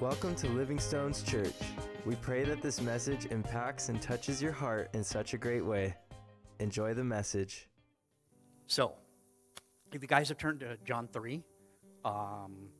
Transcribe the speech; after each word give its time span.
Welcome 0.00 0.34
to 0.36 0.48
Livingstone's 0.48 1.22
Church. 1.22 1.52
We 2.06 2.14
pray 2.16 2.42
that 2.44 2.62
this 2.62 2.80
message 2.80 3.26
impacts 3.26 3.90
and 3.90 4.00
touches 4.00 4.40
your 4.40 4.50
heart 4.50 4.88
in 4.94 5.04
such 5.04 5.34
a 5.34 5.36
great 5.36 5.62
way. 5.62 5.94
Enjoy 6.58 6.94
the 6.94 7.04
message. 7.04 7.68
So, 8.66 8.94
if 9.92 10.00
you 10.00 10.08
guys 10.08 10.30
have 10.30 10.38
turned 10.38 10.60
to 10.60 10.78
John 10.86 11.06
3, 11.12 11.44
um, 12.06 12.70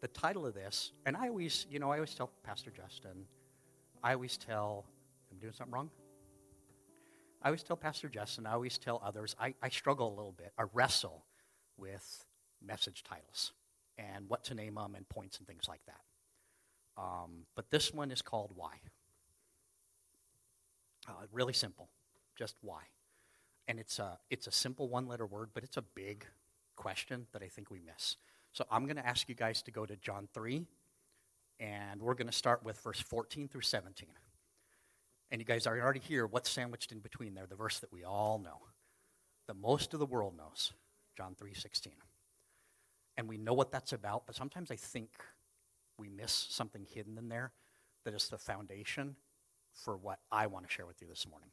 the 0.00 0.06
title 0.06 0.46
of 0.46 0.54
this, 0.54 0.92
and 1.06 1.16
I 1.16 1.26
always, 1.26 1.66
you 1.68 1.80
know, 1.80 1.90
I 1.90 1.96
always 1.96 2.14
tell 2.14 2.30
Pastor 2.44 2.70
Justin, 2.70 3.24
I 4.00 4.12
always 4.12 4.36
tell, 4.36 4.86
I'm 5.32 5.38
doing 5.38 5.54
something 5.54 5.74
wrong? 5.74 5.90
I 7.42 7.48
always 7.48 7.64
tell 7.64 7.76
Pastor 7.76 8.08
Justin, 8.08 8.46
I 8.46 8.52
always 8.52 8.78
tell 8.78 9.02
others, 9.04 9.34
I, 9.40 9.54
I 9.60 9.70
struggle 9.70 10.06
a 10.06 10.14
little 10.14 10.36
bit, 10.38 10.52
I 10.56 10.66
wrestle 10.72 11.24
with 11.76 12.24
message 12.64 13.02
titles 13.02 13.54
and 13.98 14.28
what 14.28 14.44
to 14.44 14.54
name 14.54 14.76
them 14.76 14.94
and 14.94 15.08
points 15.08 15.38
and 15.38 15.46
things 15.46 15.64
like 15.68 15.80
that. 15.86 16.00
Um, 16.96 17.44
but 17.54 17.70
this 17.70 17.92
one 17.92 18.10
is 18.10 18.22
called 18.22 18.52
Why. 18.54 18.74
Uh, 21.08 21.12
really 21.32 21.52
simple, 21.52 21.88
just 22.36 22.56
why. 22.60 22.82
And 23.66 23.78
it's 23.78 23.98
a, 23.98 24.18
it's 24.30 24.46
a 24.46 24.52
simple 24.52 24.88
one 24.88 25.06
letter 25.06 25.26
word, 25.26 25.50
but 25.54 25.64
it's 25.64 25.76
a 25.76 25.82
big 25.82 26.26
question 26.76 27.26
that 27.32 27.42
I 27.42 27.48
think 27.48 27.70
we 27.70 27.80
miss. 27.80 28.16
So 28.52 28.64
I'm 28.70 28.84
going 28.84 28.96
to 28.96 29.06
ask 29.06 29.28
you 29.28 29.34
guys 29.34 29.62
to 29.62 29.70
go 29.70 29.86
to 29.86 29.96
John 29.96 30.28
3, 30.34 30.66
and 31.60 32.00
we're 32.02 32.14
going 32.14 32.28
to 32.28 32.32
start 32.32 32.62
with 32.62 32.78
verse 32.80 33.00
14 33.00 33.48
through 33.48 33.62
17. 33.62 34.08
And 35.30 35.40
you 35.40 35.44
guys 35.44 35.66
are 35.66 35.78
already 35.78 36.00
here. 36.00 36.26
What's 36.26 36.50
sandwiched 36.50 36.92
in 36.92 37.00
between 37.00 37.34
there? 37.34 37.46
The 37.46 37.56
verse 37.56 37.78
that 37.80 37.92
we 37.92 38.04
all 38.04 38.38
know, 38.38 38.58
that 39.46 39.56
most 39.56 39.94
of 39.94 40.00
the 40.00 40.06
world 40.06 40.34
knows, 40.36 40.72
John 41.16 41.34
3 41.38 41.54
16. 41.54 41.92
And 43.18 43.28
we 43.28 43.36
know 43.36 43.52
what 43.52 43.72
that's 43.72 43.92
about, 43.92 44.26
but 44.26 44.36
sometimes 44.36 44.70
I 44.70 44.76
think 44.76 45.10
we 45.98 46.08
miss 46.08 46.46
something 46.48 46.86
hidden 46.94 47.18
in 47.18 47.28
there 47.28 47.50
that 48.04 48.14
is 48.14 48.28
the 48.28 48.38
foundation 48.38 49.16
for 49.72 49.96
what 49.96 50.20
I 50.30 50.46
want 50.46 50.66
to 50.66 50.72
share 50.72 50.86
with 50.86 51.02
you 51.02 51.08
this 51.08 51.26
morning. 51.28 51.50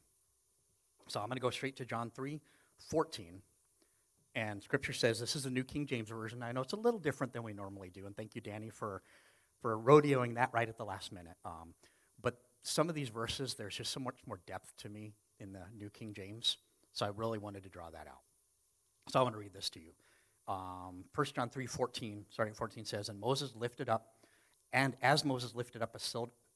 So 1.08 1.20
I'm 1.20 1.26
going 1.26 1.38
to 1.38 1.42
go 1.42 1.50
straight 1.50 1.76
to 1.78 1.86
John 1.86 2.12
3 2.12 2.40
14. 2.90 3.42
And 4.36 4.62
scripture 4.62 4.94
says 4.94 5.20
this 5.20 5.36
is 5.36 5.44
the 5.44 5.50
New 5.50 5.64
King 5.64 5.88
James 5.88 6.10
Version. 6.10 6.44
I 6.44 6.52
know 6.52 6.62
it's 6.62 6.74
a 6.74 6.78
little 6.78 7.00
different 7.00 7.34
than 7.34 7.42
we 7.42 7.54
normally 7.54 7.90
do, 7.90 8.06
and 8.06 8.16
thank 8.16 8.36
you, 8.36 8.42
Danny, 8.42 8.70
for, 8.70 9.02
for 9.62 9.78
rodeoing 9.78 10.36
that 10.36 10.50
right 10.54 10.70
at 10.70 10.78
the 10.78 10.86
last 10.86 11.12
minute. 11.12 11.38
Um, 11.46 11.74
but 12.22 12.38
some 12.62 12.90
of 12.90 12.96
these 12.96 13.10
verses, 13.10 13.56
there's 13.56 13.76
just 13.76 13.92
so 13.92 14.02
much 14.02 14.18
more 14.28 14.40
depth 14.46 14.76
to 14.80 14.90
me 14.90 15.14
in 15.40 15.54
the 15.54 15.64
New 15.76 15.90
King 15.90 16.14
James, 16.14 16.58
so 16.92 17.06
I 17.06 17.10
really 17.10 17.40
wanted 17.40 17.64
to 17.64 17.70
draw 17.70 17.90
that 17.90 18.08
out. 18.08 18.22
So 19.10 19.20
I 19.20 19.24
want 19.24 19.36
to 19.36 19.40
read 19.40 19.54
this 19.54 19.70
to 19.72 19.80
you. 19.80 19.92
Um, 20.48 21.06
1 21.14 21.28
John 21.36 21.50
3 21.50 21.66
14, 21.66 22.26
starting 22.30 22.54
14 22.54 22.86
says, 22.86 23.10
And 23.10 23.20
Moses 23.20 23.56
lifted 23.56 23.90
up, 23.90 24.14
and 24.72 24.96
as 25.02 25.26
Moses 25.26 25.56
lifted 25.56 25.82
up 25.82 25.96
a 25.96 26.00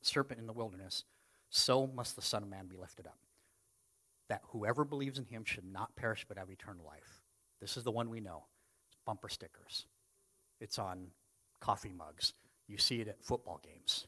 serpent 0.02 0.40
in 0.40 0.48
the 0.48 0.54
wilderness, 0.54 1.06
so 1.50 1.88
must 1.88 2.16
the 2.16 2.22
Son 2.22 2.44
of 2.44 2.50
Man 2.50 2.68
be 2.68 2.78
lifted 2.78 3.08
up, 3.08 3.18
that 4.30 4.42
whoever 4.50 4.86
believes 4.86 5.18
in 5.18 5.26
him 5.26 5.44
should 5.44 5.66
not 5.66 5.96
perish 5.96 6.26
but 6.28 6.38
have 6.38 6.52
eternal 6.52 6.86
life. 6.86 7.22
This 7.60 7.78
is 7.78 7.84
the 7.84 7.92
one 7.92 8.10
we 8.10 8.20
know. 8.20 8.46
It's 8.88 8.98
bumper 9.06 9.30
stickers. 9.30 9.86
It's 10.62 10.78
on 10.78 11.08
coffee 11.60 11.94
mugs. 11.94 12.34
You 12.68 12.78
see 12.78 13.02
it 13.02 13.08
at 13.08 13.24
football 13.24 13.60
games. 13.64 14.06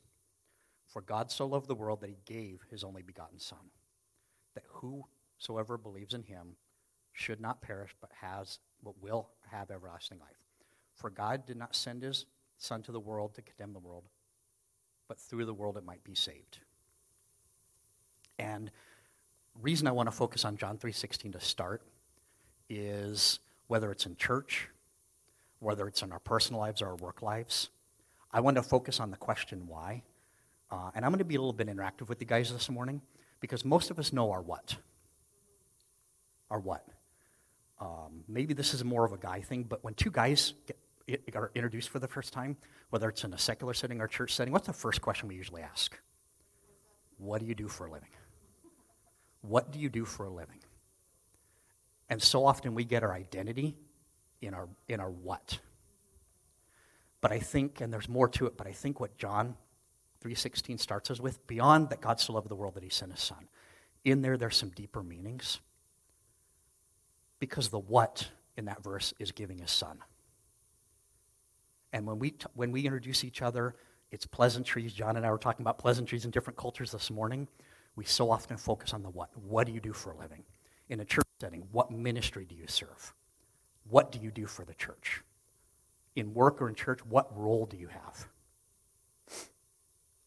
For 0.88 1.02
God 1.02 1.32
so 1.32 1.46
loved 1.46 1.68
the 1.68 1.76
world 1.76 2.02
that 2.02 2.10
he 2.10 2.18
gave 2.26 2.62
his 2.70 2.84
only 2.84 3.02
begotten 3.02 3.40
Son, 3.40 3.72
that 4.56 4.64
whosoever 4.68 5.78
believes 5.78 6.14
in 6.14 6.24
him 6.24 6.58
should 7.14 7.42
not 7.42 7.62
perish 7.62 7.96
but 8.02 8.12
has 8.22 8.60
but 8.84 9.02
will 9.02 9.30
have 9.52 9.70
everlasting 9.70 10.20
life. 10.20 10.30
For 10.96 11.10
God 11.10 11.46
did 11.46 11.58
not 11.58 11.76
send 11.76 12.04
his 12.04 12.26
Son 12.58 12.82
to 12.84 12.92
the 12.92 13.00
world 13.00 13.34
to 13.36 13.42
condemn 13.42 13.74
the 13.74 13.80
world, 13.80 14.04
but 15.08 15.20
through 15.20 15.46
the 15.46 15.54
world 15.54 15.78
it 15.78 15.84
might 15.84 16.04
be 16.04 16.14
saved. 16.14 16.60
And 18.38 18.72
reason 19.60 19.88
I 19.88 19.92
want 19.92 20.08
to 20.08 20.12
focus 20.12 20.46
on 20.46 20.58
John 20.58 20.78
3:16 20.78 21.32
to 21.34 21.40
start 21.40 21.82
is 22.70 23.40
whether 23.68 23.92
it's 23.92 24.06
in 24.06 24.16
church, 24.16 24.70
whether 25.60 25.88
it's 25.88 26.02
in 26.02 26.12
our 26.12 26.20
personal 26.20 26.62
lives 26.62 26.82
or 26.82 26.88
our 26.88 26.96
work 26.96 27.22
lives, 27.22 27.70
I 28.32 28.40
want 28.40 28.56
to 28.56 28.64
focus 28.64 29.00
on 29.00 29.12
the 29.12 29.18
question 29.18 29.68
why. 29.68 30.04
Uh, 30.70 30.92
and 30.96 31.04
I'm 31.04 31.12
going 31.12 31.20
to 31.20 31.26
be 31.26 31.36
a 31.36 31.40
little 31.40 31.54
bit 31.54 31.68
interactive 31.68 32.08
with 32.08 32.22
you 32.22 32.28
guys 32.28 32.52
this 32.52 32.70
morning 32.70 33.02
because 33.42 33.66
most 33.66 33.92
of 33.92 34.00
us 34.00 34.14
know 34.14 34.32
our 34.32 34.42
what. 34.42 34.78
Our 36.50 36.60
what. 36.60 36.86
Um, 37.82 38.24
maybe 38.28 38.54
this 38.54 38.74
is 38.76 38.86
more 38.86 39.04
of 39.04 39.12
a 39.12 39.18
guy 39.18 39.42
thing, 39.42 39.64
but 39.64 39.84
when 39.84 39.96
two 39.96 40.12
guys 40.12 40.54
get, 40.68 40.78
are 41.36 41.52
introduced 41.56 41.90
for 41.90 41.98
the 42.00 42.08
first 42.08 42.32
time, 42.32 42.56
whether 42.92 43.10
it's 43.10 43.24
in 43.24 43.34
a 43.34 43.38
secular 43.38 43.74
setting 43.74 44.00
or 44.00 44.08
church 44.08 44.36
setting, 44.36 44.54
what's 44.54 44.68
the 44.68 44.74
first 44.74 45.02
question 45.02 45.28
we 45.28 45.36
usually 45.36 45.64
ask? 45.64 46.00
What 47.18 47.42
do 47.42 47.48
you 47.48 47.56
do 47.56 47.68
for 47.68 47.88
a 47.88 47.92
living? 47.92 48.10
What 49.42 49.72
do 49.72 49.80
you 49.80 49.90
do 49.90 50.06
for 50.06 50.26
a 50.26 50.30
living? 50.30 50.60
And 52.08 52.22
so 52.22 52.46
often 52.46 52.76
we 52.76 52.84
get 52.84 53.04
our 53.04 53.14
identity 53.14 53.76
in 54.42 54.54
our, 54.54 54.70
in 54.88 55.00
our 55.00 55.10
what. 55.10 55.60
But 57.20 57.32
I 57.32 57.40
think, 57.40 57.82
and 57.82 57.92
there's 57.92 58.10
more 58.10 58.28
to 58.30 58.46
it, 58.46 58.58
but 58.58 58.68
I 58.68 58.74
think 58.74 59.00
what 59.00 59.18
John 59.18 59.56
3.16 60.24 60.80
starts 60.80 61.10
us 61.10 61.20
with, 61.20 61.46
beyond 61.48 61.90
that 61.90 62.02
God 62.02 62.20
so 62.20 62.34
loved 62.34 62.50
the 62.50 62.56
world 62.56 62.76
that 62.76 62.84
he 62.84 62.90
sent 62.90 63.12
his 63.12 63.22
son, 63.22 63.48
in 64.04 64.22
there 64.22 64.38
there's 64.38 64.56
some 64.56 64.70
deeper 64.70 65.02
meanings. 65.02 65.60
Because 67.42 67.70
the 67.70 67.80
what 67.80 68.30
in 68.56 68.66
that 68.66 68.84
verse 68.84 69.16
is 69.18 69.32
giving 69.32 69.58
his 69.58 69.72
son. 69.72 69.98
And 71.92 72.06
when 72.06 72.20
we, 72.20 72.32
t- 72.32 72.46
when 72.54 72.72
we 72.72 72.86
introduce 72.86 73.24
each 73.24 73.42
other, 73.42 73.76
it's 74.12 74.28
pleasantries. 74.28 74.94
John 74.94 75.18
and 75.18 75.26
I 75.26 75.32
were 75.32 75.40
talking 75.40 75.64
about 75.64 75.80
pleasantries 75.80 76.24
in 76.24 76.30
different 76.30 76.56
cultures 76.56 76.92
this 76.92 77.10
morning. 77.10 77.48
We 77.96 78.06
so 78.06 78.30
often 78.30 78.58
focus 78.58 78.94
on 78.94 79.02
the 79.02 79.10
what. 79.10 79.30
What 79.36 79.66
do 79.66 79.74
you 79.74 79.80
do 79.80 79.92
for 79.92 80.12
a 80.12 80.18
living? 80.18 80.44
In 80.90 81.00
a 81.00 81.06
church 81.06 81.26
setting, 81.40 81.64
what 81.72 81.90
ministry 81.90 82.46
do 82.46 82.54
you 82.54 82.68
serve? 82.68 83.14
What 83.90 84.12
do 84.12 84.20
you 84.20 84.30
do 84.30 84.46
for 84.46 84.64
the 84.64 84.76
church? 84.76 85.24
In 86.16 86.36
work 86.36 86.62
or 86.62 86.70
in 86.70 86.76
church, 86.76 87.04
what 87.06 87.36
role 87.36 87.66
do 87.66 87.76
you 87.76 87.88
have? 87.88 88.28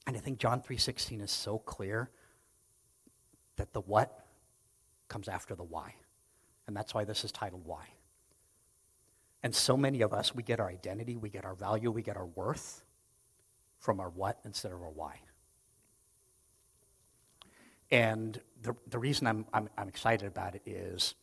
And 0.06 0.16
I 0.16 0.20
think 0.20 0.38
John 0.38 0.60
3:16 0.60 1.20
is 1.20 1.30
so 1.30 1.58
clear 1.58 2.10
that 3.56 3.72
the 3.72 3.80
what 3.82 4.26
comes 5.06 5.28
after 5.28 5.54
the 5.54 5.62
why. 5.62 5.94
And 6.66 6.76
that's 6.76 6.94
why 6.94 7.04
this 7.04 7.24
is 7.24 7.32
titled 7.32 7.64
Why. 7.64 7.84
And 9.42 9.54
so 9.54 9.76
many 9.76 10.00
of 10.00 10.14
us, 10.14 10.34
we 10.34 10.42
get 10.42 10.58
our 10.58 10.68
identity, 10.68 11.16
we 11.16 11.28
get 11.28 11.44
our 11.44 11.54
value, 11.54 11.90
we 11.90 12.02
get 12.02 12.16
our 12.16 12.26
worth 12.26 12.82
from 13.78 14.00
our 14.00 14.08
what 14.08 14.40
instead 14.44 14.72
of 14.72 14.80
our 14.80 14.90
why. 14.90 15.20
And 17.90 18.40
the, 18.62 18.74
the 18.88 18.98
reason 18.98 19.26
I'm, 19.26 19.44
I'm, 19.52 19.68
I'm 19.76 19.88
excited 19.88 20.26
about 20.26 20.54
it 20.54 20.62
is 20.64 21.14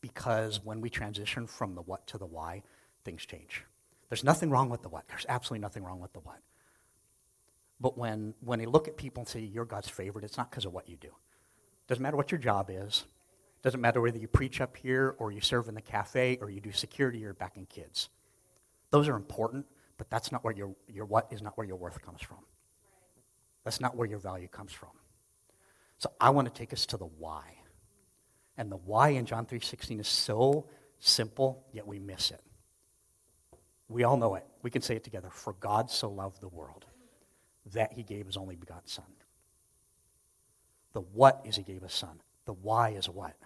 because 0.00 0.60
when 0.64 0.80
we 0.80 0.90
transition 0.90 1.46
from 1.46 1.76
the 1.76 1.82
what 1.82 2.06
to 2.08 2.18
the 2.18 2.26
why, 2.26 2.64
things 3.04 3.24
change. 3.24 3.64
There's 4.08 4.24
nothing 4.24 4.50
wrong 4.50 4.68
with 4.68 4.82
the 4.82 4.88
what. 4.88 5.06
There's 5.06 5.26
absolutely 5.28 5.62
nothing 5.62 5.84
wrong 5.84 6.00
with 6.00 6.12
the 6.12 6.20
what. 6.20 6.40
But 7.80 7.96
when, 7.96 8.34
when 8.40 8.58
you 8.58 8.68
look 8.68 8.88
at 8.88 8.96
people 8.96 9.20
and 9.20 9.28
say 9.28 9.38
you're 9.38 9.64
God's 9.64 9.88
favorite, 9.88 10.24
it's 10.24 10.36
not 10.36 10.50
because 10.50 10.64
of 10.64 10.72
what 10.72 10.88
you 10.88 10.96
do. 10.96 11.10
Doesn't 11.86 12.02
matter 12.02 12.16
what 12.16 12.32
your 12.32 12.40
job 12.40 12.70
is. 12.72 13.04
Doesn't 13.62 13.80
matter 13.80 14.00
whether 14.00 14.18
you 14.18 14.28
preach 14.28 14.60
up 14.60 14.76
here 14.76 15.14
or 15.18 15.32
you 15.32 15.40
serve 15.40 15.68
in 15.68 15.74
the 15.74 15.82
cafe 15.82 16.38
or 16.40 16.50
you 16.50 16.60
do 16.60 16.72
security 16.72 17.24
or 17.24 17.34
back 17.34 17.56
in 17.56 17.66
kids. 17.66 18.08
Those 18.90 19.08
are 19.08 19.16
important, 19.16 19.66
but 19.98 20.08
that's 20.08 20.32
not 20.32 20.42
where 20.42 20.54
your, 20.54 20.74
your 20.88 21.04
what 21.04 21.28
is 21.30 21.42
not 21.42 21.56
where 21.58 21.66
your 21.66 21.76
worth 21.76 22.00
comes 22.00 22.22
from. 22.22 22.38
That's 23.64 23.80
not 23.80 23.96
where 23.96 24.08
your 24.08 24.18
value 24.18 24.48
comes 24.48 24.72
from. 24.72 24.90
So 25.98 26.10
I 26.20 26.30
want 26.30 26.52
to 26.52 26.58
take 26.58 26.72
us 26.72 26.86
to 26.86 26.96
the 26.96 27.04
why. 27.04 27.44
And 28.56 28.72
the 28.72 28.76
why 28.76 29.10
in 29.10 29.26
John 29.26 29.46
3:16 29.46 30.00
is 30.00 30.08
so 30.08 30.66
simple, 30.98 31.66
yet 31.72 31.86
we 31.86 31.98
miss 31.98 32.30
it. 32.30 32.40
We 33.88 34.04
all 34.04 34.16
know 34.16 34.34
it. 34.36 34.46
We 34.62 34.70
can 34.70 34.82
say 34.82 34.96
it 34.96 35.04
together. 35.04 35.28
For 35.30 35.52
God 35.54 35.90
so 35.90 36.08
loved 36.08 36.40
the 36.40 36.48
world 36.48 36.86
that 37.72 37.92
he 37.92 38.02
gave 38.02 38.26
his 38.26 38.36
only 38.36 38.56
begotten 38.56 38.86
son. 38.86 39.04
The 40.92 41.00
what 41.00 41.42
is 41.44 41.56
he 41.56 41.62
gave 41.62 41.82
his 41.82 41.92
son. 41.92 42.20
The 42.46 42.52
why 42.54 42.90
is 42.90 43.08
what? 43.08 43.36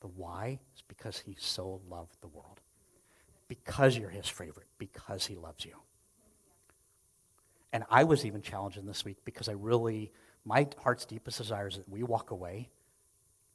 The 0.00 0.08
why 0.08 0.60
is 0.74 0.82
because 0.86 1.18
he 1.18 1.36
so 1.38 1.80
loved 1.88 2.16
the 2.20 2.28
world. 2.28 2.60
Because 3.48 3.96
you're 3.96 4.10
his 4.10 4.28
favorite. 4.28 4.68
Because 4.78 5.26
he 5.26 5.36
loves 5.36 5.64
you. 5.64 5.76
And 7.72 7.84
I 7.90 8.04
was 8.04 8.24
even 8.24 8.42
challenged 8.42 8.78
in 8.78 8.86
this 8.86 9.04
week 9.04 9.18
because 9.24 9.48
I 9.48 9.52
really 9.52 10.12
my 10.44 10.66
heart's 10.82 11.04
deepest 11.04 11.36
desire 11.38 11.68
is 11.68 11.76
that 11.76 11.88
we 11.88 12.02
walk 12.02 12.30
away 12.30 12.70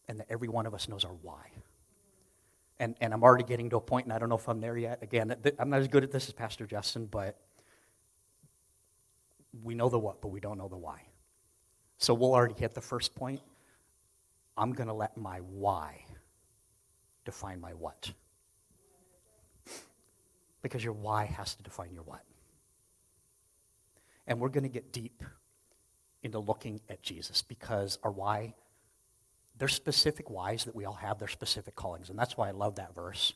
and 0.07 0.19
that 0.19 0.27
every 0.29 0.47
one 0.47 0.67
of 0.67 0.75
us 0.75 0.87
knows 0.87 1.03
our 1.03 1.15
why. 1.21 1.49
And, 2.79 2.95
and 3.01 3.13
I'm 3.13 3.23
already 3.23 3.43
getting 3.43 3.69
to 3.71 3.77
a 3.77 3.81
point, 3.81 4.05
and 4.05 4.13
I 4.13 4.19
don't 4.19 4.29
know 4.29 4.35
if 4.35 4.47
I'm 4.47 4.59
there 4.59 4.77
yet. 4.77 5.01
Again, 5.01 5.35
I'm 5.57 5.69
not 5.69 5.79
as 5.79 5.87
good 5.87 6.03
at 6.03 6.11
this 6.11 6.27
as 6.27 6.33
Pastor 6.33 6.67
Justin, 6.67 7.05
but 7.05 7.39
we 9.63 9.73
know 9.73 9.89
the 9.89 9.97
what, 9.97 10.21
but 10.21 10.27
we 10.27 10.39
don't 10.39 10.57
know 10.57 10.67
the 10.67 10.77
why. 10.77 11.01
So 11.97 12.13
we'll 12.13 12.33
already 12.33 12.55
hit 12.55 12.73
the 12.73 12.81
first 12.81 13.15
point. 13.15 13.41
I'm 14.57 14.73
going 14.73 14.87
to 14.87 14.93
let 14.93 15.17
my 15.17 15.37
why 15.37 16.05
define 17.25 17.59
my 17.59 17.71
what. 17.71 18.11
Because 20.61 20.83
your 20.83 20.93
why 20.93 21.25
has 21.25 21.55
to 21.55 21.63
define 21.63 21.93
your 21.93 22.03
what. 22.03 22.23
And 24.25 24.39
we're 24.39 24.49
going 24.49 24.63
to 24.63 24.69
get 24.69 24.93
deep 24.93 25.23
into 26.21 26.39
looking 26.39 26.79
at 26.89 27.03
Jesus 27.03 27.41
because 27.41 27.99
our 28.03 28.11
why, 28.11 28.55
there's 29.57 29.73
specific 29.73 30.29
whys 30.29 30.63
that 30.63 30.75
we 30.75 30.85
all 30.85 30.93
have, 30.93 31.19
there's 31.19 31.31
specific 31.31 31.75
callings. 31.75 32.09
And 32.09 32.17
that's 32.17 32.37
why 32.37 32.47
I 32.47 32.51
love 32.51 32.75
that 32.75 32.95
verse 32.95 33.33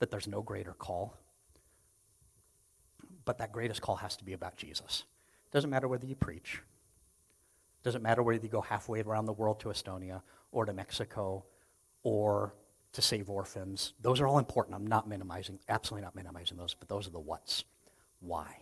that 0.00 0.10
there's 0.10 0.26
no 0.26 0.42
greater 0.42 0.72
call. 0.72 1.16
But 3.24 3.38
that 3.38 3.52
greatest 3.52 3.80
call 3.80 3.96
has 3.96 4.16
to 4.16 4.24
be 4.24 4.32
about 4.32 4.56
Jesus. 4.56 5.04
Doesn't 5.52 5.70
matter 5.70 5.88
whether 5.88 6.06
you 6.06 6.16
preach, 6.16 6.60
doesn't 7.84 8.02
matter 8.02 8.22
whether 8.22 8.42
you 8.42 8.48
go 8.48 8.60
halfway 8.60 9.02
around 9.02 9.26
the 9.26 9.32
world 9.32 9.60
to 9.60 9.68
Estonia 9.68 10.22
or 10.50 10.64
to 10.64 10.72
Mexico 10.72 11.44
or 12.02 12.54
to 12.94 13.02
save 13.02 13.28
orphans. 13.28 13.92
Those 14.00 14.20
are 14.20 14.26
all 14.26 14.38
important. 14.38 14.74
I'm 14.74 14.86
not 14.86 15.08
minimizing, 15.08 15.58
absolutely 15.68 16.04
not 16.04 16.16
minimizing 16.16 16.56
those, 16.56 16.74
but 16.74 16.88
those 16.88 17.06
are 17.06 17.10
the 17.10 17.20
what's. 17.20 17.64
Why? 18.20 18.56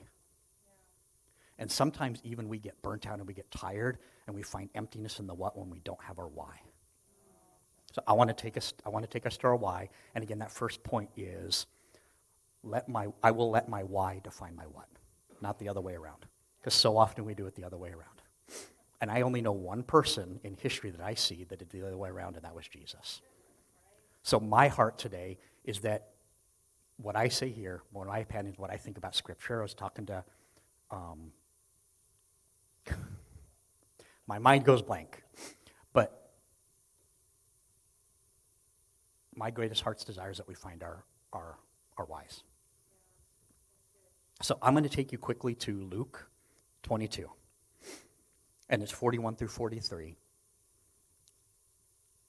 And 1.58 1.70
sometimes 1.70 2.20
even 2.25 2.49
we 2.49 2.58
get 2.58 2.81
burnt 2.82 3.06
out 3.06 3.19
and 3.19 3.29
we 3.29 3.34
get 3.34 3.50
tired 3.50 3.99
and 4.26 4.34
we 4.34 4.43
find 4.43 4.70
emptiness 4.75 5.20
in 5.20 5.26
the 5.26 5.34
what 5.34 5.56
when 5.56 5.70
we 5.70 5.81
don't 5.81 6.02
have 6.02 6.19
our 6.19 6.29
why. 6.29 6.61
So 7.93 8.02
I 8.06 8.14
want 8.14 8.29
to 8.29 8.34
take 8.34 8.56
us 8.56 8.73
I 8.87 8.88
want 8.88 9.05
to 9.05 9.11
take 9.11 9.26
us 9.26 9.37
to 9.38 9.46
our 9.49 9.56
why. 9.56 9.90
And 10.14 10.25
again, 10.25 10.38
that 10.38 10.50
first 10.50 10.82
point 10.82 11.11
is 11.17 11.67
let 12.64 12.88
my 12.88 13.08
I 13.23 13.31
will 13.32 13.50
let 13.50 13.69
my 13.69 13.82
why 13.82 14.20
define 14.25 14.56
my 14.56 14.64
what, 14.64 14.88
not 15.43 15.58
the 15.58 15.69
other 15.69 15.82
way 15.82 15.94
around. 15.94 16.25
Because 16.61 16.75
so 16.75 16.96
often 16.96 17.25
we 17.25 17.34
do 17.34 17.46
it 17.46 17.55
the 17.55 17.64
other 17.64 17.76
way 17.76 17.90
around. 17.90 18.23
And 19.02 19.11
I 19.11 19.23
only 19.23 19.43
know 19.43 19.52
one 19.52 19.82
person 19.82 20.40
in 20.44 20.56
history 20.56 20.90
that 20.90 21.00
I 21.00 21.14
see 21.14 21.44
that 21.44 21.58
did 21.58 21.70
the 21.70 21.84
other 21.84 21.96
way 21.96 22.08
around, 22.08 22.37
and 22.37 22.44
that 22.44 22.55
was 22.55 22.69
Jesus. 22.69 23.20
So 24.22 24.38
my 24.38 24.69
heart 24.69 24.98
today 24.98 25.38
is 25.64 25.80
that 25.80 26.08
what 26.96 27.16
I 27.16 27.28
say 27.28 27.50
here, 27.50 27.82
what 27.92 28.06
my 28.06 28.19
opinion, 28.19 28.54
what 28.56 28.70
I 28.70 28.76
think 28.76 28.96
about 28.96 29.14
Scripture, 29.14 29.60
I 29.60 29.62
was 29.62 29.74
talking 29.74 30.06
to, 30.06 30.24
um, 30.90 31.32
my 34.26 34.38
mind 34.38 34.64
goes 34.64 34.82
blank. 34.82 35.22
But 35.92 36.30
my 39.34 39.50
greatest 39.50 39.82
heart's 39.82 40.04
desire 40.04 40.30
is 40.30 40.36
that 40.36 40.46
we 40.48 40.54
find 40.54 40.82
our, 40.82 41.04
our, 41.32 41.58
our 41.98 42.04
whys. 42.04 42.44
So 44.40 44.58
I'm 44.62 44.74
going 44.74 44.84
to 44.84 44.90
take 44.90 45.12
you 45.12 45.19
quickly 45.19 45.54
to 45.56 45.84
Luke 45.84 46.28
22 46.84 47.28
and 48.69 48.82
it's 48.82 48.92
41 48.92 49.36
through 49.36 49.48
43. 49.48 50.16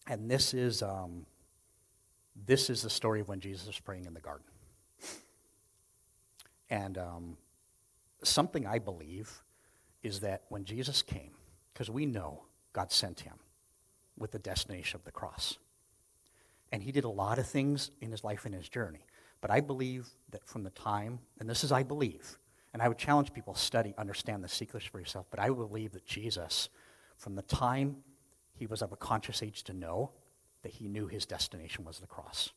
And 0.07 0.29
this 0.29 0.53
is, 0.53 0.83
um, 0.83 1.25
this 2.35 2.69
is 2.69 2.81
the 2.81 2.89
story 2.89 3.21
of 3.21 3.27
when 3.27 3.39
Jesus 3.39 3.67
was 3.67 3.79
praying 3.79 4.05
in 4.05 4.13
the 4.13 4.19
garden. 4.19 4.45
And 6.69 6.97
um, 6.97 7.37
something 8.23 8.65
I 8.65 8.79
believe 8.79 9.43
is 10.01 10.21
that 10.21 10.43
when 10.49 10.65
Jesus 10.65 11.01
came, 11.01 11.31
because 11.73 11.89
we 11.89 12.05
know 12.05 12.43
God 12.73 12.91
sent 12.91 13.21
him 13.21 13.35
with 14.17 14.31
the 14.31 14.39
destination 14.39 14.97
of 14.97 15.05
the 15.05 15.11
cross. 15.11 15.57
And 16.71 16.81
he 16.81 16.91
did 16.91 17.03
a 17.03 17.09
lot 17.09 17.39
of 17.39 17.47
things 17.47 17.91
in 18.01 18.11
his 18.11 18.23
life 18.23 18.45
and 18.45 18.53
his 18.53 18.67
journey. 18.67 19.05
But 19.41 19.51
I 19.51 19.61
believe 19.61 20.07
that 20.31 20.45
from 20.47 20.63
the 20.63 20.69
time, 20.71 21.19
and 21.39 21.49
this 21.49 21.63
is 21.63 21.71
I 21.71 21.83
believe, 21.83 22.39
and 22.73 22.81
I 22.81 22.87
would 22.87 22.97
challenge 22.97 23.33
people 23.33 23.53
study, 23.53 23.93
understand 23.97 24.43
the 24.43 24.49
secrets 24.49 24.85
for 24.85 24.99
yourself. 24.99 25.27
But 25.29 25.39
I 25.39 25.49
believe 25.49 25.91
that 25.91 26.05
Jesus, 26.05 26.69
from 27.17 27.35
the 27.35 27.41
time 27.43 27.97
he 28.55 28.65
was 28.65 28.81
of 28.81 28.91
a 28.91 28.97
conscious 28.97 29.43
age 29.43 29.63
to 29.65 29.73
know, 29.73 30.11
that 30.63 30.73
he 30.73 30.87
knew 30.87 31.07
his 31.07 31.25
destination 31.25 31.85
was 31.85 31.99
the 31.99 32.07
cross. 32.07 32.51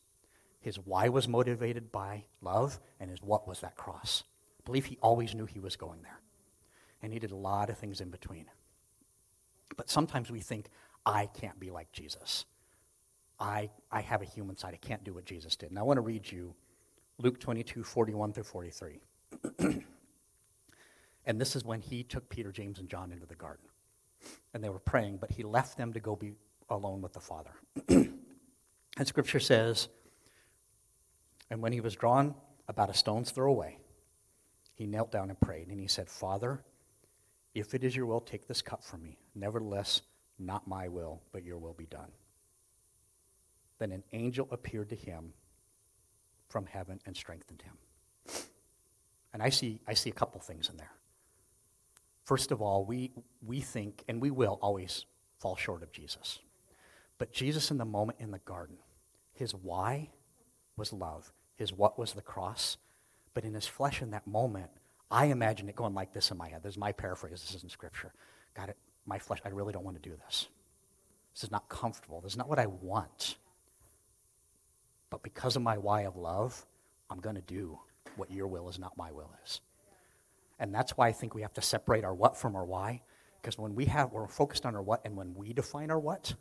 His 0.59 0.79
why 0.79 1.09
was 1.09 1.27
motivated 1.27 1.91
by 1.91 2.25
love, 2.41 2.79
and 2.99 3.09
his 3.09 3.21
what 3.21 3.47
was 3.47 3.59
that 3.61 3.77
cross. 3.77 4.23
I 4.59 4.63
believe 4.65 4.85
he 4.85 4.97
always 5.01 5.35
knew 5.35 5.45
he 5.45 5.59
was 5.59 5.75
going 5.75 6.01
there. 6.01 6.19
And 7.01 7.13
he 7.13 7.19
did 7.19 7.31
a 7.31 7.35
lot 7.35 7.69
of 7.69 7.77
things 7.77 8.01
in 8.01 8.09
between. 8.09 8.45
But 9.75 9.89
sometimes 9.89 10.31
we 10.31 10.39
think, 10.39 10.67
I 11.05 11.27
can't 11.27 11.59
be 11.59 11.69
like 11.69 11.91
Jesus. 11.91 12.45
I, 13.39 13.69
I 13.91 14.01
have 14.01 14.21
a 14.21 14.25
human 14.25 14.57
side. 14.57 14.73
I 14.73 14.85
can't 14.85 15.03
do 15.03 15.13
what 15.13 15.25
Jesus 15.25 15.55
did. 15.55 15.69
And 15.69 15.77
I 15.77 15.83
want 15.83 15.97
to 15.97 16.01
read 16.01 16.29
you 16.31 16.55
Luke 17.19 17.39
22, 17.39 17.83
41 17.83 18.33
through 18.33 18.43
43. 18.43 18.99
And 21.27 21.39
this 21.39 21.57
is 21.57 21.65
when 21.65 21.81
he 21.81 22.03
took 22.03 22.29
Peter, 22.29 22.53
James, 22.53 22.79
and 22.79 22.89
John 22.89 23.11
into 23.11 23.27
the 23.27 23.35
garden. 23.35 23.65
And 24.53 24.63
they 24.63 24.69
were 24.69 24.79
praying, 24.79 25.17
but 25.17 25.29
he 25.29 25.43
left 25.43 25.77
them 25.77 25.93
to 25.93 25.99
go 25.99 26.15
be 26.15 26.31
alone 26.69 27.01
with 27.01 27.13
the 27.13 27.19
Father. 27.19 27.51
and 27.89 28.17
scripture 29.05 29.39
says, 29.39 29.87
And 31.49 31.61
when 31.61 31.71
he 31.73 31.81
was 31.81 31.95
drawn 31.95 32.35
about 32.67 32.89
a 32.89 32.93
stone's 32.93 33.31
throw 33.31 33.51
away, 33.51 33.77
he 34.73 34.85
knelt 34.85 35.11
down 35.11 35.29
and 35.29 35.39
prayed. 35.39 35.69
And 35.69 35.79
he 35.79 35.87
said, 35.87 36.09
Father, 36.09 36.63
if 37.53 37.73
it 37.73 37.83
is 37.83 37.95
your 37.95 38.05
will, 38.05 38.21
take 38.21 38.47
this 38.47 38.61
cup 38.61 38.83
from 38.83 39.01
me. 39.01 39.17
Nevertheless, 39.33 40.01
not 40.37 40.67
my 40.67 40.87
will, 40.87 41.21
but 41.31 41.43
your 41.43 41.57
will 41.57 41.73
be 41.73 41.87
done. 41.87 42.11
Then 43.79 43.91
an 43.91 44.03
angel 44.11 44.47
appeared 44.51 44.89
to 44.89 44.95
him 44.95 45.33
from 46.49 46.65
heaven 46.65 46.99
and 47.05 47.15
strengthened 47.15 47.63
him. 47.63 47.77
And 49.33 49.43
I 49.43 49.49
see, 49.49 49.81
I 49.87 49.93
see 49.93 50.09
a 50.09 50.13
couple 50.13 50.39
things 50.41 50.69
in 50.69 50.77
there. 50.77 50.91
First 52.23 52.51
of 52.51 52.61
all, 52.61 52.85
we, 52.85 53.11
we 53.45 53.61
think, 53.61 54.03
and 54.07 54.21
we 54.21 54.31
will 54.31 54.59
always 54.61 55.05
fall 55.39 55.55
short 55.55 55.83
of 55.83 55.91
Jesus. 55.91 56.39
But 57.17 57.33
Jesus 57.33 57.71
in 57.71 57.77
the 57.77 57.85
moment 57.85 58.19
in 58.19 58.31
the 58.31 58.39
garden, 58.39 58.77
his 59.33 59.53
why 59.53 60.09
was 60.75 60.93
love, 60.93 61.31
his 61.55 61.73
what 61.73 61.97
was 61.97 62.13
the 62.13 62.21
cross. 62.21 62.77
But 63.33 63.43
in 63.43 63.53
his 63.53 63.67
flesh 63.67 64.01
in 64.01 64.11
that 64.11 64.27
moment, 64.27 64.69
I 65.09 65.25
imagine 65.25 65.69
it 65.69 65.75
going 65.75 65.93
like 65.93 66.13
this 66.13 66.31
in 66.31 66.37
my 66.37 66.49
head. 66.49 66.63
This 66.63 66.73
is 66.73 66.77
my 66.77 66.91
paraphrase, 66.91 67.41
this 67.41 67.55
isn't 67.55 67.71
scripture. 67.71 68.13
God, 68.55 68.69
it, 68.69 68.77
my 69.05 69.19
flesh, 69.19 69.39
I 69.45 69.49
really 69.49 69.73
don't 69.73 69.83
want 69.83 70.01
to 70.01 70.09
do 70.09 70.15
this. 70.25 70.47
This 71.33 71.43
is 71.43 71.51
not 71.51 71.69
comfortable. 71.69 72.19
This 72.21 72.33
is 72.33 72.37
not 72.37 72.49
what 72.49 72.59
I 72.59 72.65
want. 72.65 73.37
But 75.09 75.23
because 75.23 75.55
of 75.55 75.61
my 75.61 75.77
why 75.77 76.01
of 76.01 76.15
love, 76.15 76.65
I'm 77.09 77.19
going 77.19 77.35
to 77.35 77.41
do 77.41 77.79
what 78.15 78.31
your 78.31 78.47
will 78.47 78.67
is, 78.69 78.79
not 78.79 78.97
my 78.97 79.11
will 79.11 79.31
is. 79.45 79.61
And 80.59 80.73
that's 80.73 80.97
why 80.97 81.07
I 81.07 81.11
think 81.11 81.35
we 81.35 81.43
have 81.43 81.53
to 81.53 81.61
separate 81.61 82.03
our 82.03 82.13
what 82.13 82.35
from 82.35 82.55
our 82.55 82.65
why. 82.65 83.01
Because 83.41 83.57
when 83.57 83.75
we 83.75 83.85
have, 83.85 84.11
we're 84.11 84.27
focused 84.27 84.65
on 84.65 84.75
our 84.75 84.81
what, 84.81 85.01
and 85.05 85.15
when 85.15 85.35
we 85.35 85.53
define 85.53 85.91
our 85.91 85.99
what, 85.99 86.33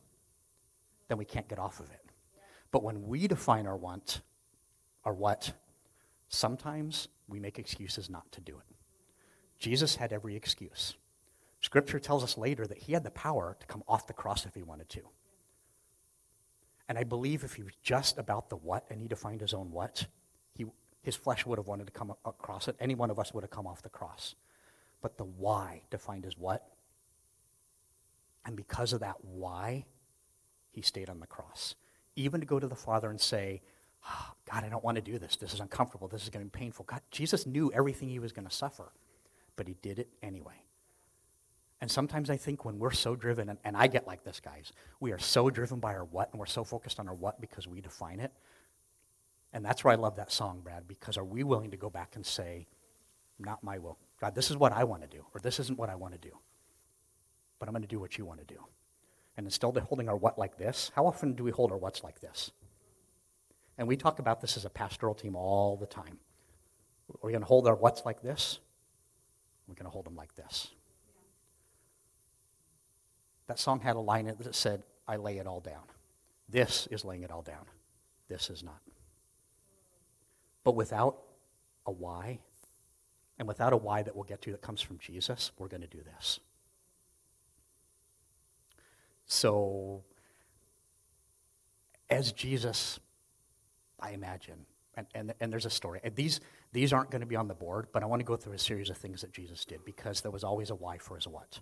then 1.08 1.19
we 1.19 1.25
can't 1.25 1.49
get 1.49 1.58
off 1.58 1.81
of 1.81 1.91
it. 1.91 2.11
But 2.70 2.82
when 2.82 3.06
we 3.06 3.26
define 3.26 3.67
our 3.67 3.76
want, 3.76 4.20
our 5.05 5.14
what, 5.14 5.53
sometimes 6.29 7.08
we 7.29 7.38
make 7.38 7.58
excuses 7.58 8.11
not 8.11 8.31
to 8.32 8.41
do 8.41 8.56
it. 8.58 8.76
Jesus 9.58 9.96
had 9.96 10.13
every 10.13 10.36
excuse. 10.36 10.94
Scripture 11.60 11.98
tells 11.98 12.22
us 12.22 12.36
later 12.36 12.67
that 12.67 12.79
he 12.79 12.93
had 12.93 13.05
the 13.05 13.10
power 13.10 13.56
to 13.58 13.67
come 13.67 13.82
off 13.89 14.06
the 14.06 14.13
cross 14.13 14.44
if 14.46 14.55
he 14.55 14.63
wanted 14.63 14.89
to. 14.91 15.01
And 16.89 16.98
I 16.98 17.05
believe 17.05 17.43
if 17.43 17.55
he 17.55 17.63
was 17.63 17.72
just 17.82 18.19
about 18.19 18.48
the 18.48 18.56
what 18.56 18.84
and 18.91 19.01
he 19.01 19.08
defined 19.08 19.41
his 19.41 19.55
own 19.55 19.72
what, 19.72 20.06
he, 20.55 20.67
his 21.03 21.17
flesh 21.17 21.44
would 21.46 21.58
have 21.58 21.67
wanted 21.67 21.86
to 21.86 21.93
come 21.93 22.15
across 22.25 22.69
it. 22.69 22.77
Any 22.79 22.94
one 22.94 23.10
of 23.10 23.19
us 23.19 23.34
would 23.34 23.43
have 23.43 23.51
come 23.51 23.67
off 23.67 23.82
the 23.82 23.89
cross. 23.89 24.34
But 25.03 25.19
the 25.19 25.25
why 25.25 25.82
defined 25.91 26.27
as 26.27 26.39
what? 26.39 26.69
And 28.44 28.56
because 28.56 28.93
of 28.93 29.01
that 29.01 29.17
why, 29.22 29.86
he 30.77 30.83
stayed 30.83 31.09
on 31.09 31.21
the 31.21 31.27
cross. 31.27 31.75
Even 32.17 32.41
to 32.41 32.47
go 32.47 32.61
to 32.61 32.67
the 32.67 32.77
Father 32.77 33.09
and 33.09 33.19
say, 33.19 33.63
oh, 34.06 34.33
God, 34.51 34.63
I 34.63 34.69
don't 34.69 34.85
want 34.85 34.97
to 34.97 35.03
do 35.03 35.19
this. 35.19 35.37
This 35.37 35.55
is 35.55 35.61
uncomfortable. 35.61 36.06
This 36.06 36.23
is 36.23 36.29
going 36.29 36.45
to 36.45 36.51
be 36.51 36.59
painful. 36.59 36.85
God, 36.85 37.01
Jesus 37.11 37.47
knew 37.47 37.73
everything 37.73 38.11
he 38.11 38.19
was 38.19 38.33
going 38.33 38.47
to 38.47 38.55
suffer, 38.55 38.93
but 39.56 39.67
he 39.67 39.75
did 39.81 39.99
it 39.99 40.09
anyway. 40.23 40.63
And 41.81 41.91
sometimes 41.91 42.29
I 42.29 42.37
think 42.37 42.65
when 42.65 42.79
we're 42.79 42.91
so 42.91 43.17
driven, 43.17 43.49
and, 43.49 43.59
and 43.65 43.75
I 43.75 43.87
get 43.87 44.06
like 44.06 44.23
this, 44.23 44.39
guys, 44.39 44.73
we 45.01 45.13
are 45.13 45.19
so 45.19 45.49
driven 45.49 45.81
by 45.81 45.95
our 45.95 46.05
what, 46.05 46.31
and 46.31 46.39
we're 46.39 46.47
so 46.47 46.63
focused 46.63 47.01
on 47.01 47.09
our 47.09 47.15
what 47.15 47.41
because 47.41 47.67
we 47.67 47.81
define 47.81 48.21
it, 48.21 48.33
and 49.55 49.65
that's 49.65 49.83
where 49.83 49.93
I 49.93 49.97
love 49.97 50.17
that 50.17 50.31
song, 50.31 50.61
Brad, 50.63 50.87
because 50.87 51.17
are 51.17 51.25
we 51.25 51.43
willing 51.43 51.71
to 51.71 51.79
go 51.79 51.89
back 51.89 52.17
and 52.17 52.27
say, 52.27 52.67
not 53.39 53.65
my 53.65 53.79
will? 53.79 53.97
God, 54.21 54.35
this 54.35 54.51
is 54.51 54.56
what 54.59 54.73
I 54.73 54.85
want 54.85 55.03
to 55.03 55.09
do, 55.09 55.25
or 55.35 55.41
this 55.41 55.59
isn't 55.59 55.79
what 55.79 55.89
I 55.89 55.95
want 55.95 56.13
to 56.13 56.21
do. 56.21 56.37
But 57.59 57.69
I'm 57.69 57.73
going 57.73 57.83
to 57.83 57.89
do 57.89 57.99
what 57.99 58.19
you 58.19 58.27
want 58.27 58.41
to 58.41 58.55
do. 58.55 58.61
And 59.36 59.46
instead 59.46 59.76
of 59.76 59.82
holding 59.84 60.08
our 60.08 60.16
what 60.16 60.38
like 60.38 60.56
this, 60.56 60.90
how 60.94 61.06
often 61.06 61.34
do 61.34 61.44
we 61.44 61.50
hold 61.50 61.70
our 61.70 61.76
what's 61.78 62.02
like 62.02 62.20
this? 62.20 62.50
And 63.78 63.86
we 63.86 63.96
talk 63.96 64.19
about 64.19 64.40
this 64.40 64.56
as 64.56 64.64
a 64.64 64.70
pastoral 64.70 65.14
team 65.14 65.36
all 65.36 65.76
the 65.76 65.86
time. 65.86 66.19
We're 67.20 67.31
going 67.31 67.43
to 67.43 67.46
hold 67.46 67.69
our 67.69 67.74
what's 67.74 68.05
like 68.05 68.22
this. 68.22 68.58
We're 69.69 69.74
going 69.74 69.84
to 69.84 69.90
hold 69.90 70.06
them 70.06 70.16
like 70.16 70.34
this. 70.34 70.69
That 73.46 73.58
song 73.58 73.81
had 73.81 73.96
a 73.96 74.00
line 74.00 74.26
in 74.26 74.32
it 74.32 74.38
that 74.38 74.55
said, 74.55 74.82
I 75.06 75.16
lay 75.16 75.38
it 75.38 75.46
all 75.46 75.60
down. 75.60 75.82
This 76.48 76.88
is 76.90 77.05
laying 77.05 77.22
it 77.22 77.31
all 77.31 77.43
down. 77.43 77.64
This 78.28 78.50
is 78.50 78.62
not. 78.62 78.81
But 80.64 80.74
without 80.74 81.19
a 81.84 81.93
why, 81.93 82.40
and 83.38 83.46
without 83.46 83.72
a 83.72 83.76
why 83.76 84.02
that 84.02 84.16
we'll 84.16 84.24
get 84.24 84.40
to 84.43 84.52
that 84.52 84.62
comes 84.62 84.81
from 84.81 84.98
Jesus, 84.98 85.52
we're 85.58 85.69
going 85.69 85.82
to 85.82 85.86
do 85.86 86.02
this. 86.02 86.40
So, 89.27 90.03
as 92.09 92.33
Jesus, 92.33 93.01
I 94.01 94.11
imagine, 94.13 94.65
And, 94.97 95.06
and, 95.15 95.35
and 95.41 95.53
there's 95.53 95.67
a 95.67 95.71
story. 95.71 96.01
And 96.05 96.15
these, 96.15 96.41
these 96.73 96.93
aren't 96.93 97.11
going 97.11 97.21
to 97.21 97.27
be 97.27 97.37
on 97.37 97.49
the 97.49 97.55
board, 97.55 97.89
but 97.93 98.03
I 98.03 98.06
want 98.06 98.21
to 98.21 98.25
go 98.25 98.37
through 98.37 98.55
a 98.55 98.59
series 98.59 98.89
of 98.89 98.97
things 98.97 99.21
that 99.21 99.33
Jesus 99.33 99.65
did 99.65 99.85
because 99.85 100.21
there 100.21 100.31
was 100.31 100.45
always 100.45 100.71
a 100.71 100.75
why 100.75 100.99
for 100.99 101.17
his 101.17 101.27
what. 101.27 101.61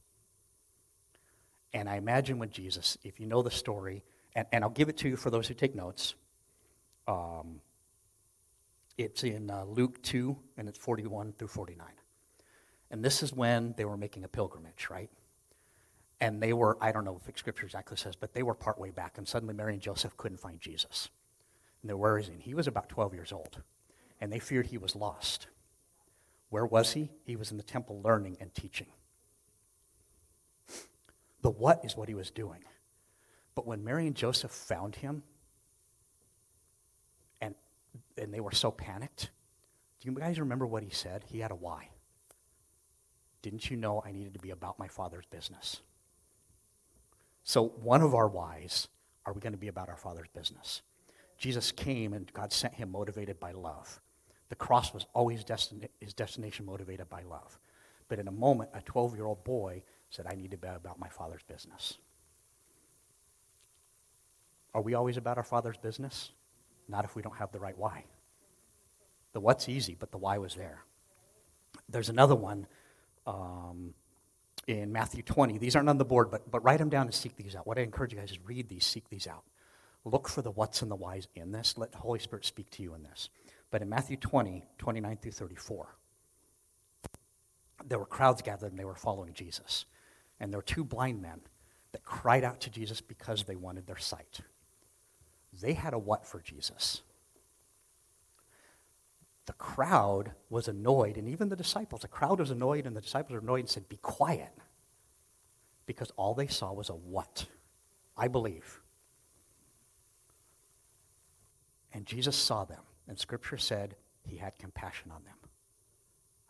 And 1.73 1.88
I 1.88 1.97
imagine 1.97 2.38
when 2.38 2.50
Jesus, 2.50 2.97
if 3.02 3.18
you 3.18 3.26
know 3.26 3.42
the 3.42 3.50
story, 3.50 4.04
and, 4.37 4.47
and 4.52 4.62
I'll 4.62 4.71
give 4.71 4.88
it 4.88 4.97
to 4.99 5.09
you 5.09 5.16
for 5.16 5.30
those 5.30 5.49
who 5.49 5.54
take 5.54 5.75
notes. 5.75 6.14
Um, 7.09 7.61
it's 8.97 9.25
in 9.25 9.50
uh, 9.50 9.64
Luke 9.64 10.00
2, 10.02 10.37
and 10.56 10.68
it's 10.68 10.78
41 10.78 11.35
through 11.38 11.49
49. 11.49 11.87
And 12.90 13.04
this 13.04 13.23
is 13.23 13.33
when 13.33 13.75
they 13.76 13.85
were 13.85 13.97
making 13.97 14.25
a 14.25 14.28
pilgrimage, 14.28 14.88
right? 14.90 15.11
And 16.24 16.42
they 16.42 16.54
were, 16.54 16.78
I 16.80 16.90
don't 16.90 17.04
know 17.04 17.20
if 17.28 17.38
scripture 17.38 17.66
exactly 17.66 17.98
says, 17.98 18.16
but 18.16 18.32
they 18.32 18.42
were 18.42 18.54
partway 18.54 18.90
back, 18.90 19.18
and 19.18 19.28
suddenly 19.28 19.52
Mary 19.52 19.74
and 19.74 19.82
Joseph 19.82 20.16
couldn't 20.16 20.40
find 20.40 20.58
Jesus. 20.58 21.10
And 21.82 21.90
they're, 21.90 21.98
where 21.98 22.16
is 22.16 22.28
he? 22.28 22.40
he 22.40 22.54
was 22.54 22.66
about 22.66 22.88
12 22.88 23.12
years 23.12 23.30
old, 23.30 23.60
and 24.22 24.32
they 24.32 24.38
feared 24.38 24.68
he 24.68 24.78
was 24.78 24.96
lost. 24.96 25.48
Where 26.48 26.64
was 26.64 26.94
he? 26.94 27.10
He 27.26 27.36
was 27.36 27.50
in 27.50 27.58
the 27.58 27.62
temple 27.62 28.00
learning 28.02 28.38
and 28.40 28.54
teaching. 28.54 28.86
The 31.42 31.50
what 31.50 31.84
is 31.84 31.94
what 31.94 32.08
he 32.08 32.14
was 32.14 32.30
doing. 32.30 32.64
But 33.54 33.66
when 33.66 33.84
Mary 33.84 34.06
and 34.06 34.16
Joseph 34.16 34.50
found 34.50 34.96
him, 34.96 35.24
and, 37.42 37.54
and 38.16 38.32
they 38.32 38.40
were 38.40 38.52
so 38.52 38.70
panicked, 38.70 39.28
do 40.00 40.10
you 40.10 40.18
guys 40.18 40.40
remember 40.40 40.66
what 40.66 40.84
he 40.84 40.90
said? 40.90 41.24
He 41.26 41.40
had 41.40 41.50
a 41.50 41.54
why. 41.54 41.90
Didn't 43.42 43.70
you 43.70 43.76
know 43.76 44.02
I 44.06 44.12
needed 44.12 44.32
to 44.32 44.40
be 44.40 44.52
about 44.52 44.78
my 44.78 44.88
father's 44.88 45.26
business? 45.26 45.82
So, 47.44 47.68
one 47.68 48.00
of 48.00 48.14
our 48.14 48.26
whys 48.26 48.88
are 49.26 49.32
we 49.32 49.40
going 49.40 49.52
to 49.52 49.58
be 49.58 49.68
about 49.68 49.88
our 49.88 49.96
father's 49.96 50.28
business? 50.34 50.82
Jesus 51.38 51.72
came 51.72 52.12
and 52.12 52.32
God 52.32 52.52
sent 52.52 52.74
him 52.74 52.90
motivated 52.90 53.38
by 53.38 53.52
love. 53.52 54.00
The 54.48 54.54
cross 54.54 54.92
was 54.92 55.06
always 55.14 55.44
destin- 55.44 55.88
his 56.00 56.14
destination 56.14 56.66
motivated 56.66 57.08
by 57.08 57.22
love. 57.22 57.58
But 58.08 58.18
in 58.18 58.28
a 58.28 58.32
moment, 58.32 58.70
a 58.74 58.80
12 58.82 59.14
year 59.14 59.26
old 59.26 59.44
boy 59.44 59.82
said, 60.10 60.26
I 60.26 60.34
need 60.34 60.50
to 60.52 60.56
be 60.56 60.68
about 60.68 60.98
my 60.98 61.08
father's 61.08 61.42
business. 61.42 61.98
Are 64.74 64.82
we 64.82 64.94
always 64.94 65.16
about 65.16 65.38
our 65.38 65.44
father's 65.44 65.76
business? 65.76 66.30
Not 66.88 67.04
if 67.04 67.16
we 67.16 67.22
don't 67.22 67.36
have 67.36 67.52
the 67.52 67.58
right 67.58 67.76
why. 67.76 68.04
The 69.32 69.40
what's 69.40 69.68
easy, 69.68 69.96
but 69.98 70.10
the 70.10 70.18
why 70.18 70.38
was 70.38 70.54
there. 70.54 70.84
There's 71.88 72.08
another 72.08 72.34
one 72.34 72.66
um, 73.26 73.94
in 74.66 74.92
Matthew 74.92 75.23
20. 75.23 75.59
These 75.59 75.76
aren't 75.76 75.88
on 75.88 75.99
the 75.99 76.04
board, 76.04 76.30
but, 76.30 76.50
but 76.50 76.62
write 76.64 76.78
them 76.78 76.88
down 76.88 77.06
and 77.06 77.14
seek 77.14 77.37
these 77.37 77.54
out. 77.54 77.66
What 77.66 77.78
I 77.78 77.83
encourage 77.83 78.12
you 78.12 78.18
guys 78.18 78.30
is 78.30 78.38
read 78.44 78.68
these, 78.68 78.87
seek 78.87 79.09
these 79.09 79.26
out. 79.26 79.44
Look 80.04 80.28
for 80.28 80.42
the 80.42 80.50
what's 80.50 80.83
and 80.83 80.90
the 80.90 80.97
whys 80.97 81.28
in 81.35 81.52
this. 81.52 81.78
Let 81.78 81.92
the 81.92 81.99
Holy 81.99 82.18
Spirit 82.18 82.44
speak 82.44 82.71
to 82.71 82.83
you 82.83 82.94
in 82.94 83.02
this. 83.02 83.30
But 83.71 83.83
in 83.83 83.88
Matthew 83.88 84.16
20, 84.16 84.64
29 84.78 85.16
through 85.16 85.33
34, 85.33 85.88
there 87.87 87.99
were 87.99 88.06
crowds 88.06 88.42
gathered 88.42 88.71
and 88.71 88.78
they 88.78 88.85
were 88.85 88.94
following 88.94 89.33
Jesus. 89.33 89.87
And 90.40 90.52
there 90.52 90.59
were 90.59 90.62
two 90.62 90.85
blind 90.85 91.23
men 91.23 91.40
that 91.92 92.04
cried 92.04 92.44
out 92.44 92.61
to 92.61 92.71
Jesus 92.71 93.00
because 93.00 93.44
they 93.44 93.56
wanted 93.56 93.87
their 93.87 93.99
sight. 93.99 94.40
They 95.61 95.73
had 95.75 95.94
a 95.94 95.99
what 95.99 96.26
for 96.26 96.40
Jesus? 96.40 97.02
The 99.46 99.52
crowd 99.54 100.32
was 100.48 100.68
annoyed, 100.68 101.16
and 101.16 101.28
even 101.28 101.48
the 101.48 101.56
disciples, 101.56 102.02
the 102.02 102.08
crowd 102.08 102.40
was 102.40 102.50
annoyed, 102.50 102.86
and 102.86 102.96
the 102.96 103.00
disciples 103.00 103.32
were 103.32 103.40
annoyed 103.40 103.60
and 103.60 103.68
said, 103.68 103.88
Be 103.88 103.98
quiet. 103.98 104.52
Because 105.86 106.10
all 106.16 106.34
they 106.34 106.46
saw 106.46 106.72
was 106.72 106.88
a 106.88 106.94
what? 106.94 107.46
I 108.16 108.28
believe. 108.28 108.80
And 111.92 112.06
Jesus 112.06 112.36
saw 112.36 112.64
them, 112.64 112.80
and 113.06 113.18
Scripture 113.18 113.58
said 113.58 113.96
he 114.26 114.36
had 114.36 114.58
compassion 114.58 115.10
on 115.10 115.22
them. 115.24 115.34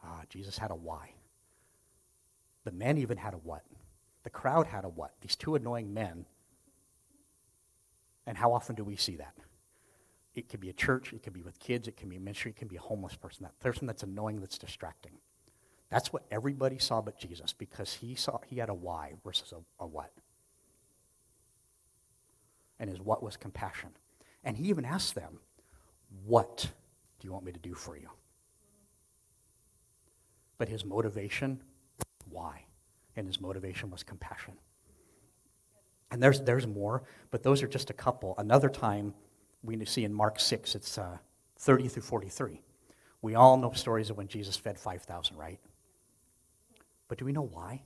Ah, 0.02 0.22
Jesus 0.28 0.56
had 0.56 0.70
a 0.70 0.74
why. 0.76 1.10
The 2.64 2.72
men 2.72 2.96
even 2.98 3.18
had 3.18 3.34
a 3.34 3.38
what. 3.38 3.64
The 4.22 4.30
crowd 4.30 4.66
had 4.66 4.84
a 4.84 4.88
what. 4.88 5.12
These 5.20 5.36
two 5.36 5.54
annoying 5.54 5.92
men. 5.92 6.24
And 8.26 8.38
how 8.38 8.52
often 8.52 8.74
do 8.74 8.84
we 8.84 8.96
see 8.96 9.16
that? 9.16 9.34
It 10.34 10.48
could 10.48 10.60
be 10.60 10.68
a 10.70 10.72
church, 10.72 11.12
it 11.12 11.22
could 11.22 11.32
be 11.32 11.42
with 11.42 11.58
kids, 11.60 11.86
it 11.86 11.96
can 11.96 12.08
be 12.08 12.16
a 12.16 12.20
ministry, 12.20 12.50
it 12.50 12.56
can 12.56 12.68
be 12.68 12.76
a 12.76 12.80
homeless 12.80 13.14
person, 13.14 13.44
that 13.44 13.58
person 13.60 13.86
that's 13.86 14.02
annoying, 14.02 14.40
that's 14.40 14.58
distracting. 14.58 15.12
That's 15.90 16.12
what 16.12 16.24
everybody 16.30 16.78
saw 16.78 17.00
but 17.00 17.18
Jesus 17.18 17.52
because 17.52 17.92
he 17.92 18.16
saw 18.16 18.40
he 18.46 18.56
had 18.56 18.68
a 18.68 18.74
why 18.74 19.12
versus 19.22 19.52
a, 19.52 19.84
a 19.84 19.86
what. 19.86 20.10
And 22.80 22.90
his 22.90 23.00
what 23.00 23.22
was 23.22 23.36
compassion. 23.36 23.90
And 24.42 24.56
he 24.56 24.64
even 24.64 24.84
asked 24.84 25.14
them, 25.14 25.38
What 26.26 26.68
do 27.20 27.26
you 27.26 27.32
want 27.32 27.44
me 27.44 27.52
to 27.52 27.60
do 27.60 27.74
for 27.74 27.96
you? 27.96 28.08
But 30.58 30.68
his 30.68 30.84
motivation, 30.84 31.60
why? 32.28 32.64
And 33.14 33.26
his 33.26 33.40
motivation 33.40 33.90
was 33.90 34.02
compassion. 34.02 34.54
And 36.10 36.22
there's, 36.22 36.40
there's 36.40 36.66
more, 36.66 37.04
but 37.30 37.42
those 37.42 37.62
are 37.62 37.68
just 37.68 37.90
a 37.90 37.92
couple. 37.92 38.34
Another 38.38 38.68
time, 38.68 39.14
we 39.64 39.82
see 39.84 40.04
in 40.04 40.12
Mark 40.12 40.38
6, 40.38 40.74
it's 40.74 40.98
uh, 40.98 41.18
30 41.58 41.88
through 41.88 42.02
43. 42.02 42.60
We 43.22 43.34
all 43.34 43.56
know 43.56 43.72
stories 43.72 44.10
of 44.10 44.16
when 44.16 44.28
Jesus 44.28 44.56
fed 44.56 44.78
5,000, 44.78 45.36
right? 45.36 45.58
But 47.08 47.18
do 47.18 47.24
we 47.24 47.32
know 47.32 47.42
why? 47.42 47.82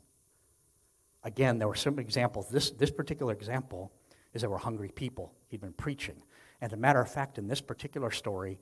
Again, 1.25 1.59
there 1.59 1.69
were 1.69 1.75
some 1.75 1.99
examples. 1.99 2.49
This, 2.49 2.71
this 2.71 2.91
particular 2.91 3.33
example 3.33 3.93
is 4.35 4.43
there 4.43 4.51
were 4.51 4.59
hungry 4.59 4.91
people. 4.95 5.33
He'd 5.49 5.61
been 5.61 5.73
preaching. 5.73 6.23
And 6.61 6.73
as 6.73 6.77
a 6.77 6.81
matter 6.81 7.01
of 7.01 7.11
fact, 7.11 7.39
in 7.39 7.47
this 7.47 7.61
particular 7.61 8.11
story, 8.11 8.59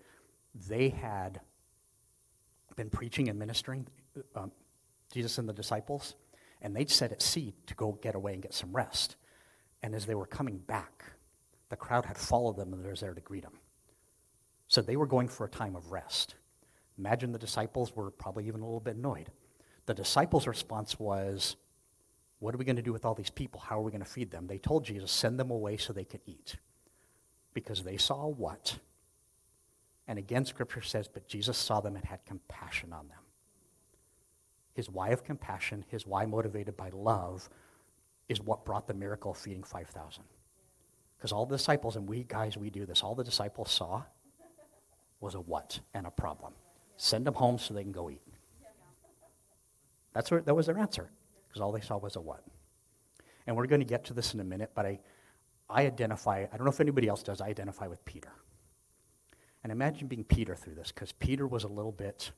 they 0.68 0.90
had 0.90 1.40
been 2.76 2.90
preaching 2.90 3.28
and 3.28 3.38
ministering, 3.38 3.86
um, 4.34 4.52
Jesus 5.12 5.38
and 5.38 5.48
the 5.48 5.52
disciples, 5.52 6.14
and 6.60 6.74
they'd 6.74 6.90
set 6.90 7.12
at 7.12 7.22
sea 7.22 7.54
to 7.66 7.74
go 7.74 7.92
get 8.02 8.14
away 8.14 8.34
and 8.34 8.42
get 8.42 8.52
some 8.52 8.74
rest. 8.74 9.16
And 9.82 9.94
as 9.94 10.06
they 10.06 10.14
were 10.14 10.26
coming 10.26 10.58
back, 10.58 11.04
the 11.68 11.76
crowd 11.76 12.04
had 12.06 12.16
followed 12.16 12.56
them 12.56 12.72
and 12.72 12.84
were 12.84 12.94
there 12.94 13.14
to 13.14 13.20
greet 13.20 13.42
them. 13.42 13.58
So 14.68 14.82
they 14.82 14.96
were 14.96 15.06
going 15.06 15.28
for 15.28 15.46
a 15.46 15.50
time 15.50 15.76
of 15.76 15.92
rest. 15.92 16.34
Imagine 16.98 17.32
the 17.32 17.38
disciples 17.38 17.94
were 17.94 18.10
probably 18.10 18.46
even 18.46 18.60
a 18.60 18.64
little 18.64 18.80
bit 18.80 18.96
annoyed. 18.96 19.30
The 19.86 19.94
disciples' 19.94 20.46
response 20.46 20.98
was, 20.98 21.56
What 22.38 22.54
are 22.54 22.58
we 22.58 22.64
going 22.64 22.76
to 22.76 22.82
do 22.82 22.92
with 22.92 23.04
all 23.04 23.14
these 23.14 23.30
people? 23.30 23.60
How 23.60 23.78
are 23.78 23.82
we 23.82 23.92
going 23.92 24.02
to 24.02 24.10
feed 24.10 24.30
them? 24.30 24.46
They 24.46 24.58
told 24.58 24.84
Jesus, 24.84 25.12
Send 25.12 25.38
them 25.38 25.50
away 25.50 25.76
so 25.76 25.92
they 25.92 26.04
could 26.04 26.22
eat 26.26 26.56
because 27.56 27.82
they 27.82 27.96
saw 27.96 28.26
what? 28.26 28.78
And 30.06 30.18
again, 30.18 30.44
Scripture 30.44 30.82
says, 30.82 31.08
but 31.08 31.26
Jesus 31.26 31.56
saw 31.56 31.80
them 31.80 31.96
and 31.96 32.04
had 32.04 32.24
compassion 32.26 32.92
on 32.92 33.08
them. 33.08 33.18
His 34.74 34.90
why 34.90 35.08
of 35.08 35.24
compassion, 35.24 35.84
his 35.88 36.06
why 36.06 36.26
motivated 36.26 36.76
by 36.76 36.90
love, 36.90 37.48
is 38.28 38.42
what 38.42 38.66
brought 38.66 38.86
the 38.86 38.94
miracle 38.94 39.30
of 39.30 39.38
feeding 39.38 39.62
5,000. 39.62 40.22
Because 41.16 41.32
all 41.32 41.46
the 41.46 41.56
disciples, 41.56 41.96
and 41.96 42.08
we 42.08 42.24
guys, 42.24 42.56
we 42.56 42.70
do 42.70 42.86
this, 42.86 43.02
all 43.02 43.14
the 43.14 43.24
disciples 43.24 43.70
saw 43.70 44.02
was 45.20 45.34
a 45.34 45.40
what 45.40 45.80
and 45.94 46.06
a 46.06 46.10
problem. 46.10 46.52
Send 46.96 47.26
them 47.26 47.34
home 47.34 47.58
so 47.58 47.74
they 47.74 47.82
can 47.82 47.92
go 47.92 48.10
eat. 48.10 48.22
That's 50.12 50.30
what, 50.30 50.46
that 50.46 50.54
was 50.54 50.66
their 50.66 50.78
answer, 50.78 51.10
because 51.48 51.60
all 51.60 51.72
they 51.72 51.80
saw 51.80 51.98
was 51.98 52.16
a 52.16 52.20
what. 52.20 52.42
And 53.46 53.56
we're 53.56 53.66
going 53.66 53.80
to 53.80 53.86
get 53.86 54.04
to 54.06 54.14
this 54.14 54.34
in 54.34 54.40
a 54.40 54.44
minute, 54.44 54.70
but 54.74 54.86
I, 54.86 54.98
I 55.68 55.86
identify, 55.86 56.46
I 56.52 56.56
don't 56.56 56.64
know 56.64 56.70
if 56.70 56.80
anybody 56.80 57.08
else 57.08 57.22
does, 57.22 57.40
I 57.40 57.48
identify 57.48 57.86
with 57.86 58.04
Peter. 58.04 58.30
And 59.62 59.72
imagine 59.72 60.06
being 60.06 60.24
Peter 60.24 60.54
through 60.54 60.74
this, 60.74 60.92
because 60.92 61.12
Peter 61.12 61.46
was 61.46 61.64
a 61.64 61.68
little 61.68 61.92
bit, 61.92 62.30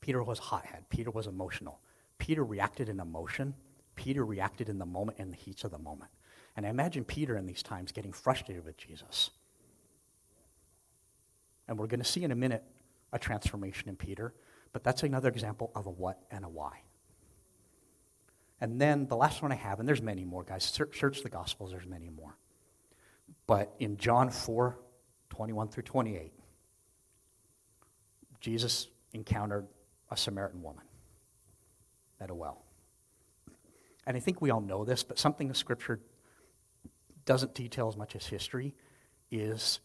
Peter 0.00 0.22
was 0.22 0.38
hothead. 0.38 0.88
Peter 0.88 1.10
was 1.10 1.26
emotional. 1.26 1.80
Peter 2.18 2.44
reacted 2.44 2.88
in 2.88 3.00
emotion. 3.00 3.54
Peter 3.96 4.24
reacted 4.24 4.68
in 4.68 4.78
the 4.78 4.86
moment, 4.86 5.18
in 5.18 5.30
the 5.30 5.36
heat 5.36 5.64
of 5.64 5.70
the 5.70 5.78
moment. 5.78 6.10
And 6.58 6.66
I 6.66 6.70
imagine 6.70 7.04
Peter 7.04 7.36
in 7.36 7.46
these 7.46 7.62
times 7.62 7.92
getting 7.92 8.12
frustrated 8.12 8.64
with 8.64 8.76
Jesus. 8.76 9.30
And 11.68 11.78
we're 11.78 11.86
going 11.86 12.00
to 12.00 12.04
see 12.04 12.24
in 12.24 12.32
a 12.32 12.34
minute 12.34 12.64
a 13.12 13.18
transformation 13.20 13.88
in 13.88 13.94
Peter, 13.94 14.34
but 14.72 14.82
that's 14.82 15.04
another 15.04 15.28
example 15.28 15.70
of 15.76 15.86
a 15.86 15.90
what 15.90 16.18
and 16.32 16.44
a 16.44 16.48
why. 16.48 16.80
And 18.60 18.80
then 18.80 19.06
the 19.06 19.14
last 19.14 19.40
one 19.40 19.52
I 19.52 19.54
have, 19.54 19.78
and 19.78 19.88
there's 19.88 20.02
many 20.02 20.24
more, 20.24 20.42
guys. 20.42 20.64
Search 20.64 21.22
the 21.22 21.28
Gospels, 21.28 21.70
there's 21.70 21.86
many 21.86 22.08
more. 22.08 22.36
But 23.46 23.72
in 23.78 23.96
John 23.96 24.28
4 24.28 24.76
21 25.30 25.68
through 25.68 25.84
28, 25.84 26.32
Jesus 28.40 28.88
encountered 29.12 29.68
a 30.10 30.16
Samaritan 30.16 30.60
woman 30.60 30.82
at 32.20 32.30
a 32.30 32.34
well. 32.34 32.64
And 34.08 34.16
I 34.16 34.20
think 34.20 34.42
we 34.42 34.50
all 34.50 34.60
know 34.60 34.84
this, 34.84 35.04
but 35.04 35.20
something 35.20 35.46
the 35.46 35.54
scripture 35.54 36.00
doesn't 37.28 37.54
detail 37.54 37.88
as 37.88 37.96
much 37.96 38.16
as 38.16 38.26
history 38.26 38.74
is 39.30 39.80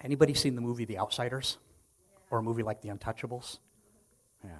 anybody 0.00 0.32
seen 0.32 0.54
the 0.54 0.62
movie 0.62 0.86
The 0.86 0.98
Outsiders? 0.98 1.58
Or 2.30 2.38
a 2.38 2.42
movie 2.42 2.62
like 2.62 2.80
The 2.80 2.88
Untouchables? 2.88 3.58
Yeah. 4.42 4.50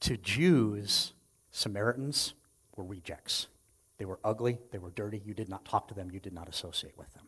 To 0.00 0.16
Jews, 0.18 1.14
Samaritans 1.50 2.34
were 2.76 2.84
rejects. 2.84 3.48
They 3.96 4.04
were 4.04 4.20
ugly, 4.22 4.58
they 4.70 4.78
were 4.78 4.90
dirty, 4.90 5.22
you 5.24 5.34
did 5.34 5.48
not 5.48 5.64
talk 5.64 5.88
to 5.88 5.94
them, 5.94 6.10
you 6.12 6.20
did 6.20 6.34
not 6.34 6.48
associate 6.48 6.96
with 6.98 7.12
them. 7.14 7.24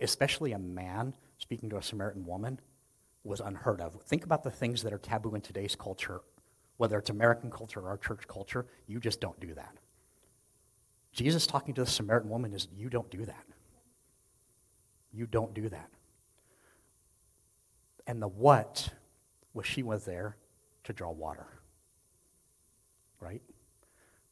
especially 0.00 0.52
a 0.52 0.58
man 0.58 1.14
speaking 1.38 1.70
to 1.70 1.76
a 1.76 1.82
Samaritan 1.82 2.26
woman, 2.26 2.60
was 3.24 3.40
unheard 3.40 3.80
of. 3.80 4.00
Think 4.02 4.24
about 4.24 4.42
the 4.42 4.50
things 4.50 4.82
that 4.82 4.92
are 4.92 4.98
taboo 4.98 5.34
in 5.34 5.40
today's 5.40 5.76
culture, 5.76 6.20
whether 6.76 6.98
it's 6.98 7.10
American 7.10 7.50
culture 7.50 7.80
or 7.80 7.88
our 7.88 7.98
church 7.98 8.26
culture. 8.26 8.66
You 8.86 9.00
just 9.00 9.20
don't 9.20 9.38
do 9.40 9.54
that. 9.54 9.76
Jesus 11.12 11.46
talking 11.46 11.74
to 11.74 11.84
the 11.84 11.90
Samaritan 11.90 12.30
woman 12.30 12.52
is, 12.52 12.68
you 12.76 12.88
don't 12.88 13.10
do 13.10 13.24
that. 13.24 13.44
You 15.12 15.26
don't 15.26 15.54
do 15.54 15.68
that. 15.68 15.90
And 18.06 18.22
the 18.22 18.28
what 18.28 18.90
was 19.52 19.66
she 19.66 19.82
was 19.82 20.04
there 20.04 20.36
to 20.84 20.92
draw 20.92 21.10
water. 21.10 21.46
Right? 23.20 23.42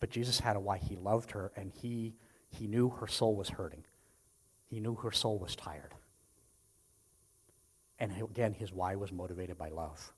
But 0.00 0.10
Jesus 0.10 0.40
had 0.40 0.56
a 0.56 0.60
why. 0.60 0.78
He 0.78 0.96
loved 0.96 1.32
her 1.32 1.52
and 1.56 1.72
he, 1.72 2.14
he 2.50 2.66
knew 2.66 2.90
her 2.90 3.06
soul 3.06 3.34
was 3.34 3.48
hurting. 3.48 3.84
He 4.68 4.80
knew 4.80 4.94
her 4.96 5.12
soul 5.12 5.38
was 5.38 5.56
tired. 5.56 5.94
And 7.98 8.12
again, 8.12 8.52
his 8.52 8.72
why 8.72 8.94
was 8.94 9.10
motivated 9.10 9.56
by 9.56 9.70
love. 9.70 10.12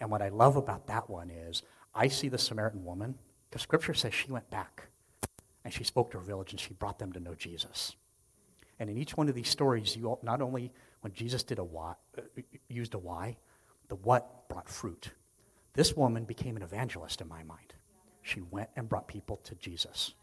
And 0.00 0.10
what 0.10 0.22
I 0.22 0.28
love 0.28 0.56
about 0.56 0.88
that 0.88 1.08
one 1.08 1.30
is 1.30 1.62
I 1.94 2.08
see 2.08 2.28
the 2.28 2.38
Samaritan 2.38 2.84
woman, 2.84 3.14
because 3.48 3.62
scripture 3.62 3.94
says 3.94 4.12
she 4.12 4.30
went 4.30 4.50
back 4.50 4.88
and 5.66 5.74
she 5.74 5.82
spoke 5.82 6.12
to 6.12 6.18
her 6.18 6.22
village 6.22 6.52
and 6.52 6.60
she 6.60 6.74
brought 6.74 7.00
them 7.00 7.12
to 7.12 7.18
know 7.18 7.34
Jesus. 7.34 7.96
And 8.78 8.88
in 8.88 8.96
each 8.96 9.16
one 9.16 9.28
of 9.28 9.34
these 9.34 9.48
stories, 9.48 9.96
you 9.96 10.16
not 10.22 10.40
only 10.40 10.70
when 11.00 11.12
Jesus 11.12 11.42
did 11.42 11.58
a 11.58 11.64
why, 11.64 11.94
uh, 12.16 12.22
used 12.68 12.94
a 12.94 12.98
why, 12.98 13.36
the 13.88 13.96
what 13.96 14.48
brought 14.48 14.68
fruit. 14.68 15.10
This 15.72 15.96
woman 15.96 16.22
became 16.22 16.54
an 16.56 16.62
evangelist 16.62 17.20
in 17.20 17.26
my 17.26 17.42
mind. 17.42 17.74
She 18.22 18.42
went 18.42 18.70
and 18.76 18.88
brought 18.88 19.08
people 19.08 19.38
to 19.38 19.56
Jesus. 19.56 20.14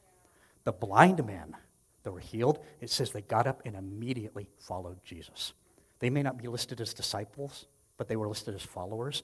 The 0.64 0.72
blind 0.72 1.26
men 1.26 1.58
that 2.04 2.14
were 2.14 2.22
healed, 2.22 2.60
it 2.80 2.90
says 2.90 3.12
they 3.12 3.22
got 3.22 3.46
up 3.46 3.64
and 3.66 3.76
immediately 3.76 4.48
followed 4.60 5.04
Jesus. 5.04 5.52
They 6.00 6.10
may 6.10 6.24
not 6.24 6.38
be 6.38 6.48
listed 6.48 6.80
as 6.80 6.94
disciples, 6.94 7.66
but 7.98 8.08
they 8.08 8.16
were 8.16 8.30
listed 8.30 8.56
as 8.56 8.62
followers. 8.62 9.24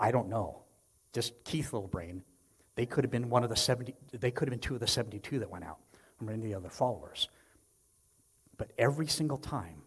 I 0.00 0.10
don't 0.10 0.28
know. 0.28 0.64
Just 1.12 1.44
Keith 1.44 1.70
Littlebrain, 1.70 2.22
they 2.76 2.86
could 2.86 3.04
have 3.04 3.10
been 3.10 3.30
one 3.30 3.44
of 3.44 3.50
the 3.50 3.56
70, 3.56 3.94
they 4.12 4.30
could 4.30 4.48
have 4.48 4.52
been 4.52 4.60
two 4.60 4.74
of 4.74 4.80
the 4.80 4.86
72 4.86 5.38
that 5.38 5.50
went 5.50 5.64
out, 5.64 5.78
or 6.20 6.30
any 6.30 6.38
of 6.38 6.42
the 6.42 6.54
other 6.54 6.70
followers. 6.70 7.28
But 8.56 8.72
every 8.78 9.06
single 9.06 9.38
time, 9.38 9.82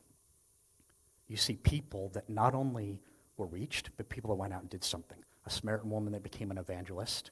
you 1.27 1.37
see 1.37 1.55
people 1.55 2.09
that 2.13 2.29
not 2.29 2.53
only 2.53 3.01
were 3.35 3.45
reached, 3.45 3.89
but 3.97 4.09
people 4.09 4.29
that 4.29 4.35
went 4.35 4.53
out 4.53 4.61
and 4.61 4.69
did 4.69 4.83
something. 4.83 5.17
A 5.45 5.49
Samaritan 5.49 5.89
woman 5.89 6.13
that 6.13 6.23
became 6.23 6.51
an 6.51 6.57
evangelist 6.57 7.31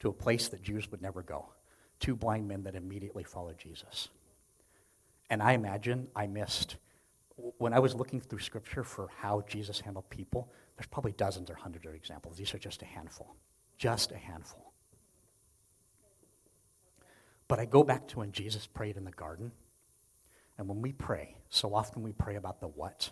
to 0.00 0.08
a 0.08 0.12
place 0.12 0.48
that 0.48 0.62
Jews 0.62 0.90
would 0.90 1.02
never 1.02 1.22
go. 1.22 1.46
Two 2.00 2.16
blind 2.16 2.48
men 2.48 2.64
that 2.64 2.74
immediately 2.74 3.24
followed 3.24 3.58
Jesus. 3.58 4.08
And 5.30 5.42
I 5.42 5.52
imagine 5.52 6.08
I 6.14 6.26
missed, 6.26 6.76
when 7.36 7.72
I 7.72 7.78
was 7.78 7.94
looking 7.94 8.20
through 8.20 8.40
scripture 8.40 8.84
for 8.84 9.08
how 9.20 9.42
Jesus 9.48 9.80
handled 9.80 10.08
people, 10.10 10.52
there's 10.76 10.86
probably 10.88 11.12
dozens 11.12 11.50
or 11.50 11.54
hundreds 11.54 11.86
of 11.86 11.94
examples. 11.94 12.36
These 12.36 12.54
are 12.54 12.58
just 12.58 12.82
a 12.82 12.86
handful. 12.86 13.34
Just 13.78 14.12
a 14.12 14.16
handful. 14.16 14.63
But 17.48 17.58
I 17.58 17.64
go 17.64 17.82
back 17.84 18.08
to 18.08 18.18
when 18.18 18.32
Jesus 18.32 18.66
prayed 18.66 18.96
in 18.96 19.04
the 19.04 19.10
garden. 19.10 19.52
And 20.56 20.68
when 20.68 20.80
we 20.80 20.92
pray, 20.92 21.36
so 21.50 21.74
often 21.74 22.02
we 22.02 22.12
pray 22.12 22.36
about 22.36 22.60
the 22.60 22.68
what, 22.68 23.10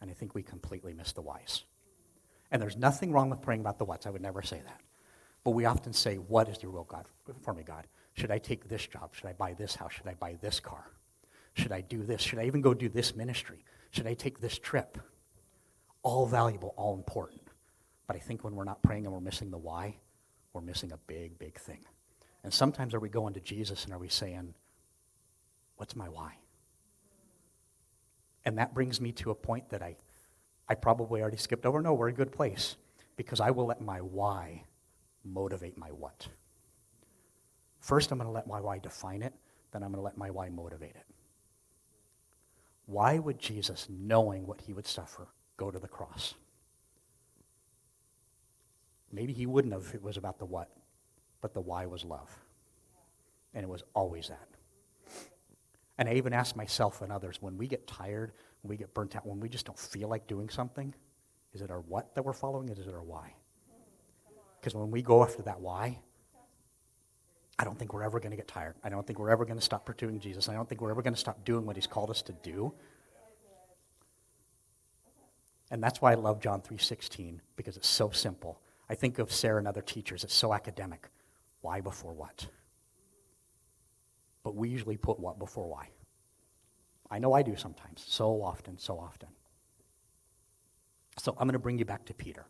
and 0.00 0.10
I 0.10 0.14
think 0.14 0.34
we 0.34 0.42
completely 0.42 0.92
miss 0.92 1.12
the 1.12 1.20
whys. 1.20 1.64
And 2.50 2.62
there's 2.62 2.76
nothing 2.76 3.12
wrong 3.12 3.28
with 3.28 3.42
praying 3.42 3.60
about 3.60 3.78
the 3.78 3.84
whats. 3.84 4.06
I 4.06 4.10
would 4.10 4.22
never 4.22 4.42
say 4.42 4.60
that. 4.64 4.80
But 5.42 5.50
we 5.50 5.64
often 5.64 5.92
say, 5.92 6.16
What 6.16 6.48
is 6.48 6.62
your 6.62 6.70
will, 6.72 6.84
God, 6.84 7.06
for 7.42 7.54
me, 7.54 7.62
God? 7.64 7.86
Should 8.14 8.30
I 8.30 8.38
take 8.38 8.68
this 8.68 8.86
job? 8.86 9.14
Should 9.14 9.26
I 9.26 9.32
buy 9.32 9.52
this 9.52 9.74
house? 9.74 9.92
Should 9.92 10.06
I 10.06 10.14
buy 10.14 10.36
this 10.40 10.60
car? 10.60 10.90
Should 11.54 11.72
I 11.72 11.80
do 11.80 12.02
this? 12.02 12.22
Should 12.22 12.38
I 12.38 12.44
even 12.44 12.60
go 12.60 12.72
do 12.72 12.88
this 12.88 13.16
ministry? 13.16 13.64
Should 13.90 14.06
I 14.06 14.14
take 14.14 14.40
this 14.40 14.58
trip? 14.58 14.98
All 16.02 16.26
valuable, 16.26 16.72
all 16.76 16.94
important. 16.94 17.42
But 18.06 18.16
I 18.16 18.20
think 18.20 18.44
when 18.44 18.54
we're 18.54 18.64
not 18.64 18.82
praying 18.82 19.06
and 19.06 19.12
we're 19.12 19.20
missing 19.20 19.50
the 19.50 19.58
why, 19.58 19.96
we're 20.52 20.60
missing 20.60 20.92
a 20.92 20.98
big, 21.06 21.38
big 21.38 21.58
thing. 21.58 21.84
And 22.46 22.54
sometimes 22.54 22.94
are 22.94 23.00
we 23.00 23.08
going 23.08 23.34
to 23.34 23.40
Jesus 23.40 23.86
and 23.86 23.92
are 23.92 23.98
we 23.98 24.06
saying, 24.06 24.54
What's 25.78 25.96
my 25.96 26.08
why? 26.08 26.34
And 28.44 28.56
that 28.58 28.72
brings 28.72 29.00
me 29.00 29.10
to 29.14 29.32
a 29.32 29.34
point 29.34 29.68
that 29.70 29.82
I, 29.82 29.96
I 30.68 30.76
probably 30.76 31.20
already 31.20 31.38
skipped 31.38 31.66
over. 31.66 31.82
No, 31.82 31.92
we're 31.92 32.06
a 32.06 32.12
good 32.12 32.30
place 32.30 32.76
because 33.16 33.40
I 33.40 33.50
will 33.50 33.66
let 33.66 33.80
my 33.80 33.98
why 33.98 34.62
motivate 35.24 35.76
my 35.76 35.88
what. 35.88 36.28
First, 37.80 38.12
I'm 38.12 38.18
going 38.18 38.28
to 38.28 38.32
let 38.32 38.46
my 38.46 38.60
why 38.60 38.78
define 38.78 39.22
it, 39.22 39.34
then 39.72 39.82
I'm 39.82 39.90
going 39.90 39.98
to 39.98 40.04
let 40.04 40.16
my 40.16 40.30
why 40.30 40.48
motivate 40.48 40.94
it. 40.94 41.06
Why 42.86 43.18
would 43.18 43.40
Jesus, 43.40 43.88
knowing 43.90 44.46
what 44.46 44.60
he 44.60 44.72
would 44.72 44.86
suffer, 44.86 45.26
go 45.56 45.72
to 45.72 45.80
the 45.80 45.88
cross? 45.88 46.34
Maybe 49.10 49.32
he 49.32 49.46
wouldn't 49.46 49.74
have 49.74 49.82
if 49.82 49.96
it 49.96 50.02
was 50.02 50.16
about 50.16 50.38
the 50.38 50.46
what, 50.46 50.70
but 51.40 51.54
the 51.54 51.60
why 51.60 51.86
was 51.86 52.04
love. 52.04 52.30
And 53.54 53.62
it 53.62 53.68
was 53.68 53.82
always 53.94 54.28
that. 54.28 54.48
And 55.98 56.08
I 56.08 56.14
even 56.14 56.32
ask 56.32 56.56
myself 56.56 57.00
and 57.02 57.10
others 57.10 57.40
when 57.40 57.56
we 57.56 57.66
get 57.66 57.86
tired, 57.86 58.32
when 58.62 58.70
we 58.70 58.76
get 58.76 58.92
burnt 58.92 59.16
out, 59.16 59.26
when 59.26 59.40
we 59.40 59.48
just 59.48 59.64
don't 59.64 59.78
feel 59.78 60.08
like 60.08 60.26
doing 60.26 60.48
something, 60.48 60.94
is 61.54 61.62
it 61.62 61.70
our 61.70 61.80
what 61.80 62.14
that 62.14 62.22
we're 62.22 62.34
following? 62.34 62.68
or 62.68 62.72
Is 62.74 62.86
it 62.86 62.92
our 62.92 63.02
why? 63.02 63.32
Because 64.60 64.74
when 64.74 64.90
we 64.90 65.00
go 65.00 65.22
after 65.22 65.42
that 65.42 65.60
why, 65.60 65.98
I 67.58 67.64
don't 67.64 67.78
think 67.78 67.94
we're 67.94 68.02
ever 68.02 68.20
going 68.20 68.32
to 68.32 68.36
get 68.36 68.48
tired. 68.48 68.74
I 68.84 68.90
don't 68.90 69.06
think 69.06 69.18
we're 69.18 69.30
ever 69.30 69.46
going 69.46 69.58
to 69.58 69.64
stop 69.64 69.86
pursuing 69.86 70.20
Jesus. 70.20 70.48
I 70.48 70.54
don't 70.54 70.68
think 70.68 70.82
we're 70.82 70.90
ever 70.90 71.02
going 71.02 71.14
to 71.14 71.20
stop 71.20 71.44
doing 71.44 71.64
what 71.64 71.76
he's 71.76 71.86
called 71.86 72.10
us 72.10 72.20
to 72.22 72.32
do. 72.32 72.74
And 75.70 75.82
that's 75.82 76.00
why 76.00 76.12
I 76.12 76.14
love 76.14 76.40
John 76.40 76.60
3:16 76.60 77.40
because 77.56 77.76
it's 77.76 77.88
so 77.88 78.10
simple. 78.10 78.60
I 78.88 78.94
think 78.94 79.18
of 79.18 79.32
Sarah 79.32 79.58
and 79.58 79.66
other 79.66 79.82
teachers, 79.82 80.22
it's 80.22 80.34
so 80.34 80.52
academic. 80.52 81.08
Why 81.66 81.80
before 81.80 82.12
what? 82.12 82.46
But 84.44 84.54
we 84.54 84.68
usually 84.68 84.96
put 84.96 85.18
what 85.18 85.40
before 85.40 85.66
why. 85.66 85.88
I 87.10 87.18
know 87.18 87.32
I 87.32 87.42
do 87.42 87.56
sometimes, 87.56 88.04
so 88.06 88.40
often, 88.40 88.78
so 88.78 89.00
often. 89.00 89.28
So 91.18 91.32
I'm 91.32 91.48
going 91.48 91.54
to 91.54 91.58
bring 91.58 91.76
you 91.80 91.84
back 91.84 92.04
to 92.04 92.14
Peter. 92.14 92.46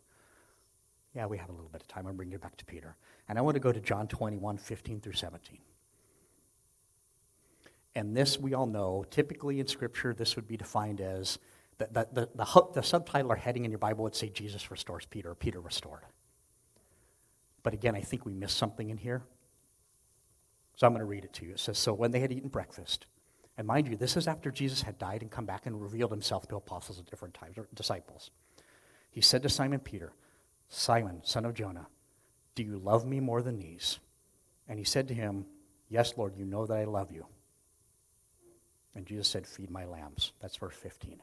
Yeah, 1.15 1.25
we 1.25 1.39
have 1.39 1.49
a 1.49 1.51
little 1.51 1.67
bit 1.67 1.81
of 1.81 1.87
time. 1.87 2.01
I'm 2.01 2.03
going 2.03 2.13
to 2.13 2.17
bring 2.17 2.31
you 2.31 2.37
back 2.37 2.57
to 2.57 2.65
Peter. 2.65 2.95
And 3.27 3.39
I 3.39 3.41
want 3.41 3.55
to 3.55 3.59
go 3.59 3.71
to 3.71 3.79
John 3.79 4.07
21, 4.07 4.59
15 4.59 5.01
through 5.01 5.13
17. 5.13 5.57
And 7.95 8.15
this, 8.15 8.37
we 8.37 8.53
all 8.53 8.67
know, 8.67 9.03
typically 9.09 9.59
in 9.59 9.65
Scripture, 9.65 10.13
this 10.13 10.35
would 10.35 10.47
be 10.47 10.57
defined 10.57 11.01
as 11.01 11.39
the, 11.79 11.87
the, 11.91 12.07
the, 12.13 12.29
the, 12.35 12.63
the 12.75 12.83
subtitle 12.83 13.31
or 13.31 13.35
heading 13.35 13.65
in 13.65 13.71
your 13.71 13.79
Bible 13.79 14.03
would 14.03 14.15
say 14.15 14.29
Jesus 14.29 14.69
restores 14.69 15.07
Peter, 15.07 15.33
Peter 15.33 15.59
restored. 15.59 16.03
But 17.67 17.73
again, 17.73 17.97
I 17.97 17.99
think 17.99 18.25
we 18.25 18.33
missed 18.33 18.57
something 18.57 18.89
in 18.89 18.95
here. 18.95 19.23
So 20.77 20.87
I'm 20.87 20.93
going 20.93 21.01
to 21.01 21.05
read 21.05 21.25
it 21.25 21.33
to 21.33 21.45
you. 21.45 21.51
It 21.51 21.59
says, 21.59 21.77
So 21.77 21.91
when 21.93 22.11
they 22.11 22.21
had 22.21 22.31
eaten 22.31 22.47
breakfast, 22.47 23.07
and 23.57 23.67
mind 23.67 23.89
you, 23.89 23.97
this 23.97 24.15
is 24.15 24.25
after 24.25 24.51
Jesus 24.51 24.83
had 24.83 24.97
died 24.97 25.21
and 25.21 25.29
come 25.29 25.45
back 25.45 25.65
and 25.65 25.81
revealed 25.81 26.11
himself 26.11 26.47
to 26.47 26.55
apostles 26.55 26.97
at 26.97 27.09
different 27.09 27.33
times, 27.33 27.57
or 27.57 27.67
disciples. 27.75 28.31
He 29.11 29.19
said 29.19 29.43
to 29.43 29.49
Simon 29.49 29.81
Peter, 29.81 30.13
Simon, 30.69 31.19
son 31.25 31.43
of 31.43 31.55
Jonah, 31.55 31.87
do 32.55 32.63
you 32.63 32.77
love 32.77 33.05
me 33.05 33.19
more 33.19 33.41
than 33.41 33.59
these? 33.59 33.99
And 34.69 34.79
he 34.79 34.85
said 34.85 35.09
to 35.09 35.13
him, 35.13 35.45
Yes, 35.89 36.13
Lord, 36.15 36.37
you 36.37 36.45
know 36.45 36.65
that 36.65 36.77
I 36.77 36.85
love 36.85 37.11
you. 37.11 37.25
And 38.95 39.05
Jesus 39.05 39.27
said, 39.27 39.45
Feed 39.45 39.69
my 39.69 39.83
lambs. 39.83 40.31
That's 40.39 40.55
verse 40.55 40.77
15. 40.77 41.21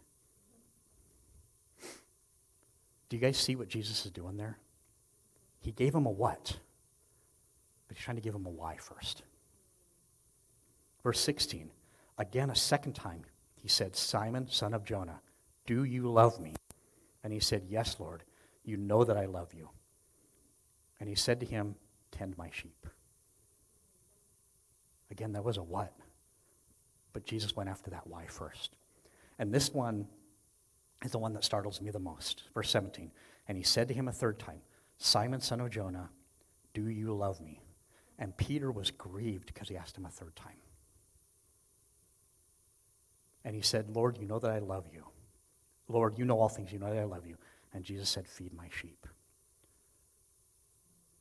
Do 3.08 3.16
you 3.16 3.18
guys 3.18 3.38
see 3.38 3.56
what 3.56 3.68
Jesus 3.68 4.04
is 4.04 4.12
doing 4.12 4.36
there? 4.36 4.58
He 5.64 5.72
gave 5.72 5.94
him 5.94 6.04
a 6.04 6.10
what, 6.10 6.58
but 7.88 7.96
he's 7.96 8.04
trying 8.04 8.18
to 8.18 8.22
give 8.22 8.34
him 8.34 8.44
a 8.44 8.50
why 8.50 8.76
first. 8.76 9.22
Verse 11.02 11.18
16, 11.20 11.70
again, 12.18 12.50
a 12.50 12.54
second 12.54 12.92
time, 12.92 13.22
he 13.56 13.66
said, 13.66 13.96
Simon, 13.96 14.46
son 14.50 14.74
of 14.74 14.84
Jonah, 14.84 15.22
do 15.66 15.84
you 15.84 16.12
love 16.12 16.38
me? 16.38 16.54
And 17.22 17.32
he 17.32 17.40
said, 17.40 17.62
Yes, 17.66 17.96
Lord, 17.98 18.24
you 18.62 18.76
know 18.76 19.04
that 19.04 19.16
I 19.16 19.24
love 19.24 19.54
you. 19.54 19.70
And 21.00 21.08
he 21.08 21.14
said 21.14 21.40
to 21.40 21.46
him, 21.46 21.76
Tend 22.12 22.36
my 22.36 22.50
sheep. 22.52 22.86
Again, 25.10 25.32
that 25.32 25.44
was 25.44 25.56
a 25.56 25.62
what. 25.62 25.94
But 27.14 27.24
Jesus 27.24 27.56
went 27.56 27.70
after 27.70 27.90
that 27.90 28.06
why 28.06 28.26
first. 28.26 28.76
And 29.38 29.50
this 29.50 29.72
one 29.72 30.08
is 31.02 31.12
the 31.12 31.18
one 31.18 31.32
that 31.32 31.44
startles 31.44 31.80
me 31.80 31.90
the 31.90 31.98
most. 31.98 32.42
Verse 32.52 32.68
17. 32.68 33.10
And 33.48 33.56
he 33.56 33.64
said 33.64 33.88
to 33.88 33.94
him 33.94 34.08
a 34.08 34.12
third 34.12 34.38
time, 34.38 34.60
Simon, 34.98 35.40
son 35.40 35.60
of 35.60 35.70
Jonah, 35.70 36.10
do 36.72 36.88
you 36.88 37.14
love 37.14 37.40
me? 37.40 37.60
And 38.18 38.36
Peter 38.36 38.70
was 38.70 38.90
grieved 38.90 39.46
because 39.46 39.68
he 39.68 39.76
asked 39.76 39.98
him 39.98 40.06
a 40.06 40.10
third 40.10 40.36
time. 40.36 40.56
And 43.44 43.54
he 43.54 43.62
said, 43.62 43.90
Lord, 43.90 44.18
you 44.18 44.26
know 44.26 44.38
that 44.38 44.50
I 44.50 44.58
love 44.58 44.86
you. 44.92 45.04
Lord, 45.88 46.18
you 46.18 46.24
know 46.24 46.38
all 46.38 46.48
things. 46.48 46.72
You 46.72 46.78
know 46.78 46.92
that 46.92 46.98
I 46.98 47.04
love 47.04 47.26
you. 47.26 47.36
And 47.72 47.84
Jesus 47.84 48.08
said, 48.08 48.26
Feed 48.26 48.54
my 48.54 48.68
sheep. 48.80 49.06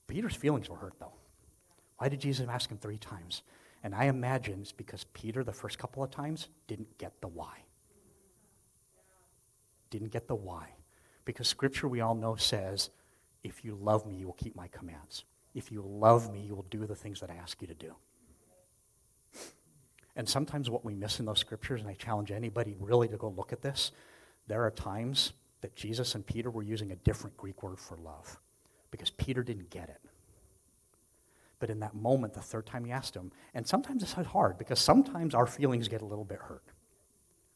Peter's 0.08 0.36
feelings 0.36 0.70
were 0.70 0.78
hurt, 0.78 0.94
though. 1.00 1.14
Why 1.98 2.10
did 2.10 2.22
Jesus 2.22 2.48
ask 2.48 2.70
him 2.70 2.78
three 2.78 2.98
times? 2.98 3.42
And 3.84 3.94
I 3.94 4.06
imagine 4.06 4.62
it's 4.62 4.72
because 4.72 5.06
Peter, 5.14 5.44
the 5.44 5.52
first 5.52 5.78
couple 5.78 6.04
of 6.04 6.12
times, 6.12 6.48
didn't 6.68 6.98
get 6.98 7.20
the 7.22 7.28
why. 7.28 7.58
didn't 9.90 10.12
get 10.12 10.28
the 10.28 10.36
why. 10.36 10.70
Because 11.26 11.48
scripture, 11.48 11.88
we 11.88 12.02
all 12.02 12.16
know, 12.16 12.36
says, 12.36 12.90
if 13.44 13.64
you 13.66 13.76
love 13.76 14.06
me, 14.06 14.16
you 14.16 14.26
will 14.26 14.34
keep 14.34 14.56
my 14.56 14.68
commands. 14.70 15.26
If 15.54 15.72
you 15.72 15.82
love 15.82 16.32
me, 16.32 16.42
you 16.42 16.56
will 16.56 16.66
do 16.70 16.86
the 16.86 16.96
things 16.96 17.20
that 17.20 17.30
I 17.30 17.36
ask 17.36 17.62
you 17.62 17.68
to 17.68 17.74
do. 17.74 17.94
And 20.16 20.28
sometimes 20.28 20.70
what 20.70 20.86
we 20.86 20.94
miss 20.94 21.20
in 21.20 21.26
those 21.26 21.40
scriptures, 21.40 21.82
and 21.82 21.90
I 21.90 21.94
challenge 21.94 22.32
anybody 22.32 22.76
really 22.80 23.08
to 23.08 23.18
go 23.18 23.30
look 23.30 23.52
at 23.52 23.62
this, 23.62 23.92
there 24.48 24.64
are 24.64 24.72
times 24.72 25.34
that 25.62 25.76
Jesus 25.76 26.16
and 26.16 26.26
Peter 26.26 26.52
were 26.52 26.64
using 26.64 26.92
a 26.92 26.96
different 26.98 27.36
Greek 27.38 27.64
word 27.64 27.80
for 27.80 27.98
love 27.98 28.40
because 28.92 29.10
Peter 29.10 29.44
didn't 29.44 29.70
get 29.70 29.90
it. 29.90 30.02
But 31.60 31.70
in 31.70 31.80
that 31.80 31.96
moment, 31.96 32.34
the 32.34 32.42
third 32.42 32.66
time 32.66 32.84
he 32.86 32.92
asked 32.92 33.16
him, 33.16 33.32
and 33.54 33.66
sometimes 33.66 34.04
it's 34.04 34.14
hard 34.14 34.58
because 34.58 34.80
sometimes 34.80 35.34
our 35.34 35.48
feelings 35.48 35.88
get 35.88 36.02
a 36.02 36.06
little 36.06 36.26
bit 36.26 36.40
hurt. 36.40 36.66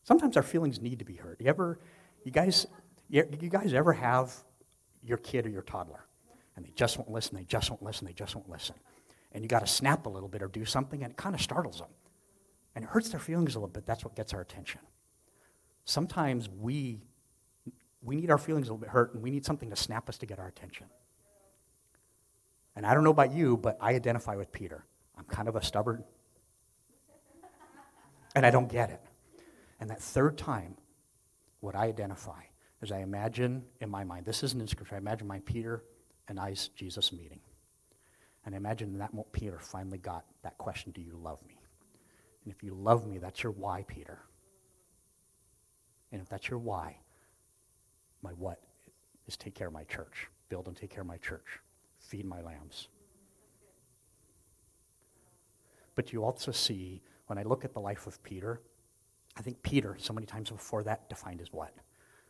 Sometimes 0.04 0.38
our 0.38 0.44
feelings 0.44 0.82
need 0.82 1.00
to 1.00 1.06
be 1.06 1.16
hurt. 1.16 1.42
You 1.42 1.48
ever, 1.48 1.80
you 2.24 2.32
guys, 2.32 2.66
you, 3.10 3.28
you 3.42 3.50
guys 3.50 3.74
ever 3.74 3.92
have 3.92 4.34
your 5.08 5.18
kid 5.18 5.46
or 5.46 5.50
your 5.50 5.62
toddler, 5.62 6.06
and 6.56 6.66
they 6.66 6.72
just 6.76 6.98
won't 6.98 7.12
listen, 7.12 7.36
they 7.36 7.44
just 7.44 7.70
won't 7.70 7.84
listen, 7.84 8.06
they 8.06 8.14
just 8.14 8.36
won't 8.36 8.50
listen, 8.50 8.76
and 9.32 9.44
you 9.44 9.48
got 9.48 9.60
to 9.60 9.68
snap 9.68 10.06
a 10.06 10.10
little 10.10 10.30
bit 10.30 10.42
or 10.42 10.48
do 10.48 10.66
something, 10.66 11.04
and 11.04 11.12
it 11.12 11.18
kind 11.18 11.36
of 11.36 11.42
startles 11.42 11.80
them, 11.80 11.90
and 12.76 12.84
it 12.84 12.90
hurts 12.90 13.10
their 13.10 13.20
feelings 13.20 13.56
a 13.56 13.60
little 13.60 13.70
bit. 13.70 13.86
That's 13.86 14.04
what 14.04 14.16
gets 14.16 14.34
our 14.34 14.42
attention. 14.42 14.82
Sometimes 15.86 16.50
we 16.50 17.02
we 18.04 18.16
need 18.16 18.30
our 18.32 18.38
feelings 18.38 18.70
a 18.70 18.72
little 18.72 18.82
bit 18.82 18.90
hurt, 18.90 19.14
and 19.14 19.24
we 19.24 19.32
need 19.32 19.46
something 19.46 19.70
to 19.70 19.76
snap 19.76 20.08
us 20.08 20.18
to 20.20 20.26
get 20.26 20.40
our 20.40 20.48
attention. 20.48 20.88
And 22.76 22.86
I 22.86 22.94
don't 22.94 23.04
know 23.04 23.10
about 23.12 23.34
you, 23.34 23.58
but 23.58 23.78
I 23.82 23.96
identify 23.96 24.36
with 24.36 24.52
Peter. 24.52 24.86
I'm 25.18 25.26
kind 25.26 25.48
of 25.48 25.56
a 25.56 25.64
stubborn, 25.64 26.04
and 28.36 28.46
I 28.46 28.52
don't 28.52 28.72
get 28.72 28.92
it. 28.92 29.02
And 29.80 29.90
that 29.90 30.02
third 30.02 30.38
time, 30.38 30.76
what 31.60 31.76
I 31.76 31.86
identify 31.86 32.42
is 32.82 32.92
I 32.92 33.00
imagine 33.00 33.64
in 33.82 33.90
my 33.90 34.04
mind, 34.04 34.26
this 34.26 34.44
isn't 34.44 34.60
in 34.62 34.68
scripture, 34.68 34.96
I 34.96 35.00
imagine 35.00 35.28
my 35.28 35.40
Peter 35.40 35.84
and 36.28 36.40
I's 36.40 36.70
Jesus 36.70 37.12
meeting. 37.12 37.40
And 38.46 38.56
I 38.56 38.58
imagine 38.58 38.98
that 39.00 39.12
Peter 39.34 39.60
finally 39.60 39.98
got 39.98 40.26
that 40.44 40.58
question 40.58 40.92
Do 40.94 41.02
you 41.02 41.20
love 41.22 41.40
me? 41.48 41.60
And 42.46 42.54
if 42.54 42.64
you 42.64 42.74
love 42.74 43.06
me, 43.06 43.18
that's 43.18 43.44
your 43.44 43.52
why, 43.52 43.84
Peter. 43.88 44.20
And 46.12 46.22
if 46.22 46.30
that's 46.30 46.48
your 46.48 46.60
why, 46.60 46.98
my 48.22 48.32
what 48.32 48.62
is 49.28 49.36
take 49.36 49.54
care 49.54 49.68
of 49.68 49.74
my 49.74 49.84
church, 49.84 50.28
build 50.48 50.68
and 50.68 50.78
take 50.78 50.90
care 50.90 51.02
of 51.02 51.08
my 51.08 51.18
church, 51.18 51.60
feed 52.00 52.26
my 52.26 52.42
lambs. 52.42 52.88
But 55.96 56.14
you 56.14 56.24
also 56.24 56.52
see, 56.54 57.02
when 57.26 57.38
I 57.38 57.44
look 57.44 57.66
at 57.66 57.74
the 57.74 57.82
life 57.82 58.08
of 58.08 58.24
Peter, 58.24 58.62
I 59.36 59.42
think 59.42 59.62
Peter, 59.62 59.98
so 60.00 60.14
many 60.14 60.26
times 60.26 60.50
before 60.50 60.84
that, 60.84 61.10
defined 61.10 61.42
as 61.42 61.52
what? 61.52 61.74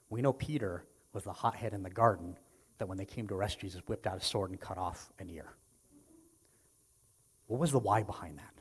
We 0.10 0.22
know 0.22 0.34
Peter 0.34 0.86
was 1.14 1.24
the 1.24 1.34
hothead 1.34 1.74
in 1.74 1.84
the 1.84 1.90
garden 1.90 2.38
that 2.78 2.88
when 2.88 2.98
they 2.98 3.06
came 3.06 3.28
to 3.28 3.36
arrest 3.36 3.60
Jesus, 3.60 3.82
whipped 3.88 4.08
out 4.08 4.18
a 4.18 4.24
sword 4.24 4.52
and 4.52 4.60
cut 4.60 4.78
off 4.78 5.12
an 5.20 5.30
ear. 5.30 5.54
What 7.48 7.60
was 7.60 7.72
the 7.72 7.80
why 7.80 8.04
behind 8.04 8.38
that? 8.38 8.54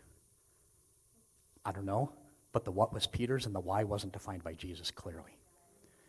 I 1.64 1.72
don't 1.72 1.84
know, 1.84 2.12
but 2.52 2.64
the 2.64 2.70
what 2.70 2.92
was 2.92 3.06
Peter's 3.06 3.46
and 3.46 3.54
the 3.54 3.60
why 3.60 3.84
wasn't 3.84 4.12
defined 4.12 4.44
by 4.44 4.54
Jesus 4.54 4.90
clearly. 4.90 5.36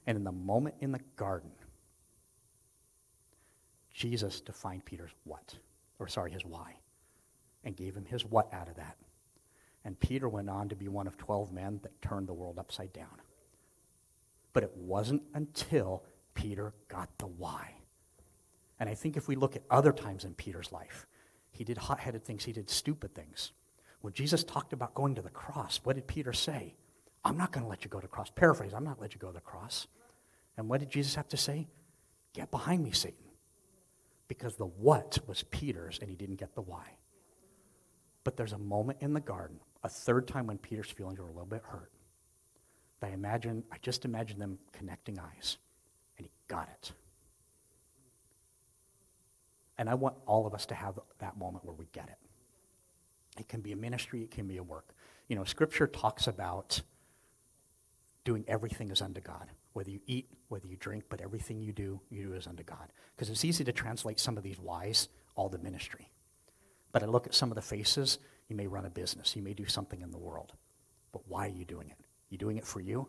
And 0.05 0.15
in 0.15 0.23
the 0.23 0.31
moment 0.31 0.75
in 0.79 0.91
the 0.91 1.01
garden, 1.15 1.51
Jesus 3.93 4.39
defined 4.39 4.85
Peter's 4.85 5.11
what, 5.23 5.55
or 5.99 6.07
sorry, 6.07 6.31
his 6.31 6.45
why, 6.45 6.75
and 7.63 7.75
gave 7.75 7.95
him 7.95 8.05
his 8.05 8.23
what 8.23 8.53
out 8.53 8.69
of 8.69 8.75
that. 8.75 8.95
And 9.83 9.99
Peter 9.99 10.29
went 10.29 10.49
on 10.49 10.69
to 10.69 10.75
be 10.75 10.87
one 10.87 11.07
of 11.07 11.17
12 11.17 11.51
men 11.51 11.79
that 11.81 12.01
turned 12.01 12.27
the 12.27 12.33
world 12.33 12.59
upside 12.59 12.93
down. 12.93 13.21
But 14.57 14.63
it 14.63 14.75
wasn't 14.75 15.21
until 15.35 16.03
Peter 16.33 16.73
got 16.87 17.15
the 17.19 17.27
why. 17.27 17.75
And 18.79 18.89
I 18.89 18.95
think 18.95 19.15
if 19.15 19.27
we 19.27 19.35
look 19.35 19.55
at 19.55 19.61
other 19.69 19.91
times 19.91 20.25
in 20.25 20.33
Peter's 20.33 20.71
life, 20.71 21.05
he 21.51 21.63
did 21.63 21.77
hot 21.77 21.99
headed 21.99 22.25
things, 22.25 22.43
he 22.43 22.53
did 22.53 22.67
stupid 22.67 23.13
things. 23.13 23.51
When 24.01 24.13
Jesus 24.13 24.43
talked 24.43 24.73
about 24.73 24.95
going 24.95 25.13
to 25.13 25.21
the 25.21 25.29
cross, 25.29 25.79
what 25.83 25.95
did 25.95 26.07
Peter 26.07 26.33
say? 26.33 26.73
I'm 27.23 27.37
not 27.37 27.51
going 27.51 27.65
to 27.65 27.69
let 27.69 27.83
you 27.83 27.91
go 27.91 27.99
to 27.99 28.07
the 28.07 28.11
cross. 28.11 28.31
Paraphrase, 28.31 28.73
I'm 28.73 28.83
not 28.83 28.99
let 28.99 29.13
you 29.13 29.19
go 29.19 29.27
to 29.27 29.33
the 29.35 29.41
cross. 29.41 29.85
And 30.57 30.67
what 30.67 30.79
did 30.79 30.89
Jesus 30.89 31.13
have 31.13 31.27
to 31.27 31.37
say? 31.37 31.67
Get 32.33 32.49
behind 32.49 32.83
me, 32.83 32.89
Satan. 32.89 33.25
Because 34.27 34.55
the 34.55 34.65
what 34.65 35.19
was 35.27 35.43
Peter's 35.43 35.99
and 35.99 36.09
he 36.09 36.15
didn't 36.15 36.37
get 36.37 36.55
the 36.55 36.61
why. 36.61 36.97
But 38.23 38.37
there's 38.37 38.53
a 38.53 38.57
moment 38.57 39.03
in 39.03 39.13
the 39.13 39.21
garden 39.21 39.59
a 39.83 39.87
third 39.89 40.27
time 40.27 40.47
when 40.47 40.57
Peter's 40.57 40.89
feelings 40.89 41.19
were 41.19 41.27
a 41.27 41.31
little 41.31 41.45
bit 41.45 41.61
hurt. 41.63 41.91
I 43.03 43.09
imagine, 43.09 43.63
I 43.71 43.77
just 43.81 44.05
imagine 44.05 44.39
them 44.39 44.57
connecting 44.73 45.19
eyes, 45.19 45.57
and 46.17 46.25
he 46.25 46.31
got 46.47 46.67
it. 46.69 46.91
And 49.77 49.89
I 49.89 49.93
want 49.93 50.15
all 50.25 50.47
of 50.47 50.53
us 50.53 50.65
to 50.67 50.75
have 50.75 50.99
that 51.19 51.37
moment 51.37 51.63
where 51.63 51.75
we 51.75 51.87
get 51.91 52.09
it. 52.09 52.17
It 53.39 53.47
can 53.47 53.61
be 53.61 53.71
a 53.71 53.75
ministry, 53.75 54.23
it 54.23 54.31
can 54.31 54.47
be 54.47 54.57
a 54.57 54.63
work. 54.63 54.95
You 55.27 55.35
know, 55.35 55.43
Scripture 55.43 55.85
talks 55.85 56.27
about 56.27 56.81
doing 58.23 58.43
everything 58.47 58.91
as 58.91 59.01
unto 59.01 59.21
God. 59.21 59.47
Whether 59.73 59.91
you 59.91 59.99
eat, 60.07 60.27
whether 60.47 60.65
you 60.65 60.75
drink, 60.77 61.03
but 61.07 61.21
everything 61.21 61.61
you 61.61 61.71
do, 61.71 62.01
you 62.09 62.29
do 62.29 62.33
as 62.33 62.47
unto 62.47 62.63
God. 62.63 62.91
Because 63.15 63.29
it's 63.29 63.45
easy 63.45 63.63
to 63.63 63.71
translate 63.71 64.19
some 64.19 64.37
of 64.37 64.43
these 64.43 64.59
whys 64.59 65.09
all 65.35 65.49
the 65.49 65.59
ministry. 65.59 66.09
But 66.91 67.03
I 67.03 67.05
look 67.05 67.27
at 67.27 67.35
some 67.35 67.51
of 67.51 67.55
the 67.55 67.61
faces, 67.61 68.17
you 68.49 68.55
may 68.55 68.65
run 68.65 68.85
a 68.85 68.89
business, 68.89 69.35
you 69.35 69.43
may 69.43 69.53
do 69.53 69.67
something 69.67 70.01
in 70.01 70.09
the 70.09 70.17
world. 70.17 70.53
But 71.11 71.21
why 71.27 71.45
are 71.45 71.51
you 71.51 71.65
doing 71.65 71.89
it? 71.89 72.06
You 72.29 72.37
doing 72.37 72.57
it 72.57 72.65
for 72.65 72.79
you? 72.79 73.07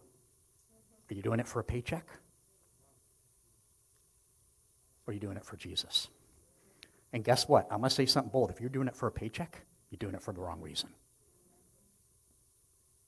Are 1.10 1.14
you 1.14 1.22
doing 1.22 1.40
it 1.40 1.48
for 1.48 1.60
a 1.60 1.64
paycheck? 1.64 2.06
Or 5.06 5.10
are 5.10 5.14
you 5.14 5.20
doing 5.20 5.36
it 5.36 5.44
for 5.44 5.56
Jesus? 5.56 6.08
And 7.12 7.24
guess 7.24 7.48
what? 7.48 7.66
I'm 7.70 7.78
going 7.78 7.88
to 7.88 7.94
say 7.94 8.06
something 8.06 8.30
bold. 8.30 8.50
If 8.50 8.60
you're 8.60 8.68
doing 8.68 8.88
it 8.88 8.94
for 8.94 9.06
a 9.06 9.12
paycheck, 9.12 9.62
you're 9.90 9.98
doing 9.98 10.14
it 10.14 10.22
for 10.22 10.32
the 10.32 10.40
wrong 10.40 10.60
reason. 10.60 10.90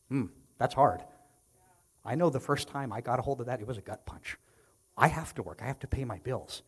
Hmm, 0.09 0.27
that's 0.59 0.75
hard. 0.75 1.03
I 2.05 2.14
know 2.14 2.31
the 2.31 2.40
first 2.40 2.68
time 2.68 2.92
I 2.92 3.01
got 3.01 3.18
a 3.18 3.23
hold 3.23 3.40
of 3.40 3.46
that, 3.46 3.61
it 3.61 3.66
was 3.66 3.77
a 3.77 3.83
gut 3.83 4.07
punch. 4.07 4.37
I 4.96 5.09
have 5.09 5.35
to 5.35 5.42
work, 5.42 5.61
I 5.62 5.66
have 5.66 5.79
to 5.81 5.87
pay 5.87 6.05
my 6.05 6.18
bills. 6.18 6.62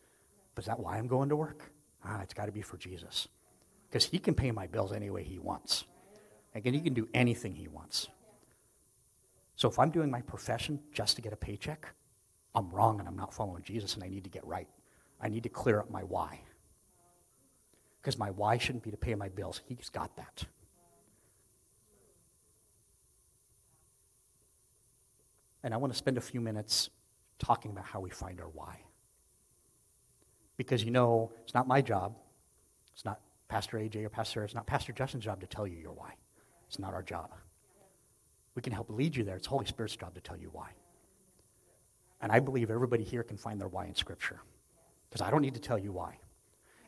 But 0.55 0.63
is 0.63 0.67
that 0.67 0.79
why 0.79 0.97
I'm 0.97 1.07
going 1.07 1.29
to 1.29 1.35
work? 1.35 1.71
Ah, 2.05 2.21
it's 2.21 2.33
got 2.33 2.45
to 2.45 2.51
be 2.51 2.61
for 2.61 2.77
Jesus 2.77 3.27
because 3.89 4.05
he 4.05 4.19
can 4.19 4.35
pay 4.35 4.51
my 4.51 4.67
bills 4.67 4.91
any 4.91 5.09
way 5.09 5.23
he 5.23 5.39
wants. 5.39 5.85
Again, 6.55 6.73
he 6.73 6.81
can 6.81 6.93
do 6.93 7.07
anything 7.13 7.55
he 7.55 7.67
wants. 7.67 8.07
So 9.55 9.69
if 9.69 9.79
I'm 9.79 9.91
doing 9.91 10.09
my 10.09 10.21
profession 10.21 10.79
just 10.91 11.15
to 11.15 11.21
get 11.21 11.33
a 11.33 11.37
paycheck, 11.37 11.87
I'm 12.55 12.69
wrong 12.69 12.99
and 12.99 13.07
I'm 13.07 13.15
not 13.15 13.33
following 13.33 13.63
Jesus 13.63 13.95
and 13.95 14.03
I 14.03 14.07
need 14.07 14.23
to 14.23 14.29
get 14.29 14.45
right. 14.45 14.67
I 15.21 15.29
need 15.29 15.43
to 15.43 15.49
clear 15.49 15.79
up 15.79 15.89
my 15.89 16.01
why. 16.01 16.41
Because 18.01 18.17
my 18.17 18.31
why 18.31 18.57
shouldn't 18.57 18.83
be 18.83 18.91
to 18.91 18.97
pay 18.97 19.15
my 19.15 19.29
bills. 19.29 19.61
He's 19.65 19.89
got 19.89 20.15
that. 20.17 20.43
And 25.63 25.73
I 25.73 25.77
want 25.77 25.93
to 25.93 25.97
spend 25.97 26.17
a 26.17 26.21
few 26.21 26.41
minutes 26.41 26.89
talking 27.39 27.71
about 27.71 27.85
how 27.85 28.01
we 28.01 28.09
find 28.09 28.41
our 28.41 28.49
why. 28.49 28.79
Because 30.57 30.83
you 30.83 30.91
know, 30.91 31.31
it's 31.43 31.53
not 31.53 31.67
my 31.67 31.81
job, 31.81 32.15
it's 32.93 33.05
not 33.05 33.21
Pastor 33.47 33.77
AJ 33.77 34.03
or 34.03 34.09
Pastor, 34.09 34.43
it's 34.43 34.53
not 34.53 34.67
Pastor 34.67 34.91
Justin's 34.91 35.23
job 35.23 35.39
to 35.39 35.47
tell 35.47 35.65
you 35.65 35.77
your 35.77 35.93
why. 35.93 36.13
It's 36.67 36.79
not 36.79 36.93
our 36.93 37.01
job. 37.01 37.31
We 38.55 38.61
can 38.61 38.73
help 38.73 38.89
lead 38.89 39.15
you 39.15 39.23
there. 39.23 39.35
It's 39.35 39.47
Holy 39.47 39.65
Spirit's 39.65 39.95
job 39.95 40.13
to 40.15 40.21
tell 40.21 40.37
you 40.37 40.49
why. 40.51 40.69
And 42.21 42.31
I 42.31 42.39
believe 42.39 42.69
everybody 42.69 43.03
here 43.03 43.23
can 43.23 43.37
find 43.37 43.59
their 43.59 43.67
why 43.67 43.85
in 43.85 43.95
Scripture. 43.95 44.39
Because 45.09 45.25
I 45.25 45.29
don't 45.29 45.41
need 45.41 45.55
to 45.55 45.59
tell 45.59 45.77
you 45.77 45.91
why. 45.91 46.17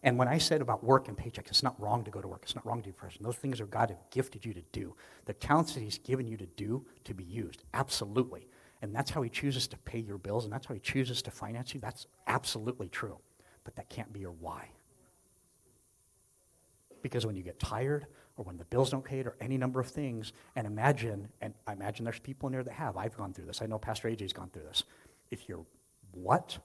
And 0.03 0.19
when 0.19 0.27
I 0.27 0.37
said 0.37 0.61
about 0.61 0.83
work 0.83 1.07
and 1.07 1.17
paycheck, 1.17 1.47
it's 1.47 1.63
not 1.63 1.79
wrong 1.81 2.03
to 2.03 2.11
go 2.11 2.21
to 2.21 2.27
work. 2.27 2.41
It's 2.43 2.55
not 2.55 2.65
wrong 2.65 2.81
to 2.83 2.89
do 2.89 2.93
profession. 2.93 3.23
Those 3.23 3.37
things 3.37 3.59
are 3.59 3.65
God 3.65 3.89
have 3.89 3.99
gifted 4.11 4.45
you 4.45 4.53
to 4.53 4.61
do. 4.71 4.95
The 5.25 5.33
talents 5.33 5.73
that 5.73 5.81
He's 5.81 5.97
given 5.97 6.27
you 6.27 6.37
to 6.37 6.45
do 6.45 6.85
to 7.05 7.15
be 7.15 7.23
used. 7.23 7.63
Absolutely. 7.73 8.47
And 8.83 8.95
that's 8.95 9.09
how 9.09 9.23
He 9.23 9.29
chooses 9.31 9.67
to 9.67 9.77
pay 9.79 9.97
your 9.97 10.19
bills, 10.19 10.43
and 10.43 10.53
that's 10.53 10.67
how 10.67 10.75
He 10.75 10.79
chooses 10.79 11.23
to 11.23 11.31
finance 11.31 11.73
you. 11.73 11.79
That's 11.79 12.05
absolutely 12.27 12.87
true. 12.87 13.17
But 13.63 13.75
that 13.77 13.89
can't 13.89 14.13
be 14.13 14.19
your 14.19 14.31
why. 14.33 14.69
Because 17.01 17.25
when 17.25 17.35
you 17.35 17.41
get 17.41 17.59
tired 17.59 18.05
or 18.37 18.43
when 18.43 18.57
the 18.57 18.65
bills 18.65 18.89
don't 18.89 19.03
pay 19.03 19.19
it 19.19 19.27
or 19.27 19.35
any 19.39 19.57
number 19.57 19.79
of 19.79 19.87
things, 19.87 20.33
and 20.55 20.67
imagine, 20.67 21.29
and 21.41 21.53
I 21.65 21.73
imagine 21.73 22.03
there's 22.03 22.19
people 22.19 22.47
in 22.47 22.53
there 22.53 22.63
that 22.63 22.73
have. 22.73 22.97
I've 22.97 23.15
gone 23.15 23.33
through 23.33 23.45
this. 23.45 23.61
I 23.61 23.65
know 23.65 23.77
Pastor 23.77 24.09
AJ's 24.09 24.33
gone 24.33 24.49
through 24.49 24.63
this. 24.63 24.83
If 25.31 25.47
your 25.47 25.65
what 26.11 26.57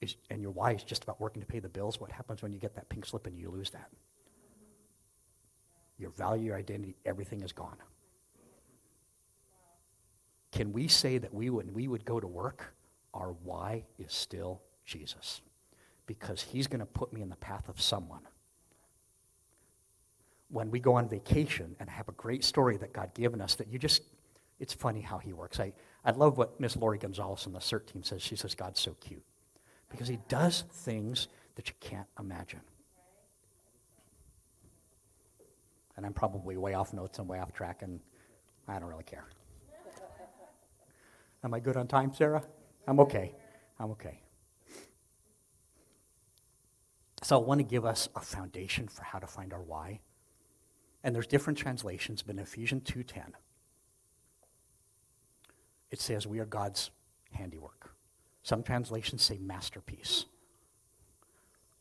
is, 0.00 0.16
and 0.30 0.40
your 0.40 0.52
why 0.52 0.72
is 0.72 0.84
just 0.84 1.02
about 1.02 1.20
working 1.20 1.42
to 1.42 1.46
pay 1.46 1.58
the 1.58 1.68
bills, 1.68 2.00
what 2.00 2.12
happens 2.12 2.42
when 2.42 2.52
you 2.52 2.60
get 2.60 2.76
that 2.76 2.88
pink 2.88 3.06
slip 3.06 3.26
and 3.26 3.36
you 3.36 3.50
lose 3.50 3.70
that? 3.70 3.90
Your 5.98 6.10
value, 6.10 6.46
your 6.46 6.56
identity, 6.56 6.94
everything 7.04 7.42
is 7.42 7.52
gone. 7.52 7.76
Can 10.52 10.72
we 10.72 10.86
say 10.86 11.18
that 11.18 11.34
we 11.34 11.50
would, 11.50 11.74
we 11.74 11.88
would 11.88 12.04
go 12.04 12.20
to 12.20 12.26
work, 12.26 12.74
our 13.12 13.34
why 13.42 13.84
is 13.98 14.12
still 14.12 14.62
Jesus? 14.84 15.40
Because 16.06 16.40
he's 16.40 16.68
going 16.68 16.80
to 16.80 16.86
put 16.86 17.12
me 17.12 17.20
in 17.20 17.28
the 17.28 17.36
path 17.36 17.68
of 17.68 17.80
someone 17.80 18.22
when 20.50 20.70
we 20.70 20.80
go 20.80 20.94
on 20.94 21.08
vacation 21.08 21.76
and 21.78 21.90
have 21.90 22.08
a 22.08 22.12
great 22.12 22.44
story 22.44 22.76
that 22.78 22.92
God 22.92 23.12
given 23.14 23.40
us 23.40 23.54
that 23.56 23.68
you 23.68 23.78
just, 23.78 24.02
it's 24.58 24.72
funny 24.72 25.00
how 25.00 25.18
he 25.18 25.32
works. 25.32 25.60
I, 25.60 25.72
I 26.04 26.12
love 26.12 26.38
what 26.38 26.58
Miss 26.58 26.76
Lori 26.76 26.98
Gonzalez 26.98 27.46
on 27.46 27.52
the 27.52 27.58
CERT 27.58 27.86
team 27.86 28.02
says. 28.02 28.22
She 28.22 28.36
says, 28.36 28.54
God's 28.54 28.80
so 28.80 28.94
cute 29.00 29.24
because 29.90 30.08
he 30.08 30.18
does 30.28 30.64
things 30.72 31.28
that 31.56 31.68
you 31.68 31.74
can't 31.80 32.06
imagine. 32.18 32.60
And 35.96 36.06
I'm 36.06 36.12
probably 36.12 36.56
way 36.56 36.74
off 36.74 36.92
notes 36.92 37.18
and 37.18 37.28
way 37.28 37.40
off 37.40 37.52
track, 37.52 37.82
and 37.82 37.98
I 38.68 38.78
don't 38.78 38.88
really 38.88 39.04
care. 39.04 39.26
Am 41.42 41.52
I 41.52 41.60
good 41.60 41.76
on 41.76 41.88
time, 41.88 42.14
Sarah? 42.14 42.42
I'm 42.86 43.00
okay. 43.00 43.34
I'm 43.80 43.90
okay. 43.92 44.20
So 47.22 47.40
I 47.40 47.44
want 47.44 47.58
to 47.58 47.64
give 47.64 47.84
us 47.84 48.08
a 48.14 48.20
foundation 48.20 48.86
for 48.86 49.02
how 49.02 49.18
to 49.18 49.26
find 49.26 49.52
our 49.52 49.62
why. 49.62 50.00
And 51.04 51.14
there's 51.14 51.26
different 51.26 51.58
translations, 51.58 52.22
but 52.22 52.34
in 52.34 52.40
Ephesians 52.40 52.82
2:10, 52.84 53.34
it 55.90 56.00
says 56.00 56.26
we 56.26 56.38
are 56.40 56.44
God's 56.44 56.90
handiwork. 57.32 57.94
Some 58.42 58.62
translations 58.62 59.22
say 59.22 59.38
masterpiece. 59.38 60.24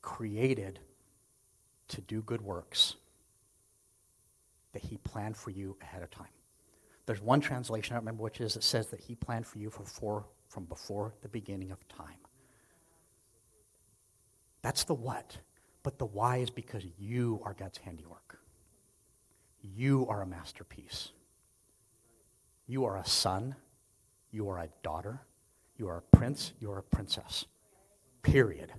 Created 0.01 0.79
to 1.89 2.01
do 2.01 2.21
good 2.21 2.41
works 2.41 2.95
that 4.73 4.83
he 4.83 4.97
planned 4.97 5.35
for 5.35 5.49
you 5.49 5.77
ahead 5.81 6.03
of 6.03 6.11
time. 6.11 6.27
There's 7.05 7.21
one 7.21 7.39
translation, 7.41 7.93
I 7.93 7.95
don't 7.95 8.03
remember 8.03 8.23
which 8.23 8.41
is, 8.41 8.53
that 8.53 8.63
says 8.63 8.87
that 8.87 8.99
he 8.99 9.15
planned 9.15 9.47
for 9.47 9.59
you 9.59 9.69
from 9.69 10.65
before 10.65 11.13
the 11.21 11.29
beginning 11.29 11.71
of 11.71 11.87
time. 11.87 12.19
That's 14.61 14.83
the 14.83 14.93
what. 14.93 15.37
But 15.83 15.97
the 15.97 16.05
why 16.05 16.37
is 16.37 16.49
because 16.49 16.83
you 16.99 17.41
are 17.45 17.53
God's 17.53 17.77
handiwork. 17.77 18.36
You 19.75 20.07
are 20.09 20.21
a 20.21 20.27
masterpiece. 20.27 21.09
You 22.67 22.85
are 22.85 22.97
a 22.97 23.05
son. 23.05 23.55
You 24.31 24.49
are 24.49 24.59
a 24.59 24.69
daughter. 24.83 25.21
You 25.77 25.87
are 25.89 25.97
a 25.97 26.17
prince. 26.17 26.53
You 26.59 26.71
are 26.71 26.79
a 26.79 26.83
princess. 26.83 27.45
Period. 28.21 28.73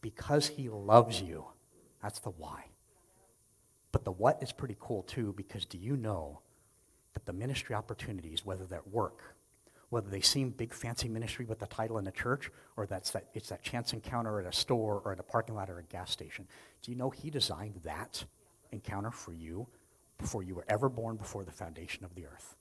Because 0.00 0.48
he 0.48 0.68
loves 0.68 1.20
you. 1.20 1.44
That's 2.02 2.20
the 2.20 2.30
why. 2.30 2.64
But 3.92 4.04
the 4.04 4.12
what 4.12 4.42
is 4.42 4.52
pretty 4.52 4.76
cool 4.80 5.02
too, 5.02 5.34
because 5.36 5.66
do 5.66 5.76
you 5.76 5.96
know 5.96 6.40
that 7.14 7.26
the 7.26 7.32
ministry 7.32 7.74
opportunities, 7.74 8.46
whether 8.46 8.64
that 8.66 8.88
work, 8.88 9.34
whether 9.88 10.08
they 10.08 10.20
seem 10.20 10.50
big 10.50 10.72
fancy 10.72 11.08
ministry 11.08 11.44
with 11.44 11.58
the 11.58 11.66
title 11.66 11.98
in 11.98 12.04
the 12.04 12.12
church, 12.12 12.50
or 12.76 12.86
that's 12.86 13.10
that 13.10 13.26
it's 13.34 13.48
that 13.48 13.62
chance 13.62 13.92
encounter 13.92 14.40
at 14.40 14.46
a 14.46 14.56
store 14.56 15.02
or 15.04 15.12
at 15.12 15.18
a 15.18 15.24
parking 15.24 15.56
lot 15.56 15.68
or 15.68 15.80
a 15.80 15.82
gas 15.82 16.10
station, 16.12 16.46
do 16.82 16.92
you 16.92 16.96
know 16.96 17.10
he 17.10 17.28
designed 17.28 17.80
that 17.84 18.24
encounter 18.72 19.10
for 19.10 19.32
you 19.32 19.66
before 20.18 20.42
you 20.42 20.54
were 20.54 20.64
ever 20.68 20.88
born 20.88 21.16
before 21.16 21.44
the 21.44 21.50
foundation 21.50 22.04
of 22.04 22.14
the 22.14 22.26
earth? 22.26 22.56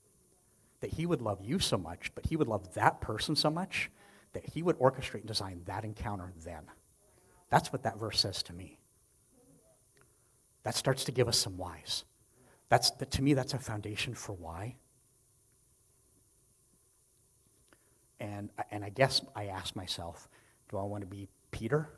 That 0.82 0.94
he 0.94 1.06
would 1.06 1.22
love 1.22 1.40
you 1.42 1.60
so 1.60 1.78
much, 1.78 2.12
but 2.16 2.26
he 2.26 2.36
would 2.36 2.48
love 2.48 2.74
that 2.74 3.02
person 3.02 3.36
so 3.36 3.50
much 3.50 3.90
that 4.34 4.46
he 4.46 4.62
would 4.62 4.78
orchestrate 4.80 5.22
and 5.22 5.28
design 5.28 5.62
that 5.66 5.84
encounter 5.84 6.32
then. 6.44 6.64
That's 7.50 7.72
what 7.74 7.84
that 7.84 8.00
verse 8.00 8.20
says 8.20 8.44
to 8.44 8.54
me. 8.54 8.78
That 10.64 10.76
starts 10.76 11.04
to 11.06 11.12
give 11.12 11.28
us 11.28 11.38
some 11.38 11.58
whys. 11.58 12.04
That's, 12.70 12.92
to 12.92 13.22
me, 13.22 13.34
that's 13.34 13.54
a 13.54 13.58
foundation 13.58 14.14
for 14.14 14.34
why. 14.34 14.76
And, 18.20 18.50
and 18.70 18.84
I 18.84 18.90
guess 18.90 19.22
I 19.36 19.46
asked 19.46 19.76
myself, 19.76 20.30
do 20.70 20.78
I 20.78 20.84
want 20.84 21.02
to 21.02 21.08
be 21.08 21.30
Peter, 21.52 21.90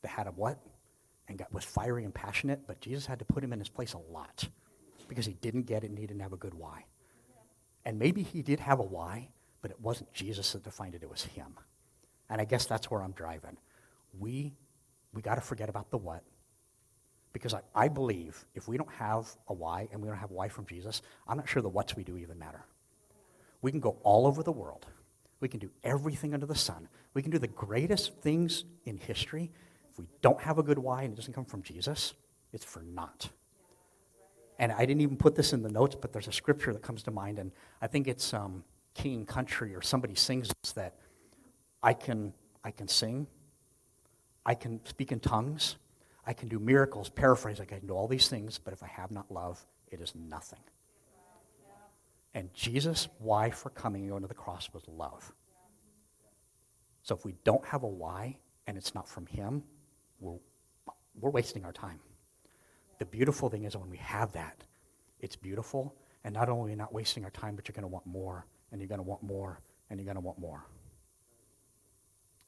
that 0.00 0.08
had 0.08 0.26
a 0.26 0.30
what, 0.30 0.58
and 1.32 1.38
got, 1.38 1.52
was 1.52 1.64
fiery 1.64 2.04
and 2.04 2.14
passionate, 2.14 2.60
but 2.66 2.80
Jesus 2.80 3.06
had 3.06 3.18
to 3.18 3.24
put 3.24 3.42
him 3.42 3.52
in 3.52 3.58
his 3.58 3.68
place 3.68 3.94
a 3.94 4.12
lot 4.12 4.48
because 5.08 5.26
he 5.26 5.34
didn't 5.34 5.62
get 5.62 5.84
it 5.84 5.90
and 5.90 5.98
he 5.98 6.06
didn't 6.06 6.22
have 6.22 6.32
a 6.32 6.36
good 6.36 6.54
why. 6.54 6.84
And 7.84 7.98
maybe 7.98 8.22
he 8.22 8.42
did 8.42 8.60
have 8.60 8.78
a 8.78 8.84
why, 8.84 9.28
but 9.60 9.70
it 9.70 9.80
wasn't 9.80 10.12
Jesus 10.12 10.52
that 10.52 10.62
defined 10.62 10.94
it, 10.94 11.02
it 11.02 11.10
was 11.10 11.24
him. 11.24 11.54
And 12.30 12.40
I 12.40 12.44
guess 12.44 12.66
that's 12.66 12.90
where 12.90 13.02
I'm 13.02 13.12
driving. 13.12 13.56
We, 14.18 14.54
we 15.12 15.22
got 15.22 15.34
to 15.34 15.40
forget 15.40 15.68
about 15.68 15.90
the 15.90 15.98
what 15.98 16.22
because 17.32 17.54
I, 17.54 17.60
I 17.74 17.88
believe 17.88 18.44
if 18.54 18.68
we 18.68 18.76
don't 18.76 18.92
have 18.92 19.28
a 19.48 19.54
why 19.54 19.88
and 19.90 20.00
we 20.00 20.08
don't 20.08 20.18
have 20.18 20.30
a 20.30 20.34
why 20.34 20.48
from 20.48 20.66
Jesus, 20.66 21.02
I'm 21.26 21.36
not 21.36 21.48
sure 21.48 21.62
the 21.62 21.68
whats 21.68 21.96
we 21.96 22.04
do 22.04 22.16
even 22.16 22.38
matter. 22.38 22.64
We 23.62 23.70
can 23.70 23.80
go 23.80 23.96
all 24.02 24.26
over 24.26 24.42
the 24.42 24.52
world. 24.52 24.86
We 25.40 25.48
can 25.48 25.60
do 25.60 25.70
everything 25.82 26.34
under 26.34 26.46
the 26.46 26.54
sun. 26.54 26.88
We 27.14 27.22
can 27.22 27.30
do 27.30 27.38
the 27.38 27.48
greatest 27.48 28.14
things 28.20 28.64
in 28.84 28.98
history. 28.98 29.50
If 29.92 29.98
we 29.98 30.06
don't 30.22 30.40
have 30.40 30.58
a 30.58 30.62
good 30.62 30.78
why 30.78 31.02
and 31.02 31.12
it 31.12 31.16
doesn't 31.16 31.34
come 31.34 31.44
from 31.44 31.62
Jesus, 31.62 32.14
it's 32.52 32.64
for 32.64 32.82
naught. 32.82 33.28
And 34.58 34.72
I 34.72 34.86
didn't 34.86 35.02
even 35.02 35.16
put 35.16 35.34
this 35.34 35.52
in 35.52 35.62
the 35.62 35.68
notes, 35.68 35.96
but 36.00 36.12
there's 36.12 36.28
a 36.28 36.32
scripture 36.32 36.72
that 36.72 36.82
comes 36.82 37.02
to 37.04 37.10
mind, 37.10 37.38
and 37.38 37.52
I 37.82 37.88
think 37.88 38.08
it's 38.08 38.32
um, 38.32 38.64
King 38.94 39.26
Country 39.26 39.74
or 39.74 39.82
somebody 39.82 40.14
sings 40.14 40.48
this 40.48 40.72
that 40.72 40.94
I 41.82 41.92
can, 41.92 42.32
I 42.64 42.70
can 42.70 42.88
sing, 42.88 43.26
I 44.46 44.54
can 44.54 44.80
speak 44.86 45.12
in 45.12 45.20
tongues, 45.20 45.76
I 46.26 46.32
can 46.32 46.48
do 46.48 46.58
miracles, 46.58 47.10
paraphrase, 47.10 47.60
I 47.60 47.64
can 47.64 47.86
do 47.86 47.94
all 47.94 48.08
these 48.08 48.28
things, 48.28 48.58
but 48.58 48.72
if 48.72 48.82
I 48.82 48.86
have 48.86 49.10
not 49.10 49.30
love, 49.30 49.64
it 49.90 50.00
is 50.00 50.14
nothing. 50.14 50.60
And 52.34 52.52
Jesus' 52.54 53.08
why 53.18 53.50
for 53.50 53.68
coming 53.70 54.02
and 54.02 54.10
going 54.10 54.22
to 54.22 54.28
the 54.28 54.34
cross 54.34 54.70
was 54.72 54.84
love. 54.88 55.34
So 57.02 57.14
if 57.14 57.24
we 57.24 57.34
don't 57.44 57.64
have 57.66 57.82
a 57.82 57.88
why 57.88 58.38
and 58.66 58.78
it's 58.78 58.94
not 58.94 59.08
from 59.08 59.26
Him, 59.26 59.64
we're, 60.22 60.38
we're 61.20 61.30
wasting 61.30 61.64
our 61.64 61.72
time. 61.72 62.00
The 62.98 63.06
beautiful 63.06 63.50
thing 63.50 63.64
is 63.64 63.76
when 63.76 63.90
we 63.90 63.98
have 63.98 64.32
that, 64.32 64.64
it's 65.20 65.36
beautiful. 65.36 65.94
And 66.24 66.32
not 66.32 66.48
only 66.48 66.68
are 66.68 66.70
you 66.70 66.76
not 66.76 66.94
wasting 66.94 67.24
our 67.24 67.30
time, 67.30 67.56
but 67.56 67.66
you're 67.66 67.74
going 67.74 67.82
to 67.82 67.88
want 67.88 68.06
more, 68.06 68.46
and 68.70 68.80
you're 68.80 68.88
going 68.88 69.00
to 69.00 69.02
want 69.02 69.22
more, 69.22 69.60
and 69.90 69.98
you're 69.98 70.04
going 70.04 70.14
to 70.14 70.20
want 70.20 70.38
more. 70.38 70.64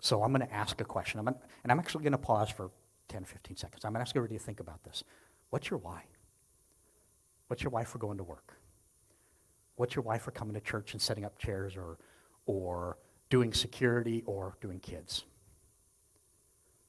So 0.01 0.23
I'm 0.23 0.33
going 0.33 0.47
to 0.47 0.55
ask 0.55 0.81
a 0.81 0.85
question. 0.85 1.19
I'm 1.19 1.25
gonna, 1.25 1.39
and 1.65 1.73
I'm 1.73 1.79
actually 1.79 2.05
going 2.05 2.13
to 2.13 2.19
pause 2.19 2.51
for 2.51 2.71
10, 3.09 3.25
15 3.25 3.57
seconds. 3.57 3.85
I'm 3.85 3.93
going 3.93 3.99
to 3.99 4.09
ask 4.09 4.15
everybody 4.15 4.39
to 4.39 4.45
think 4.45 4.61
about 4.61 4.85
this. 4.85 5.03
What's 5.51 5.71
your 5.71 5.79
why? 5.79 6.05
What's 7.49 7.63
your 7.63 7.71
why 7.71 7.85
for 7.85 7.99
going 7.99 8.19
to 8.19 8.25
work? 8.25 8.57
What's 9.77 9.97
your 9.97 10.03
why 10.03 10.19
for 10.19 10.31
coming 10.31 10.55
to 10.55 10.61
church 10.61 10.93
and 10.93 11.03
setting 11.03 11.25
up 11.25 11.39
chairs 11.39 11.77
or, 11.77 11.99
or 12.47 12.99
doing 13.29 13.53
security 13.53 14.23
or 14.27 14.57
doing 14.61 14.79
kids? 14.79 15.25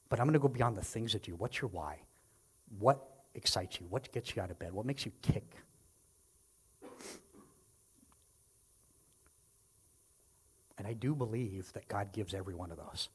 But 0.08 0.20
I'm 0.20 0.26
going 0.26 0.34
to 0.34 0.38
go 0.38 0.48
beyond 0.48 0.76
the 0.76 0.84
things 0.84 1.12
that 1.12 1.26
you. 1.26 1.34
What's 1.34 1.60
your 1.60 1.70
why? 1.70 1.98
What 2.78 3.02
excites 3.34 3.80
you? 3.80 3.86
What 3.90 4.10
gets 4.12 4.34
you 4.34 4.42
out 4.42 4.50
of 4.50 4.58
bed? 4.58 4.72
What 4.72 4.86
makes 4.86 5.04
you 5.04 5.12
tick? 5.22 5.56
And 10.78 10.86
I 10.86 10.92
do 10.92 11.14
believe 11.14 11.72
that 11.72 11.88
God 11.88 12.12
gives 12.12 12.34
every 12.34 12.54
one 12.54 12.70
of 12.70 12.76
those. 12.76 13.08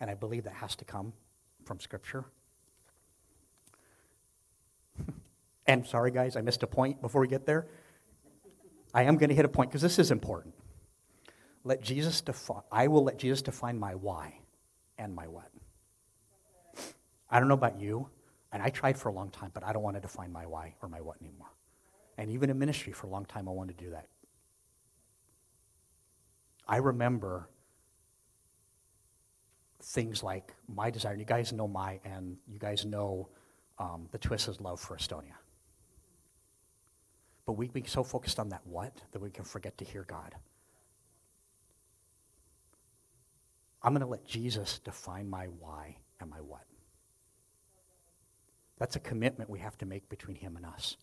And 0.00 0.10
I 0.10 0.14
believe 0.14 0.44
that 0.44 0.52
has 0.54 0.76
to 0.76 0.84
come 0.84 1.12
from 1.64 1.80
Scripture. 1.80 2.24
and 5.66 5.86
sorry, 5.86 6.10
guys, 6.10 6.36
I 6.36 6.42
missed 6.42 6.62
a 6.62 6.66
point 6.66 7.00
before 7.00 7.20
we 7.20 7.28
get 7.28 7.46
there. 7.46 7.66
I 8.92 9.04
am 9.04 9.16
going 9.16 9.30
to 9.30 9.34
hit 9.34 9.44
a 9.44 9.48
point 9.48 9.70
because 9.70 9.82
this 9.82 9.98
is 9.98 10.10
important. 10.10 10.54
Let 11.64 11.82
Jesus 11.82 12.20
define, 12.20 12.62
I 12.70 12.86
will 12.88 13.02
let 13.02 13.18
Jesus 13.18 13.42
define 13.42 13.78
my 13.78 13.94
why 13.94 14.38
and 14.98 15.14
my 15.14 15.26
what. 15.26 15.50
I 17.30 17.38
don't 17.40 17.48
know 17.48 17.54
about 17.54 17.80
you, 17.80 18.08
and 18.52 18.62
I 18.62 18.70
tried 18.70 18.98
for 18.98 19.08
a 19.08 19.12
long 19.12 19.30
time, 19.30 19.50
but 19.52 19.64
I 19.64 19.72
don't 19.72 19.82
want 19.82 19.96
to 19.96 20.00
define 20.00 20.32
my 20.32 20.46
why 20.46 20.74
or 20.82 20.88
my 20.88 21.00
what 21.00 21.16
anymore. 21.20 21.50
And 22.18 22.30
even 22.30 22.50
in 22.50 22.58
ministry 22.58 22.92
for 22.92 23.06
a 23.06 23.10
long 23.10 23.24
time, 23.24 23.48
I 23.48 23.52
wanted 23.52 23.78
to 23.78 23.84
do 23.84 23.90
that. 23.90 24.08
I 26.68 26.78
remember 26.78 27.48
things 29.82 30.22
like 30.22 30.54
my 30.68 30.90
desire. 30.90 31.12
and 31.12 31.20
You 31.20 31.26
guys 31.26 31.52
know 31.52 31.68
my, 31.68 32.00
and 32.04 32.36
you 32.48 32.58
guys 32.58 32.84
know 32.84 33.28
um, 33.78 34.08
the 34.10 34.18
Twists' 34.18 34.60
love 34.60 34.80
for 34.80 34.96
Estonia. 34.96 35.36
But 37.44 37.52
we 37.52 37.68
be 37.68 37.84
so 37.84 38.02
focused 38.02 38.40
on 38.40 38.48
that 38.48 38.62
what 38.64 38.92
that 39.12 39.20
we 39.20 39.30
can 39.30 39.44
forget 39.44 39.78
to 39.78 39.84
hear 39.84 40.04
God. 40.08 40.34
I'm 43.82 43.92
going 43.92 44.00
to 44.00 44.06
let 44.06 44.26
Jesus 44.26 44.80
define 44.80 45.28
my 45.30 45.46
why 45.46 45.96
and 46.20 46.28
my 46.28 46.38
what. 46.40 46.64
That's 48.78 48.96
a 48.96 49.00
commitment 49.00 49.48
we 49.48 49.58
have 49.60 49.78
to 49.78 49.86
make 49.86 50.08
between 50.08 50.36
him 50.36 50.56
and 50.56 50.66
us. 50.66 50.96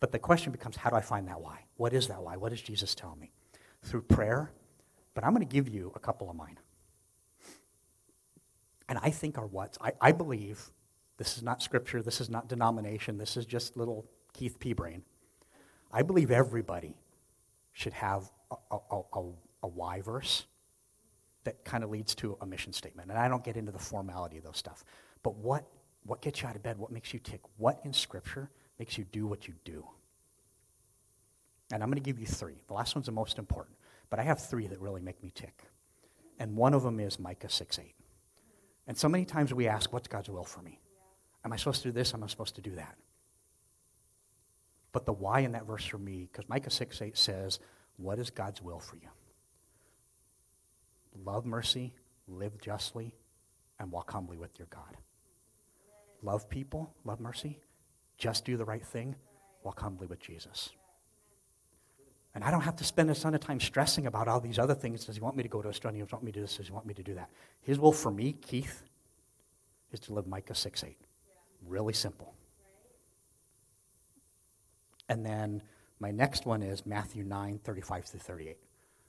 But 0.00 0.12
the 0.12 0.18
question 0.18 0.52
becomes 0.52 0.76
how 0.76 0.90
do 0.90 0.96
I 0.96 1.00
find 1.00 1.28
that 1.28 1.40
why? 1.40 1.64
What 1.76 1.92
is 1.92 2.08
that 2.08 2.22
why? 2.22 2.36
What 2.36 2.50
does 2.50 2.60
Jesus 2.60 2.94
tell 2.94 3.16
me? 3.16 3.32
Through 3.82 4.02
prayer. 4.02 4.52
But 5.14 5.24
I'm 5.24 5.30
going 5.32 5.46
to 5.46 5.52
give 5.52 5.68
you 5.68 5.92
a 5.94 6.00
couple 6.00 6.28
of 6.28 6.36
mine. 6.36 6.58
And 8.88 8.98
I 9.02 9.10
think 9.10 9.38
our 9.38 9.46
what 9.46 9.78
I, 9.80 9.92
I 10.00 10.12
believe, 10.12 10.70
this 11.16 11.36
is 11.36 11.42
not 11.42 11.62
scripture, 11.62 12.02
this 12.02 12.20
is 12.20 12.28
not 12.28 12.48
denomination, 12.48 13.16
this 13.16 13.36
is 13.36 13.46
just 13.46 13.76
little 13.76 14.04
Keith 14.32 14.58
P. 14.58 14.72
Brain. 14.72 15.02
I 15.92 16.02
believe 16.02 16.30
everybody 16.30 16.96
should 17.72 17.92
have 17.92 18.30
a, 18.50 18.56
a, 18.70 19.00
a, 19.14 19.20
a 19.62 19.68
why 19.68 20.00
verse 20.00 20.46
that 21.44 21.64
kind 21.64 21.84
of 21.84 21.90
leads 21.90 22.14
to 22.16 22.36
a 22.40 22.46
mission 22.46 22.72
statement. 22.72 23.10
And 23.10 23.18
I 23.18 23.28
don't 23.28 23.44
get 23.44 23.56
into 23.56 23.72
the 23.72 23.78
formality 23.78 24.38
of 24.38 24.44
those 24.44 24.56
stuff. 24.56 24.84
But 25.22 25.36
what, 25.36 25.66
what 26.04 26.20
gets 26.20 26.42
you 26.42 26.48
out 26.48 26.56
of 26.56 26.62
bed? 26.62 26.78
What 26.78 26.92
makes 26.92 27.12
you 27.12 27.20
tick? 27.20 27.40
What 27.56 27.80
in 27.84 27.92
Scripture 27.92 28.50
makes 28.78 28.98
you 28.98 29.04
do 29.04 29.26
what 29.26 29.48
you 29.48 29.54
do? 29.64 29.86
And 31.72 31.82
I'm 31.82 31.88
going 31.88 32.02
to 32.02 32.04
give 32.04 32.20
you 32.20 32.26
three. 32.26 32.62
The 32.66 32.74
last 32.74 32.94
one's 32.94 33.06
the 33.06 33.12
most 33.12 33.38
important. 33.38 33.76
but 34.10 34.20
I 34.20 34.22
have 34.22 34.38
three 34.38 34.66
that 34.68 34.80
really 34.80 35.00
make 35.00 35.22
me 35.22 35.32
tick. 35.34 35.64
And 36.38 36.56
one 36.56 36.74
of 36.74 36.82
them 36.82 37.00
is 37.00 37.18
Micah 37.18 37.48
6 37.48 37.78
8. 37.78 37.94
And 38.86 38.96
so 38.96 39.08
many 39.08 39.24
times 39.24 39.54
we 39.54 39.66
ask, 39.66 39.92
What's 39.92 40.08
God's 40.08 40.28
will 40.28 40.44
for 40.44 40.60
me? 40.62 40.80
Am 41.44 41.52
I 41.52 41.56
supposed 41.56 41.82
to 41.82 41.88
do 41.88 41.92
this? 41.92 42.14
Am 42.14 42.22
I 42.22 42.26
supposed 42.26 42.54
to 42.56 42.60
do 42.60 42.74
that? 42.76 42.96
But 44.92 45.06
the 45.06 45.12
why 45.12 45.40
in 45.40 45.52
that 45.52 45.66
verse 45.66 45.84
for 45.84 45.98
me, 45.98 46.28
because 46.30 46.48
Micah 46.48 46.70
6 46.70 47.02
8 47.02 47.16
says, 47.16 47.58
What 47.96 48.18
is 48.18 48.30
God's 48.30 48.62
will 48.62 48.78
for 48.78 48.96
you? 48.96 49.08
Love 51.24 51.46
mercy, 51.46 51.94
live 52.28 52.60
justly, 52.60 53.14
and 53.78 53.90
walk 53.90 54.10
humbly 54.10 54.36
with 54.36 54.58
your 54.58 54.68
God. 54.70 54.96
Love 56.24 56.48
people, 56.48 56.90
love 57.04 57.20
mercy, 57.20 57.60
just 58.16 58.46
do 58.46 58.56
the 58.56 58.64
right 58.64 58.84
thing, 58.84 59.14
walk 59.62 59.80
humbly 59.80 60.06
with 60.06 60.18
Jesus. 60.18 60.70
And 62.34 62.42
I 62.42 62.50
don't 62.50 62.62
have 62.62 62.76
to 62.76 62.84
spend 62.84 63.10
a 63.10 63.14
ton 63.14 63.34
of 63.34 63.42
time 63.42 63.60
stressing 63.60 64.06
about 64.06 64.26
all 64.26 64.40
these 64.40 64.58
other 64.58 64.74
things. 64.74 65.04
Does 65.04 65.16
he 65.16 65.20
want 65.20 65.36
me 65.36 65.42
to 65.42 65.48
go 65.48 65.62
to 65.62 65.68
Australia? 65.68 66.00
Does 66.00 66.08
he 66.08 66.14
want 66.14 66.24
me 66.24 66.32
to 66.32 66.38
do 66.38 66.42
this? 66.42 66.56
Does 66.56 66.66
he 66.66 66.72
want 66.72 66.86
me 66.86 66.94
to 66.94 67.02
do 67.02 67.14
that? 67.14 67.30
His 67.60 67.78
will 67.78 67.92
for 67.92 68.10
me, 68.10 68.32
Keith, 68.32 68.82
is 69.92 70.00
to 70.00 70.14
live 70.14 70.26
Micah 70.26 70.54
6 70.54 70.82
8. 70.82 70.96
Really 71.68 71.92
simple. 71.92 72.34
And 75.08 75.24
then 75.24 75.62
my 76.00 76.10
next 76.10 76.46
one 76.46 76.62
is 76.62 76.86
Matthew 76.86 77.22
9 77.22 77.60
35 77.62 78.04
through 78.06 78.20
38. 78.20 78.56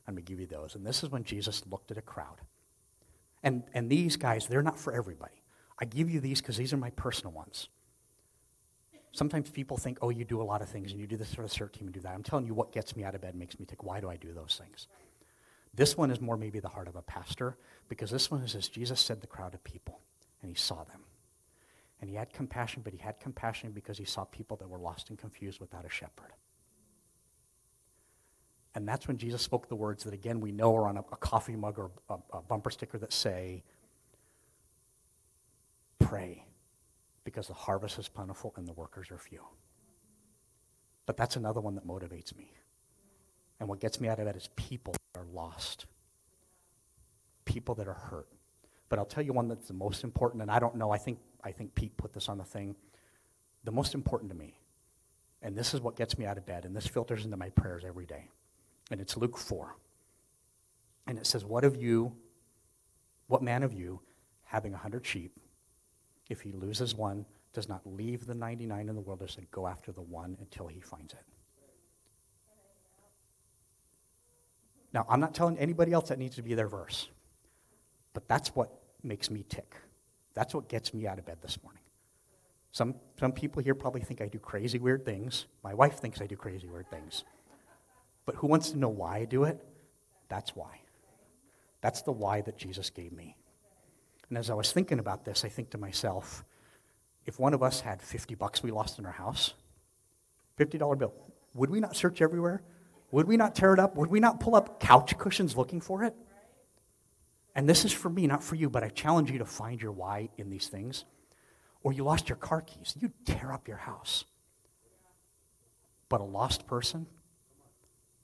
I'm 0.08 0.14
going 0.14 0.24
to 0.24 0.30
give 0.30 0.40
you 0.40 0.46
those. 0.48 0.76
And 0.76 0.86
this 0.86 1.02
is 1.02 1.10
when 1.10 1.24
Jesus 1.24 1.64
looked 1.72 1.90
at 1.92 1.98
a 1.98 2.02
crowd. 2.02 2.42
And, 3.42 3.64
and 3.74 3.90
these 3.90 4.18
guys, 4.18 4.48
they're 4.48 4.62
not 4.62 4.78
for 4.78 4.94
everybody. 4.94 5.42
I 5.80 5.86
give 5.86 6.10
you 6.10 6.20
these 6.20 6.42
because 6.42 6.58
these 6.58 6.74
are 6.74 6.78
my 6.78 6.90
personal 6.92 7.34
ones. 7.34 7.70
Sometimes 9.12 9.50
people 9.50 9.78
think, 9.78 9.98
oh, 10.02 10.10
you 10.10 10.26
do 10.26 10.42
a 10.42 10.44
lot 10.44 10.62
of 10.62 10.70
things 10.70 10.92
and 10.92 11.00
you 11.00 11.08
do 11.08 11.16
this 11.16 11.34
for 11.34 11.42
the 11.42 11.48
CERT 11.48 11.74
team 11.74 11.88
and 11.88 11.94
do 11.94 12.02
that. 12.02 12.14
I'm 12.14 12.24
telling 12.24 12.46
you 12.46 12.54
what 12.54 12.74
gets 12.74 12.96
me 12.96 13.04
out 13.04 13.16
of 13.16 13.22
bed 13.22 13.36
makes 13.36 13.58
me 13.60 13.66
think, 13.66 13.84
why 13.84 14.00
do 14.00 14.10
I 14.10 14.18
do 14.18 14.34
those 14.34 14.60
things? 14.62 14.88
This 15.74 15.98
one 15.98 16.12
is 16.12 16.20
more 16.22 16.38
maybe 16.38 16.60
the 16.60 16.70
heart 16.70 16.88
of 16.88 16.96
a 16.96 17.02
pastor 17.02 17.58
because 17.90 18.10
this 18.10 18.30
one 18.30 18.42
is 18.42 18.56
as 18.56 18.68
Jesus 18.68 19.00
said 19.00 19.22
the 19.22 19.28
crowd 19.28 19.54
of 19.54 19.64
people 19.64 20.00
and 20.42 20.50
he 20.50 20.56
saw 20.56 20.84
them. 20.84 21.02
And 22.02 22.10
he 22.10 22.16
had 22.16 22.34
compassion, 22.34 22.82
but 22.84 22.94
he 22.94 23.00
had 23.00 23.20
compassion 23.20 23.72
because 23.72 23.98
he 23.98 24.06
saw 24.06 24.26
people 24.26 24.58
that 24.58 24.70
were 24.70 24.78
lost 24.78 25.10
and 25.10 25.18
confused 25.18 25.60
without 25.60 25.86
a 25.86 25.90
shepherd. 25.90 26.34
And 28.76 28.88
that's 28.88 29.08
when 29.08 29.18
Jesus 29.18 29.42
spoke 29.42 29.70
the 29.70 29.76
words 29.76 30.04
that, 30.04 30.14
again, 30.14 30.42
we 30.42 30.52
know 30.52 30.76
are 30.76 30.88
on 30.88 30.98
a, 30.98 31.04
a 31.12 31.16
coffee 31.16 31.56
mug 31.56 31.80
or 31.80 31.92
a, 32.10 32.18
a 32.34 32.42
bumper 32.42 32.70
sticker 32.70 32.98
that 32.98 33.14
say, 33.14 33.64
Pray, 36.08 36.46
because 37.24 37.48
the 37.48 37.54
harvest 37.54 38.00
is 38.00 38.08
plentiful 38.08 38.54
and 38.58 38.68
the 38.68 38.74
workers 38.74 39.12
are 39.12 39.18
few. 39.18 39.42
But 41.06 41.18
that's 41.18 41.36
another 41.36 41.62
one 41.62 41.76
that 41.76 41.88
motivates 41.88 42.36
me. 42.36 42.52
And 43.60 43.70
what 43.70 43.80
gets 43.80 44.02
me 44.02 44.08
out 44.08 44.20
of 44.20 44.26
that 44.26 44.36
is 44.36 44.50
people 44.56 44.94
that 44.94 45.20
are 45.20 45.26
lost, 45.34 45.86
people 47.46 47.76
that 47.76 47.88
are 47.88 47.94
hurt. 47.94 48.28
But 48.90 49.00
I'll 49.00 49.06
tell 49.06 49.24
you 49.24 49.34
one 49.34 49.48
that's 49.48 49.68
the 49.68 49.74
most 49.74 50.04
important, 50.04 50.42
and 50.42 50.52
I 50.52 50.60
don't 50.60 50.76
know, 50.76 50.92
I 50.92 50.98
think, 50.98 51.20
I 51.44 51.52
think 51.52 51.74
Pete 51.76 51.96
put 51.98 52.14
this 52.14 52.30
on 52.30 52.38
the 52.38 52.44
thing. 52.44 52.76
The 53.64 53.72
most 53.72 53.96
important 53.96 54.32
to 54.32 54.38
me, 54.38 54.60
and 55.42 55.56
this 55.56 55.74
is 55.74 55.82
what 55.82 55.96
gets 55.96 56.18
me 56.18 56.26
out 56.26 56.38
of 56.38 56.46
bed, 56.46 56.66
and 56.66 56.76
this 56.76 56.86
filters 56.88 57.26
into 57.26 57.38
my 57.38 57.50
prayers 57.50 57.84
every 57.86 58.06
day 58.06 58.30
and 58.92 59.02
it's 59.02 59.18
Luke 59.18 59.38
4. 59.38 59.76
And 61.08 61.18
it 61.18 61.26
says, 61.26 61.46
What 61.46 61.64
of 61.64 61.76
you, 61.76 62.14
what 63.28 63.42
man 63.42 63.64
of 63.64 63.74
you, 63.74 64.02
having 64.44 64.74
a 64.74 64.78
hundred 64.78 65.06
sheep, 65.06 65.40
if 66.30 66.42
he 66.42 66.52
loses 66.52 66.96
one, 66.96 67.26
does 67.54 67.70
not 67.70 67.82
leave 67.86 68.26
the 68.26 68.34
99 68.34 68.90
in 68.90 68.96
the 68.96 69.02
wilderness 69.02 69.38
and 69.38 69.50
go 69.52 69.68
after 69.68 69.92
the 69.92 70.02
one 70.02 70.38
until 70.40 70.68
he 70.68 70.80
finds 70.80 71.14
it? 71.14 71.24
Now, 74.94 75.06
I'm 75.10 75.20
not 75.20 75.34
telling 75.34 75.58
anybody 75.58 75.92
else 75.92 76.10
that 76.10 76.20
needs 76.20 76.36
to 76.38 76.42
be 76.42 76.54
their 76.54 76.68
verse, 76.68 77.10
but 78.14 78.28
that's 78.28 78.56
what 78.56 78.72
makes 79.04 79.30
me 79.30 79.44
tick. 79.48 79.76
That's 80.34 80.54
what 80.54 80.70
gets 80.70 80.94
me 80.94 81.08
out 81.08 81.20
of 81.20 81.26
bed 81.26 81.38
this 81.42 81.58
morning. 81.64 81.82
Some, 82.72 82.96
some 83.20 83.32
people 83.32 83.62
here 83.62 83.76
probably 83.76 84.02
think 84.02 84.22
I 84.22 84.28
do 84.28 84.40
crazy, 84.40 84.80
weird 84.80 85.06
things. 85.06 85.46
My 85.64 85.74
wife 85.74 86.00
thinks 86.00 86.22
I 86.22 86.28
do 86.28 86.36
crazy, 86.36 86.68
weird 86.68 86.90
things. 86.90 87.24
But 88.26 88.36
who 88.36 88.48
wants 88.48 88.72
to 88.72 88.78
know 88.78 88.90
why 88.90 89.18
I 89.18 89.26
do 89.26 89.44
it? 89.44 89.64
That's 90.28 90.56
why. 90.56 90.82
That's 91.82 92.02
the 92.02 92.12
why 92.12 92.42
that 92.42 92.58
Jesus 92.58 92.90
gave 92.90 93.14
me. 93.14 93.38
And 94.36 94.40
as 94.44 94.50
I 94.50 94.54
was 94.54 94.74
thinking 94.74 95.00
about 95.00 95.24
this, 95.24 95.46
I 95.46 95.48
think 95.48 95.70
to 95.70 95.78
myself, 95.78 96.44
if 97.26 97.40
one 97.40 97.54
of 97.54 97.64
us 97.64 97.80
had 97.80 98.02
50 98.02 98.36
bucks 98.36 98.62
we 98.62 98.70
lost 98.70 99.00
in 99.00 99.06
our 99.06 99.14
house, 99.14 99.54
$50 100.60 101.00
bill, 101.00 101.14
would 101.54 101.70
we 101.70 101.80
not 101.80 101.96
search 101.96 102.22
everywhere? 102.22 102.62
Would 103.12 103.28
we 103.28 103.38
not 103.38 103.56
tear 103.56 103.74
it 103.74 103.80
up? 103.80 103.96
Would 103.96 104.10
we 104.10 104.20
not 104.20 104.42
pull 104.42 104.54
up 104.54 104.82
couch 104.82 105.18
cushions 105.18 105.56
looking 105.56 105.80
for 105.80 106.04
it? 106.04 106.14
And 107.56 107.70
this 107.70 107.86
is 107.86 107.94
for 107.94 108.10
me, 108.10 108.28
not 108.28 108.44
for 108.44 108.56
you, 108.56 108.70
but 108.70 108.84
I 108.84 108.90
challenge 108.90 109.32
you 109.32 109.38
to 109.38 109.46
find 109.46 109.82
your 109.82 109.94
why 109.94 110.28
in 110.36 110.50
these 110.50 110.68
things. 110.68 111.06
Or 111.82 111.94
you 111.94 112.04
lost 112.04 112.28
your 112.28 112.36
car 112.36 112.60
keys, 112.60 112.94
you 113.00 113.14
tear 113.24 113.54
up 113.54 113.70
your 113.70 113.78
house. 113.78 114.26
But 116.10 116.20
a 116.20 116.26
lost 116.26 116.68
person 116.68 117.08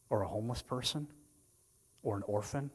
or 0.09 0.23
a 0.23 0.27
homeless 0.27 0.61
person 0.61 1.07
or 2.03 2.17
an 2.17 2.23
orphan, 2.27 2.69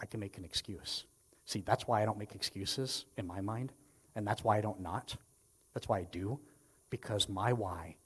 I 0.00 0.06
can 0.06 0.18
make 0.18 0.36
an 0.36 0.44
excuse. 0.44 1.04
See, 1.52 1.60
that's 1.66 1.86
why 1.86 2.00
I 2.00 2.06
don't 2.06 2.16
make 2.16 2.34
excuses 2.34 3.04
in 3.18 3.26
my 3.26 3.42
mind, 3.42 3.72
and 4.16 4.26
that's 4.26 4.42
why 4.42 4.56
I 4.56 4.62
don't 4.62 4.80
not. 4.80 5.14
That's 5.74 5.86
why 5.86 5.98
I 5.98 6.04
do, 6.10 6.40
because 6.88 7.28
my 7.28 7.52
why 7.52 7.96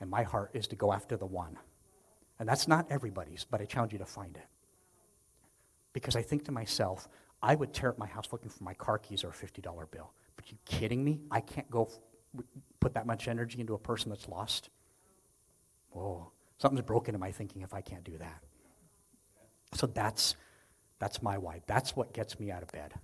and 0.00 0.08
my 0.08 0.22
heart 0.22 0.52
is 0.54 0.66
to 0.68 0.76
go 0.76 0.90
after 0.90 1.18
the 1.18 1.26
one. 1.26 1.58
And 2.38 2.48
that's 2.48 2.66
not 2.66 2.86
everybody's, 2.88 3.44
but 3.44 3.60
I 3.60 3.66
challenge 3.66 3.92
you 3.92 3.98
to 3.98 4.06
find 4.06 4.34
it. 4.34 4.46
Because 5.92 6.16
I 6.16 6.22
think 6.22 6.46
to 6.46 6.52
myself, 6.52 7.06
I 7.42 7.54
would 7.54 7.74
tear 7.74 7.90
up 7.90 7.98
my 7.98 8.06
house 8.06 8.28
looking 8.32 8.48
for 8.48 8.64
my 8.64 8.72
car 8.72 8.96
keys 8.96 9.24
or 9.24 9.28
a 9.28 9.32
$50 9.32 9.62
bill. 9.90 10.14
But 10.36 10.50
you 10.50 10.56
kidding 10.64 11.04
me? 11.04 11.20
I 11.30 11.40
can't 11.40 11.70
go 11.70 11.90
f- 11.90 12.44
put 12.80 12.94
that 12.94 13.06
much 13.06 13.28
energy 13.28 13.60
into 13.60 13.74
a 13.74 13.78
person 13.78 14.08
that's 14.08 14.26
lost. 14.26 14.70
Whoa. 15.90 16.32
Something's 16.56 16.86
broken 16.86 17.14
in 17.14 17.20
my 17.20 17.30
thinking 17.30 17.60
if 17.60 17.74
I 17.74 17.82
can't 17.82 18.04
do 18.04 18.16
that. 18.16 18.42
So 19.74 19.86
that's, 19.86 20.34
that's 21.00 21.22
my 21.22 21.38
why. 21.38 21.62
That's 21.66 21.96
what 21.96 22.12
gets 22.12 22.38
me 22.38 22.52
out 22.52 22.62
of 22.62 22.70
bed. 22.70 22.94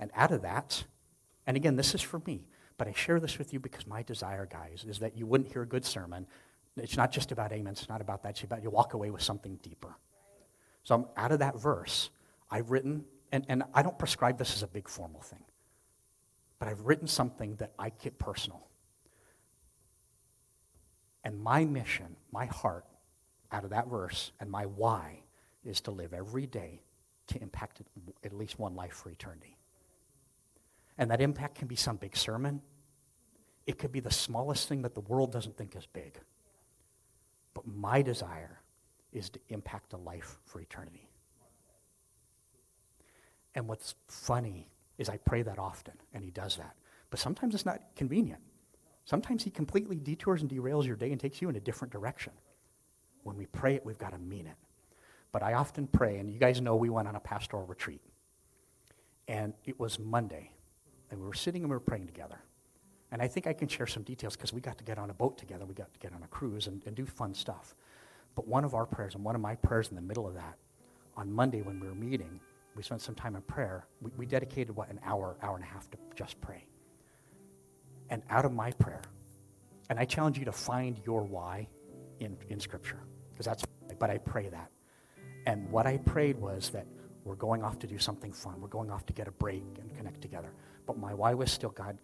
And 0.00 0.10
out 0.16 0.32
of 0.32 0.42
that, 0.42 0.84
and 1.46 1.56
again, 1.56 1.76
this 1.76 1.94
is 1.94 2.00
for 2.00 2.20
me, 2.26 2.48
but 2.78 2.88
I 2.88 2.92
share 2.92 3.20
this 3.20 3.38
with 3.38 3.52
you 3.52 3.60
because 3.60 3.86
my 3.86 4.02
desire, 4.02 4.46
guys, 4.50 4.84
is 4.88 4.98
that 4.98 5.16
you 5.16 5.26
wouldn't 5.26 5.52
hear 5.52 5.62
a 5.62 5.66
good 5.66 5.84
sermon. 5.84 6.26
It's 6.76 6.96
not 6.96 7.12
just 7.12 7.30
about 7.30 7.52
amen. 7.52 7.74
It's 7.74 7.88
not 7.88 8.00
about 8.00 8.22
that. 8.24 8.30
It's 8.30 8.42
about 8.42 8.62
you 8.62 8.70
walk 8.70 8.94
away 8.94 9.10
with 9.10 9.22
something 9.22 9.60
deeper. 9.62 9.94
So 10.82 10.94
I'm 10.94 11.06
out 11.16 11.30
of 11.30 11.38
that 11.38 11.60
verse. 11.60 12.10
I've 12.50 12.70
written, 12.70 13.04
and, 13.30 13.44
and 13.48 13.62
I 13.74 13.82
don't 13.82 13.98
prescribe 13.98 14.38
this 14.38 14.54
as 14.54 14.62
a 14.62 14.66
big 14.66 14.88
formal 14.88 15.20
thing, 15.20 15.44
but 16.58 16.68
I've 16.68 16.80
written 16.80 17.06
something 17.06 17.56
that 17.56 17.72
I 17.78 17.90
get 18.02 18.18
personal. 18.18 18.66
And 21.22 21.38
my 21.38 21.64
mission, 21.64 22.16
my 22.32 22.46
heart, 22.46 22.84
out 23.52 23.64
of 23.64 23.70
that 23.70 23.88
verse, 23.88 24.32
and 24.40 24.50
my 24.50 24.64
why 24.64 25.22
is 25.64 25.80
to 25.82 25.90
live 25.90 26.12
every 26.12 26.46
day 26.46 26.80
to 27.28 27.40
impact 27.42 27.80
at 28.24 28.32
least 28.32 28.58
one 28.58 28.74
life 28.74 28.92
for 28.92 29.10
eternity. 29.10 29.56
And 30.98 31.10
that 31.10 31.20
impact 31.20 31.56
can 31.56 31.68
be 31.68 31.76
some 31.76 31.96
big 31.96 32.16
sermon. 32.16 32.62
It 33.66 33.78
could 33.78 33.92
be 33.92 34.00
the 34.00 34.10
smallest 34.10 34.68
thing 34.68 34.82
that 34.82 34.94
the 34.94 35.00
world 35.00 35.32
doesn't 35.32 35.56
think 35.56 35.74
is 35.74 35.86
big. 35.86 36.18
But 37.54 37.66
my 37.66 38.02
desire 38.02 38.60
is 39.12 39.30
to 39.30 39.40
impact 39.48 39.92
a 39.92 39.96
life 39.96 40.38
for 40.44 40.60
eternity. 40.60 41.08
And 43.54 43.68
what's 43.68 43.94
funny 44.08 44.68
is 44.98 45.08
I 45.08 45.16
pray 45.18 45.42
that 45.42 45.58
often, 45.58 45.94
and 46.12 46.24
he 46.24 46.30
does 46.30 46.56
that. 46.56 46.74
But 47.10 47.20
sometimes 47.20 47.54
it's 47.54 47.66
not 47.66 47.80
convenient. 47.96 48.40
Sometimes 49.04 49.44
he 49.44 49.50
completely 49.50 49.96
detours 49.96 50.42
and 50.42 50.50
derails 50.50 50.84
your 50.86 50.96
day 50.96 51.12
and 51.12 51.20
takes 51.20 51.40
you 51.40 51.48
in 51.48 51.56
a 51.56 51.60
different 51.60 51.92
direction. 51.92 52.32
When 53.22 53.36
we 53.36 53.46
pray 53.46 53.74
it, 53.74 53.84
we've 53.84 53.98
got 53.98 54.12
to 54.12 54.18
mean 54.18 54.46
it. 54.46 54.56
But 55.34 55.42
I 55.42 55.54
often 55.54 55.88
pray, 55.88 56.18
and 56.18 56.30
you 56.30 56.38
guys 56.38 56.60
know 56.60 56.76
we 56.76 56.90
went 56.90 57.08
on 57.08 57.16
a 57.16 57.20
pastoral 57.20 57.66
retreat. 57.66 58.00
And 59.26 59.52
it 59.64 59.80
was 59.80 59.98
Monday, 59.98 60.52
and 61.10 61.18
we 61.18 61.26
were 61.26 61.34
sitting 61.34 61.62
and 61.62 61.70
we 61.70 61.74
were 61.74 61.80
praying 61.80 62.06
together. 62.06 62.38
And 63.10 63.20
I 63.20 63.26
think 63.26 63.48
I 63.48 63.52
can 63.52 63.66
share 63.66 63.88
some 63.88 64.04
details 64.04 64.36
because 64.36 64.52
we 64.52 64.60
got 64.60 64.78
to 64.78 64.84
get 64.84 64.96
on 64.96 65.10
a 65.10 65.12
boat 65.12 65.36
together, 65.36 65.64
we 65.64 65.74
got 65.74 65.92
to 65.92 65.98
get 65.98 66.12
on 66.12 66.22
a 66.22 66.28
cruise 66.28 66.68
and, 66.68 66.80
and 66.86 66.94
do 66.94 67.04
fun 67.04 67.34
stuff. 67.34 67.74
But 68.36 68.46
one 68.46 68.64
of 68.64 68.74
our 68.74 68.86
prayers, 68.86 69.16
and 69.16 69.24
one 69.24 69.34
of 69.34 69.40
my 69.40 69.56
prayers 69.56 69.88
in 69.88 69.96
the 69.96 70.02
middle 70.02 70.24
of 70.28 70.34
that, 70.34 70.56
on 71.16 71.32
Monday 71.32 71.62
when 71.62 71.80
we 71.80 71.88
were 71.88 71.96
meeting, 71.96 72.38
we 72.76 72.84
spent 72.84 73.02
some 73.02 73.16
time 73.16 73.34
in 73.34 73.42
prayer. 73.42 73.88
We, 74.00 74.12
we 74.16 74.26
dedicated, 74.26 74.76
what, 74.76 74.88
an 74.88 75.00
hour, 75.04 75.36
hour 75.42 75.56
and 75.56 75.64
a 75.64 75.66
half 75.66 75.90
to 75.90 75.98
just 76.14 76.40
pray 76.40 76.64
and 78.08 78.22
out 78.30 78.44
of 78.44 78.52
my 78.52 78.70
prayer. 78.70 79.02
And 79.90 79.98
I 79.98 80.04
challenge 80.04 80.38
you 80.38 80.44
to 80.44 80.52
find 80.52 81.00
your 81.04 81.24
why 81.24 81.66
in, 82.20 82.36
in 82.50 82.60
Scripture, 82.60 83.00
because 83.32 83.46
that's, 83.46 83.64
but 83.98 84.10
I 84.10 84.18
pray 84.18 84.48
that. 84.50 84.70
And 85.46 85.70
what 85.70 85.86
I 85.86 85.98
prayed 85.98 86.38
was 86.38 86.70
that 86.70 86.86
we're 87.24 87.34
going 87.36 87.62
off 87.62 87.78
to 87.80 87.86
do 87.86 87.98
something 87.98 88.32
fun. 88.32 88.60
We're 88.60 88.68
going 88.68 88.90
off 88.90 89.06
to 89.06 89.12
get 89.12 89.28
a 89.28 89.32
break 89.32 89.64
and 89.80 89.94
connect 89.96 90.20
together. 90.20 90.52
But 90.86 90.98
my 90.98 91.14
why 91.14 91.34
was 91.34 91.50
still, 91.50 91.70
God, 91.70 91.96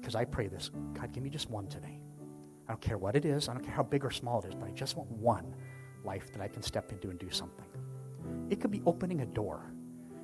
because 0.00 0.14
I 0.14 0.24
pray 0.24 0.48
this, 0.48 0.70
God, 0.94 1.12
give 1.12 1.22
me 1.22 1.30
just 1.30 1.48
one 1.48 1.68
today. 1.68 2.00
I 2.68 2.72
don't 2.72 2.80
care 2.80 2.98
what 2.98 3.14
it 3.14 3.24
is. 3.24 3.48
I 3.48 3.54
don't 3.54 3.62
care 3.62 3.74
how 3.74 3.82
big 3.82 4.04
or 4.04 4.10
small 4.10 4.40
it 4.42 4.48
is, 4.48 4.54
but 4.54 4.68
I 4.68 4.72
just 4.72 4.96
want 4.96 5.10
one 5.10 5.54
life 6.04 6.32
that 6.32 6.40
I 6.40 6.48
can 6.48 6.62
step 6.62 6.90
into 6.92 7.10
and 7.10 7.18
do 7.18 7.30
something. 7.30 7.66
It 8.50 8.60
could 8.60 8.70
be 8.70 8.82
opening 8.86 9.20
a 9.20 9.26
door. 9.26 9.70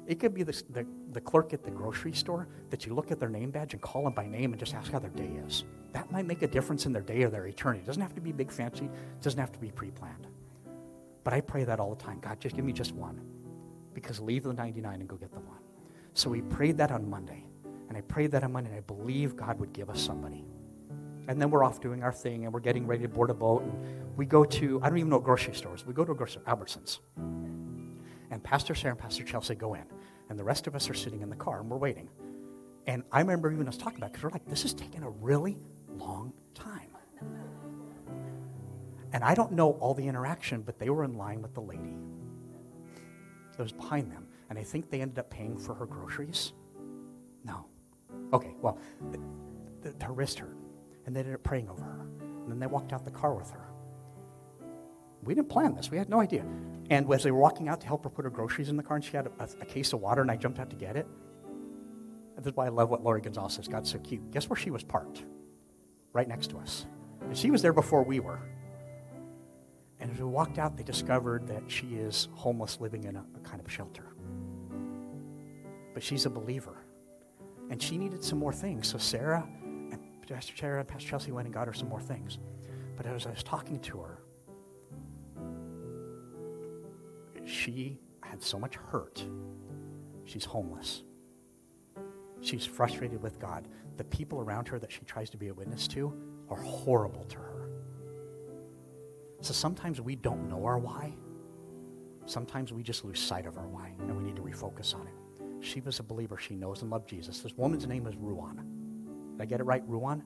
It 0.06 0.18
could 0.18 0.34
be 0.34 0.42
the, 0.42 0.62
the, 0.70 0.86
the, 1.12 1.20
clerk 1.20 1.52
at 1.52 1.62
the 1.62 1.70
grocery 1.70 2.12
store 2.12 2.48
that 2.70 2.84
you 2.84 2.94
look 2.94 3.12
at 3.12 3.20
their 3.20 3.28
name 3.28 3.50
badge 3.50 3.74
and 3.74 3.82
call 3.82 4.02
them 4.04 4.12
by 4.12 4.26
name 4.26 4.52
and 4.52 4.58
just 4.58 4.74
ask 4.74 4.90
how 4.90 4.98
their 4.98 5.10
day 5.10 5.30
is. 5.46 5.64
That 5.92 6.10
might 6.10 6.26
make 6.26 6.42
a 6.42 6.48
difference 6.48 6.86
in 6.86 6.92
their 6.92 7.02
day 7.02 7.22
or 7.22 7.28
their 7.28 7.46
eternity. 7.46 7.82
It 7.82 7.86
doesn't 7.86 8.02
have 8.02 8.14
to 8.14 8.20
be 8.20 8.32
big 8.32 8.50
fancy, 8.50 8.86
it 8.86 9.22
doesn't 9.22 9.38
have 9.38 9.52
to 9.52 9.58
be 9.58 9.70
pre 9.70 9.90
planned. 9.90 10.26
But 11.24 11.32
I 11.32 11.40
pray 11.40 11.64
that 11.64 11.80
all 11.80 11.94
the 11.94 12.02
time 12.02 12.18
God, 12.20 12.40
just 12.40 12.56
give 12.56 12.64
me 12.64 12.72
just 12.72 12.92
one. 12.92 13.20
Because 13.92 14.20
leave 14.20 14.44
the 14.44 14.52
99 14.52 15.00
and 15.00 15.08
go 15.08 15.16
get 15.16 15.32
the 15.32 15.40
one. 15.40 15.58
So 16.14 16.30
we 16.30 16.42
prayed 16.42 16.76
that 16.78 16.90
on 16.90 17.08
Monday. 17.08 17.44
And 17.88 17.96
I 17.96 18.02
prayed 18.02 18.30
that 18.32 18.44
on 18.44 18.52
Monday, 18.52 18.70
and 18.70 18.78
I 18.78 18.82
believe 18.82 19.36
God 19.36 19.58
would 19.58 19.72
give 19.72 19.90
us 19.90 20.00
somebody. 20.00 20.44
And 21.26 21.40
then 21.40 21.50
we're 21.50 21.64
off 21.64 21.80
doing 21.80 22.04
our 22.04 22.12
thing, 22.12 22.44
and 22.44 22.54
we're 22.54 22.60
getting 22.60 22.86
ready 22.86 23.02
to 23.02 23.08
board 23.08 23.30
a 23.30 23.34
boat. 23.34 23.62
And 23.62 24.16
we 24.16 24.26
go 24.26 24.44
to, 24.44 24.80
I 24.82 24.88
don't 24.88 24.98
even 24.98 25.10
know 25.10 25.18
grocery 25.18 25.54
stores. 25.54 25.84
We 25.84 25.92
go 25.92 26.04
to 26.04 26.12
a 26.12 26.14
grocery, 26.14 26.42
Albertsons. 26.46 27.00
And 28.30 28.42
Pastor 28.44 28.76
Sarah 28.76 28.92
and 28.92 29.00
Pastor 29.00 29.24
Chelsea 29.24 29.56
go 29.56 29.74
in. 29.74 29.84
And 30.28 30.38
the 30.38 30.44
rest 30.44 30.68
of 30.68 30.76
us 30.76 30.88
are 30.88 30.94
sitting 30.94 31.20
in 31.20 31.30
the 31.30 31.36
car, 31.36 31.60
and 31.60 31.68
we're 31.68 31.78
waiting. 31.78 32.08
And 32.86 33.02
I 33.10 33.20
remember 33.20 33.52
even 33.52 33.66
us 33.66 33.76
talking 33.76 33.98
about 33.98 34.12
because 34.12 34.22
we're 34.22 34.30
like, 34.30 34.46
this 34.46 34.64
is 34.64 34.72
taking 34.72 35.02
a 35.02 35.10
really 35.10 35.56
long 35.88 36.32
time. 36.54 36.89
And 39.12 39.24
I 39.24 39.34
don't 39.34 39.52
know 39.52 39.72
all 39.72 39.94
the 39.94 40.06
interaction, 40.06 40.62
but 40.62 40.78
they 40.78 40.90
were 40.90 41.04
in 41.04 41.16
line 41.16 41.42
with 41.42 41.54
the 41.54 41.60
lady 41.60 41.96
that 43.56 43.62
was 43.62 43.72
behind 43.72 44.10
them. 44.10 44.26
And 44.48 44.58
I 44.58 44.62
think 44.62 44.90
they 44.90 45.00
ended 45.00 45.18
up 45.18 45.30
paying 45.30 45.58
for 45.58 45.74
her 45.74 45.86
groceries. 45.86 46.52
No. 47.44 47.66
Okay, 48.32 48.54
well, 48.60 48.78
the, 49.10 50.04
her 50.04 50.12
wrist 50.12 50.38
hurt. 50.38 50.56
And 51.06 51.14
they 51.14 51.20
ended 51.20 51.34
up 51.34 51.42
praying 51.42 51.68
over 51.68 51.82
her. 51.82 52.06
And 52.20 52.50
then 52.50 52.58
they 52.58 52.66
walked 52.66 52.92
out 52.92 53.04
the 53.04 53.10
car 53.10 53.34
with 53.34 53.50
her. 53.50 53.66
We 55.22 55.34
didn't 55.34 55.48
plan 55.48 55.74
this. 55.74 55.90
We 55.90 55.98
had 55.98 56.08
no 56.08 56.20
idea. 56.20 56.44
And 56.88 57.12
as 57.12 57.22
they 57.22 57.30
were 57.30 57.40
walking 57.40 57.68
out 57.68 57.80
to 57.82 57.86
help 57.86 58.04
her 58.04 58.10
put 58.10 58.24
her 58.24 58.30
groceries 58.30 58.68
in 58.68 58.76
the 58.76 58.82
car, 58.82 58.96
and 58.96 59.04
she 59.04 59.12
had 59.12 59.26
a, 59.26 59.48
a 59.60 59.66
case 59.66 59.92
of 59.92 60.00
water, 60.00 60.22
and 60.22 60.30
I 60.30 60.36
jumped 60.36 60.58
out 60.58 60.70
to 60.70 60.76
get 60.76 60.96
it. 60.96 61.06
This 62.36 62.52
is 62.52 62.56
why 62.56 62.66
I 62.66 62.70
love 62.70 62.88
what 62.88 63.04
Lori 63.04 63.20
Gonzalez 63.20 63.54
says. 63.54 63.68
God's 63.68 63.90
so 63.90 63.98
cute. 63.98 64.30
Guess 64.30 64.48
where 64.48 64.56
she 64.56 64.70
was 64.70 64.82
parked? 64.82 65.24
Right 66.14 66.26
next 66.26 66.48
to 66.50 66.58
us. 66.58 66.86
And 67.20 67.36
she 67.36 67.50
was 67.50 67.60
there 67.60 67.74
before 67.74 68.02
we 68.02 68.18
were. 68.18 68.40
And 70.00 70.10
as 70.10 70.18
we 70.18 70.24
walked 70.24 70.58
out, 70.58 70.76
they 70.76 70.82
discovered 70.82 71.46
that 71.48 71.62
she 71.66 71.94
is 71.94 72.28
homeless, 72.32 72.80
living 72.80 73.04
in 73.04 73.16
a, 73.16 73.24
a 73.36 73.40
kind 73.40 73.60
of 73.60 73.70
shelter. 73.70 74.14
But 75.92 76.02
she's 76.02 76.26
a 76.26 76.30
believer. 76.30 76.84
And 77.70 77.80
she 77.82 77.98
needed 77.98 78.24
some 78.24 78.38
more 78.38 78.52
things. 78.52 78.88
So 78.88 78.98
Sarah 78.98 79.46
and 79.62 80.00
Pastor 80.26 80.54
Sarah 80.56 80.80
and 80.80 80.88
Pastor 80.88 81.08
Chelsea 81.08 81.32
went 81.32 81.46
and 81.46 81.54
got 81.54 81.66
her 81.66 81.72
some 81.72 81.88
more 81.88 82.00
things. 82.00 82.38
But 82.96 83.06
as 83.06 83.26
I 83.26 83.30
was 83.30 83.42
talking 83.42 83.78
to 83.80 83.98
her, 84.00 84.18
she 87.44 87.98
had 88.22 88.42
so 88.42 88.58
much 88.58 88.76
hurt. 88.76 89.24
She's 90.24 90.44
homeless. 90.44 91.02
She's 92.40 92.64
frustrated 92.64 93.22
with 93.22 93.38
God. 93.38 93.68
The 93.96 94.04
people 94.04 94.40
around 94.40 94.68
her 94.68 94.78
that 94.78 94.90
she 94.90 95.00
tries 95.04 95.28
to 95.30 95.36
be 95.36 95.48
a 95.48 95.54
witness 95.54 95.86
to 95.88 96.12
are 96.48 96.60
horrible 96.60 97.24
to 97.24 97.36
her. 97.36 97.59
So 99.40 99.54
sometimes 99.54 100.00
we 100.00 100.16
don't 100.16 100.48
know 100.48 100.64
our 100.64 100.78
why. 100.78 101.12
Sometimes 102.26 102.72
we 102.72 102.82
just 102.82 103.04
lose 103.04 103.18
sight 103.18 103.46
of 103.46 103.56
our 103.56 103.66
why, 103.66 103.92
and 103.98 104.16
we 104.16 104.22
need 104.22 104.36
to 104.36 104.42
refocus 104.42 104.94
on 104.94 105.06
it. 105.06 105.64
She 105.64 105.80
was 105.80 105.98
a 105.98 106.02
believer. 106.02 106.36
She 106.36 106.54
knows 106.54 106.82
and 106.82 106.90
loved 106.90 107.08
Jesus. 107.08 107.40
This 107.40 107.56
woman's 107.56 107.86
name 107.86 108.06
is 108.06 108.14
Ruan. 108.16 108.56
Did 109.32 109.42
I 109.42 109.44
get 109.46 109.60
it 109.60 109.64
right, 109.64 109.82
Ruan? 109.86 110.22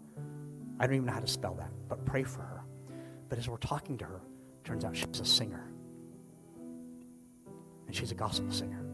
I 0.79 0.87
don't 0.87 0.97
even 0.97 1.07
know 1.07 1.12
how 1.12 1.21
to 1.21 1.27
spell 1.27 1.55
that, 1.55 1.71
but 1.89 2.05
pray 2.05 2.25
for 2.25 2.43
her. 2.43 2.62
But 3.29 3.39
as 3.39 3.49
we're 3.49 3.57
talking 3.59 3.97
to 3.99 4.05
her, 4.05 4.21
turns 4.65 4.85
out 4.85 4.97
she's 4.97 5.21
a 5.21 5.25
singer. 5.25 5.65
And 7.87 7.95
she's 7.95 8.11
a 8.11 8.15
gospel 8.15 8.51
singer. 8.51 8.85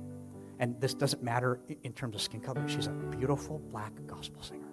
And 0.59 0.79
this 0.81 0.93
doesn't 0.93 1.23
matter 1.23 1.59
in 1.83 1.95
terms 1.95 2.14
of 2.14 2.21
skin 2.21 2.41
color. 2.41 2.62
She's 2.68 2.87
a 2.87 2.91
beautiful 2.91 3.59
black 3.71 3.93
gospel 4.07 4.43
singer. 4.43 4.68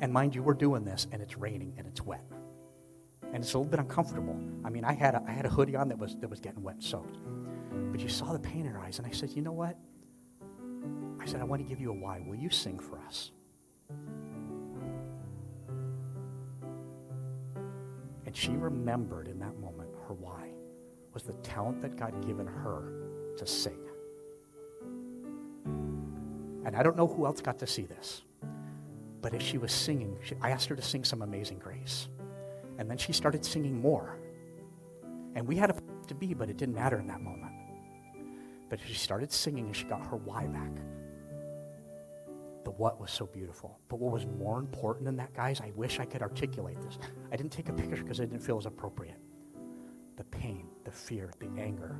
And 0.00 0.12
mind 0.12 0.34
you, 0.34 0.42
we're 0.42 0.54
doing 0.54 0.84
this, 0.84 1.08
and 1.10 1.20
it's 1.20 1.36
raining 1.36 1.74
and 1.76 1.86
it's 1.86 2.00
wet 2.00 2.22
and 3.32 3.42
it's 3.42 3.54
a 3.54 3.58
little 3.58 3.70
bit 3.70 3.80
uncomfortable. 3.80 4.38
I 4.64 4.70
mean, 4.70 4.84
I 4.84 4.92
had 4.92 5.14
a, 5.14 5.22
I 5.26 5.30
had 5.30 5.46
a 5.46 5.48
hoodie 5.48 5.76
on 5.76 5.88
that 5.88 5.98
was 5.98 6.16
that 6.16 6.28
was 6.28 6.40
getting 6.40 6.62
wet 6.62 6.76
and 6.76 6.84
soaked. 6.84 7.18
But 7.90 8.00
you 8.00 8.08
saw 8.08 8.32
the 8.32 8.38
pain 8.38 8.66
in 8.66 8.72
her 8.72 8.80
eyes, 8.80 8.98
and 8.98 9.06
I 9.06 9.10
said, 9.10 9.30
you 9.30 9.42
know 9.42 9.52
what? 9.52 9.76
I 11.20 11.26
said, 11.26 11.40
I 11.40 11.44
want 11.44 11.62
to 11.62 11.68
give 11.68 11.80
you 11.80 11.90
a 11.90 11.94
why. 11.94 12.20
Will 12.26 12.36
you 12.36 12.50
sing 12.50 12.78
for 12.78 12.98
us? 13.06 13.30
And 18.26 18.36
she 18.36 18.50
remembered 18.52 19.28
in 19.28 19.38
that 19.40 19.58
moment 19.58 19.90
her 20.06 20.14
why 20.14 20.50
was 21.12 21.24
the 21.24 21.32
talent 21.34 21.82
that 21.82 21.96
God 21.96 22.24
given 22.26 22.46
her 22.46 22.92
to 23.36 23.46
sing. 23.46 23.78
And 26.64 26.76
I 26.76 26.82
don't 26.82 26.96
know 26.96 27.06
who 27.06 27.26
else 27.26 27.40
got 27.40 27.58
to 27.58 27.66
see 27.66 27.86
this, 27.86 28.22
but 29.20 29.34
as 29.34 29.42
she 29.42 29.58
was 29.58 29.72
singing, 29.72 30.16
she, 30.22 30.36
I 30.40 30.50
asked 30.50 30.68
her 30.68 30.76
to 30.76 30.82
sing 30.82 31.04
some 31.04 31.22
Amazing 31.22 31.58
Grace. 31.58 32.08
And 32.80 32.90
then 32.90 32.96
she 32.96 33.12
started 33.12 33.44
singing 33.44 33.78
more. 33.78 34.16
And 35.34 35.46
we 35.46 35.54
had 35.54 35.68
a 35.70 35.74
to 36.08 36.14
be, 36.14 36.32
but 36.34 36.48
it 36.48 36.56
didn't 36.56 36.74
matter 36.74 36.98
in 36.98 37.06
that 37.08 37.20
moment. 37.20 37.52
But 38.70 38.80
she 38.84 38.94
started 38.94 39.30
singing 39.30 39.66
and 39.66 39.76
she 39.76 39.84
got 39.84 40.00
her 40.06 40.16
why 40.16 40.46
back. 40.46 40.72
The 42.64 42.70
what 42.70 42.98
was 42.98 43.10
so 43.10 43.26
beautiful. 43.26 43.78
But 43.88 44.00
what 44.00 44.12
was 44.12 44.24
more 44.24 44.58
important 44.58 45.04
than 45.04 45.16
that, 45.16 45.34
guys, 45.34 45.60
I 45.60 45.72
wish 45.76 46.00
I 46.00 46.06
could 46.06 46.22
articulate 46.22 46.80
this. 46.80 46.98
I 47.30 47.36
didn't 47.36 47.52
take 47.52 47.68
a 47.68 47.72
picture 47.74 48.02
because 48.02 48.18
I 48.18 48.24
didn't 48.24 48.40
feel 48.40 48.54
it 48.54 48.64
was 48.64 48.66
appropriate. 48.66 49.20
The 50.16 50.24
pain, 50.24 50.66
the 50.84 50.90
fear, 50.90 51.32
the 51.38 51.50
anger 51.60 51.96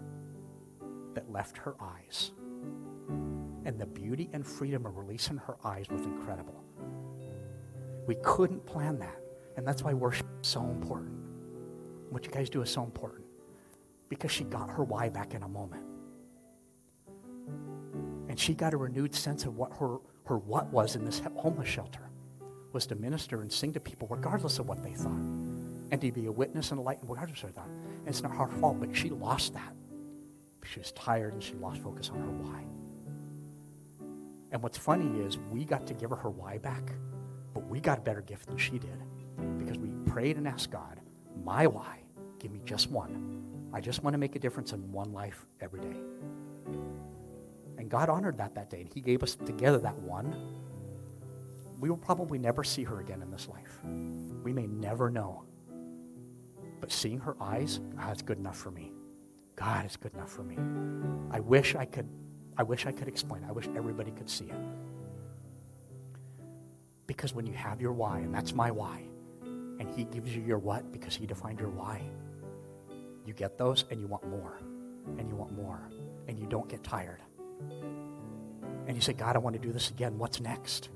that 1.14 1.30
left 1.30 1.58
her 1.58 1.76
eyes. 1.78 2.32
And 3.66 3.78
the 3.78 3.86
beauty 3.86 4.30
and 4.32 4.46
freedom 4.46 4.86
of 4.86 4.96
releasing 4.96 5.36
her 5.36 5.56
eyes 5.62 5.90
was 5.90 6.00
incredible. 6.02 6.64
We 8.06 8.16
couldn't 8.22 8.64
plan 8.64 8.98
that. 9.00 9.19
And 9.57 9.66
that's 9.66 9.82
why 9.82 9.92
worship 9.94 10.26
is 10.42 10.48
so 10.48 10.62
important. 10.62 11.12
What 12.11 12.24
you 12.24 12.30
guys 12.30 12.51
do 12.51 12.62
is 12.62 12.70
so 12.70 12.82
important. 12.82 13.24
Because 14.09 14.30
she 14.30 14.44
got 14.44 14.68
her 14.70 14.84
why 14.84 15.09
back 15.09 15.34
in 15.34 15.42
a 15.42 15.48
moment. 15.48 15.84
And 18.28 18.38
she 18.38 18.55
got 18.55 18.74
a 18.74 18.76
renewed 18.76 19.14
sense 19.14 19.44
of 19.44 19.57
what 19.57 19.72
her, 19.78 19.98
her 20.26 20.38
what 20.38 20.66
was 20.68 20.96
in 20.96 21.05
this 21.05 21.20
homeless 21.36 21.68
shelter 21.68 22.11
was 22.72 22.86
to 22.86 22.94
minister 22.94 23.42
and 23.42 23.53
sing 23.53 23.72
to 23.72 23.80
people 23.80 24.07
regardless 24.09 24.59
of 24.59 24.68
what 24.68 24.82
they 24.82 24.94
thought. 24.94 25.12
And 25.92 26.01
to 26.01 26.12
be 26.12 26.26
a 26.26 26.32
witness 26.32 26.70
and 26.70 26.78
a 26.78 26.82
light 26.82 26.98
regardless 27.03 27.42
of 27.42 27.55
that. 27.55 27.66
And 27.66 28.09
it's 28.09 28.22
not 28.22 28.32
her 28.36 28.46
fault, 28.61 28.78
but 28.78 28.96
she 28.96 29.11
lost 29.11 29.55
that. 29.55 29.72
She 30.64 30.78
was 30.78 30.92
tired 30.92 31.32
and 31.32 31.42
she 31.42 31.55
lost 31.55 31.80
focus 31.80 32.11
on 32.11 32.20
her 32.20 32.30
why. 32.30 32.62
And 34.53 34.62
what's 34.62 34.78
funny 34.78 35.20
is 35.20 35.38
we 35.51 35.64
got 35.64 35.86
to 35.88 35.94
give 35.94 36.11
her 36.11 36.16
her 36.16 36.30
why 36.30 36.59
back, 36.59 36.92
but 37.55 37.66
we 37.66 37.80
got 37.80 37.98
a 37.98 38.01
better 38.03 38.20
gift 38.20 38.46
than 38.46 38.57
she 38.57 38.78
did 38.78 39.01
prayed 40.11 40.36
and 40.36 40.48
asked 40.48 40.70
God, 40.70 41.00
my 41.44 41.66
why, 41.66 42.00
give 42.40 42.50
me 42.50 42.61
just 42.64 42.90
one. 42.90 43.70
I 43.72 43.80
just 43.80 44.02
want 44.02 44.14
to 44.14 44.18
make 44.18 44.34
a 44.34 44.40
difference 44.40 44.72
in 44.72 44.90
one 44.90 45.12
life 45.12 45.46
every 45.61 45.80
day. 45.80 45.96
And 47.78 47.88
God 47.88 48.08
honored 48.08 48.36
that 48.38 48.54
that 48.56 48.70
day, 48.70 48.80
and 48.80 48.90
He 48.92 49.00
gave 49.00 49.22
us 49.22 49.36
together 49.36 49.78
that 49.78 49.96
one. 49.98 50.34
We 51.78 51.88
will 51.88 51.96
probably 51.96 52.38
never 52.38 52.64
see 52.64 52.82
her 52.84 53.00
again 53.00 53.22
in 53.22 53.30
this 53.30 53.48
life. 53.48 53.78
We 54.42 54.52
may 54.52 54.66
never 54.66 55.11
know. 55.11 55.44
But 56.80 56.90
seeing 56.90 57.20
her 57.20 57.36
eyes, 57.40 57.78
God, 57.96 58.12
it's 58.12 58.22
good 58.22 58.38
enough 58.38 58.56
for 58.56 58.70
me. 58.70 58.92
God, 59.54 59.84
it's 59.84 59.96
good 59.96 60.12
enough 60.14 60.30
for 60.30 60.42
me. 60.42 60.58
I 61.30 61.38
wish 61.40 61.74
I 61.76 61.84
could, 61.84 62.08
I 62.58 62.64
wish 62.64 62.86
I 62.86 62.92
could 62.92 63.06
explain. 63.06 63.44
I 63.48 63.52
wish 63.52 63.68
everybody 63.76 64.11
could 64.11 64.28
see 64.28 64.46
it. 64.46 64.56
Because 67.06 67.32
when 67.32 67.46
you 67.46 67.54
have 67.54 67.80
your 67.80 67.92
why, 67.92 68.18
and 68.18 68.34
that's 68.34 68.52
my 68.54 68.70
why, 68.70 69.04
and 69.80 69.88
He 69.96 70.04
gives 70.04 70.36
you 70.36 70.42
your 70.42 70.58
what 70.58 70.92
because 70.92 71.16
He 71.16 71.26
defined 71.26 71.58
your 71.58 71.70
why. 71.70 72.02
You 73.26 73.32
get 73.32 73.58
those 73.58 73.86
and 73.90 74.00
you 74.00 74.06
want 74.06 74.28
more, 74.28 74.60
and 75.18 75.28
you 75.28 75.34
want 75.34 75.52
more, 75.52 75.80
and 76.28 76.38
you 76.38 76.46
don't 76.46 76.68
get 76.68 76.84
tired. 76.84 77.20
And 78.86 78.94
you 78.94 79.00
say, 79.00 79.14
God, 79.14 79.36
I 79.36 79.38
want 79.38 79.54
to 79.54 79.60
do 79.60 79.72
this 79.72 79.90
again. 79.90 80.18
What's 80.18 80.40
next? 80.40 80.90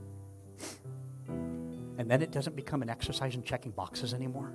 And 1.28 2.10
then 2.10 2.22
it 2.22 2.30
doesn't 2.30 2.56
become 2.56 2.82
an 2.82 2.90
exercise 2.90 3.34
in 3.34 3.42
checking 3.42 3.72
boxes 3.72 4.14
anymore. 4.14 4.52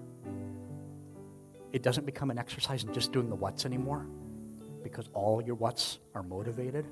It 1.71 1.83
doesn't 1.83 2.05
become 2.05 2.31
an 2.31 2.37
exercise 2.37 2.83
in 2.83 2.93
just 2.93 3.11
doing 3.11 3.29
the 3.29 3.35
what's 3.35 3.65
anymore 3.65 4.05
because 4.83 5.09
all 5.13 5.41
your 5.41 5.55
what's 5.55 5.99
are 6.13 6.23
motivated 6.23 6.85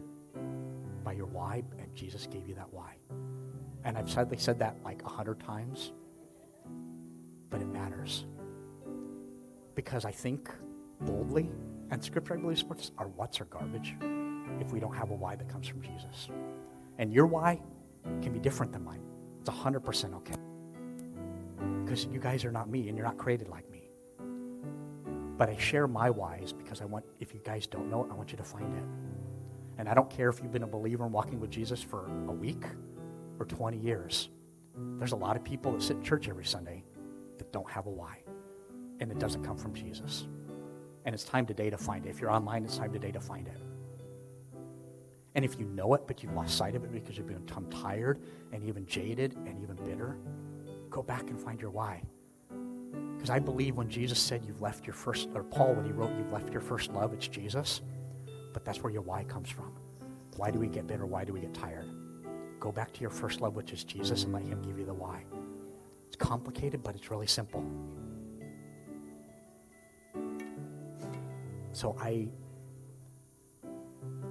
by 1.03 1.13
your 1.13 1.25
why, 1.27 1.63
and 1.79 1.93
Jesus 1.95 2.27
gave 2.27 2.47
you 2.47 2.55
that 2.55 2.67
why. 2.71 2.95
And 3.83 3.97
I've 3.97 4.09
sadly 4.09 4.38
said 4.38 4.59
that 4.59 4.77
like 4.83 5.03
a 5.03 5.09
hundred 5.09 5.39
times 5.39 5.91
but 7.50 7.62
it 7.62 7.68
matters. 7.68 8.26
Because 9.76 10.06
I 10.06 10.12
think 10.12 10.50
boldly, 11.02 11.50
and 11.91 12.04
Scripture, 12.04 12.36
I 12.36 12.38
believe, 12.38 12.60
supports 12.60 12.91
our 12.98 13.08
what's 13.08 13.39
are 13.39 13.45
garbage 13.45 13.95
if 14.60 14.72
we 14.72 14.80
don't 14.80 14.95
have 14.95 15.12
a 15.12 15.14
why 15.14 15.36
that 15.36 15.48
comes 15.50 15.68
from 15.68 15.82
Jesus. 15.82 16.30
And 16.98 17.14
your 17.14 17.28
why 17.28 17.62
can 18.22 18.34
be 18.34 18.39
different 18.39 18.72
than 18.72 18.84
mine. 18.84 19.02
It's 19.41 19.50
100% 19.50 20.14
okay. 20.16 20.34
Because 21.84 22.06
you 22.06 22.20
guys 22.20 22.43
are 22.43 22.52
not 22.52 22.70
me 22.70 22.89
and 22.89 22.98
you're 22.98 23.06
not 23.06 23.18
created 23.18 23.50
like 23.50 23.70
me. 23.72 23.84
But 25.38 25.50
I 25.50 25.58
share 25.58 25.88
my 25.88 26.10
whys 26.10 26.52
because 26.52 26.82
I 26.82 26.86
want, 26.86 27.06
if 27.20 27.34
you 27.34 27.39
guys 27.43 27.68
don't 27.68 27.89
know 27.89 28.04
it, 28.04 28.12
I 28.12 28.16
want 28.16 28.32
you 28.32 28.38
to 28.38 28.43
find 28.43 28.76
it. 28.76 28.84
And 29.78 29.88
I 29.88 29.93
don't 29.93 30.10
care 30.10 30.30
if 30.30 30.41
you've 30.41 30.52
been 30.52 30.64
a 30.64 30.68
believer 30.68 31.04
and 31.04 31.14
walking 31.14 31.39
with 31.39 31.52
Jesus 31.52 31.82
for 31.82 32.10
a 32.28 32.32
week 32.32 32.64
or 33.39 33.45
20 33.45 33.78
years. 33.78 34.30
There's 34.98 35.12
a 35.12 35.18
lot 35.18 35.36
of 35.36 35.43
people 35.43 35.72
that 35.74 35.84
sit 35.84 35.98
in 35.98 36.04
church 36.04 36.28
every 36.28 36.45
Sunday 36.45 36.84
that 37.38 37.51
don't 37.51 37.69
have 37.69 37.85
a 37.85 37.89
why. 37.89 38.19
And 38.99 39.11
it 39.11 39.19
doesn't 39.19 39.43
come 39.43 39.57
from 39.57 39.73
Jesus. 39.73 40.27
And 41.05 41.13
it's 41.13 41.23
time 41.23 41.45
today 41.45 41.69
to 41.69 41.77
find 41.77 42.05
it. 42.05 42.09
If 42.09 42.19
you're 42.19 42.31
online, 42.31 42.63
it's 42.63 42.77
time 42.77 42.91
today 42.91 43.11
to 43.11 43.19
find 43.19 43.47
it. 43.47 43.57
And 45.35 45.45
if 45.45 45.59
you 45.59 45.65
know 45.67 45.93
it, 45.93 46.07
but 46.07 46.23
you've 46.23 46.33
lost 46.33 46.57
sight 46.57 46.75
of 46.75 46.83
it 46.83 46.91
because 46.91 47.15
you've 47.15 47.27
become 47.27 47.69
tired 47.69 48.19
and 48.51 48.63
even 48.63 48.85
jaded 48.88 49.35
and 49.45 49.61
even 49.61 49.75
bitter, 49.85 50.17
go 50.89 51.03
back 51.03 51.29
and 51.29 51.39
find 51.39 51.61
your 51.61 51.69
why. 51.69 52.01
Because 53.15 53.29
I 53.29 53.39
believe 53.39 53.75
when 53.75 53.89
Jesus 53.89 54.19
said 54.19 54.43
you've 54.45 54.61
left 54.61 54.85
your 54.85 54.95
first, 54.95 55.29
or 55.35 55.43
Paul, 55.43 55.75
when 55.75 55.85
he 55.85 55.91
wrote 55.91 56.11
you've 56.17 56.31
left 56.31 56.51
your 56.51 56.61
first 56.61 56.91
love, 56.91 57.13
it's 57.13 57.27
Jesus. 57.27 57.81
But 58.51 58.65
that's 58.65 58.81
where 58.81 58.91
your 58.91 59.03
why 59.03 59.23
comes 59.25 59.49
from. 59.49 59.73
Why 60.38 60.51
do 60.51 60.59
we 60.59 60.67
get 60.67 60.88
bitter? 60.88 61.05
Why 61.05 61.23
do 61.23 61.33
we 61.33 61.39
get 61.39 61.53
tired? 61.53 61.88
Go 62.59 62.71
back 62.71 62.91
to 62.93 63.01
your 63.01 63.09
first 63.09 63.39
love, 63.39 63.55
which 63.55 63.71
is 63.71 63.83
Jesus, 63.83 64.23
and 64.23 64.33
let 64.33 64.43
him 64.43 64.61
give 64.61 64.79
you 64.79 64.85
the 64.85 64.93
why. 64.93 65.23
Complicated, 66.18 66.84
but 66.84 66.95
it's 66.95 67.09
really 67.09 67.28
simple. 67.28 67.63
So 71.74 71.95
I 71.99 72.28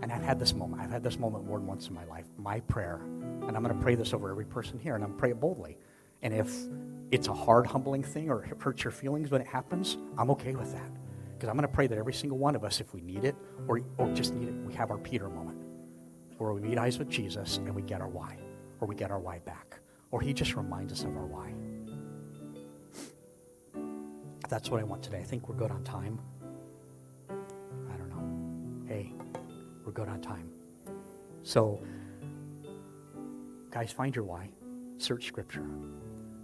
and 0.02 0.12
I've 0.12 0.22
had 0.22 0.38
this 0.38 0.54
moment. 0.54 0.82
I've 0.82 0.90
had 0.90 1.02
this 1.02 1.18
moment 1.18 1.46
more 1.46 1.58
than 1.58 1.66
once 1.66 1.88
in 1.88 1.94
my 1.94 2.04
life. 2.04 2.26
My 2.38 2.60
prayer, 2.60 3.00
and 3.02 3.56
I'm 3.56 3.62
going 3.62 3.76
to 3.76 3.82
pray 3.82 3.94
this 3.94 4.12
over 4.12 4.30
every 4.30 4.44
person 4.44 4.78
here, 4.78 4.94
and 4.94 5.02
I'm 5.02 5.10
going 5.10 5.16
to 5.16 5.20
pray 5.20 5.30
it 5.30 5.40
boldly. 5.40 5.78
And 6.22 6.34
if 6.34 6.52
it's 7.10 7.28
a 7.28 7.32
hard, 7.32 7.66
humbling 7.66 8.02
thing 8.02 8.30
or 8.30 8.44
it 8.44 8.60
hurts 8.60 8.84
your 8.84 8.90
feelings 8.90 9.30
when 9.30 9.40
it 9.40 9.46
happens, 9.46 9.96
I'm 10.18 10.30
okay 10.30 10.54
with 10.54 10.72
that. 10.72 10.90
Because 11.34 11.48
I'm 11.48 11.56
going 11.56 11.68
to 11.68 11.74
pray 11.74 11.86
that 11.86 11.98
every 11.98 12.14
single 12.14 12.38
one 12.38 12.56
of 12.56 12.64
us, 12.64 12.80
if 12.80 12.94
we 12.94 13.00
need 13.00 13.24
it 13.24 13.36
or, 13.68 13.80
or 13.98 14.12
just 14.12 14.34
need 14.34 14.48
it, 14.48 14.54
we 14.66 14.72
have 14.74 14.90
our 14.90 14.98
Peter 14.98 15.28
moment 15.28 15.58
where 16.38 16.52
we 16.52 16.60
meet 16.60 16.78
eyes 16.78 16.98
with 16.98 17.08
Jesus 17.08 17.58
and 17.58 17.74
we 17.74 17.82
get 17.82 18.00
our 18.00 18.08
why, 18.08 18.36
or 18.80 18.88
we 18.88 18.94
get 18.94 19.10
our 19.10 19.18
why 19.18 19.38
back, 19.40 19.78
or 20.10 20.20
he 20.20 20.32
just 20.32 20.54
reminds 20.54 20.92
us 20.92 21.02
of 21.04 21.16
our 21.16 21.26
why. 21.26 21.52
That's 24.48 24.70
what 24.70 24.80
I 24.80 24.84
want 24.84 25.02
today. 25.02 25.18
I 25.18 25.24
think 25.24 25.48
we're 25.48 25.56
good 25.56 25.70
on 25.70 25.82
time. 25.82 26.18
I 27.28 27.96
don't 27.96 28.08
know. 28.08 28.86
Hey, 28.88 29.12
we're 29.84 29.92
good 29.92 30.08
on 30.08 30.20
time. 30.20 30.50
So, 31.42 31.82
guys, 33.70 33.92
find 33.92 34.14
your 34.14 34.24
why. 34.24 34.48
Search 34.98 35.26
Scripture. 35.26 35.66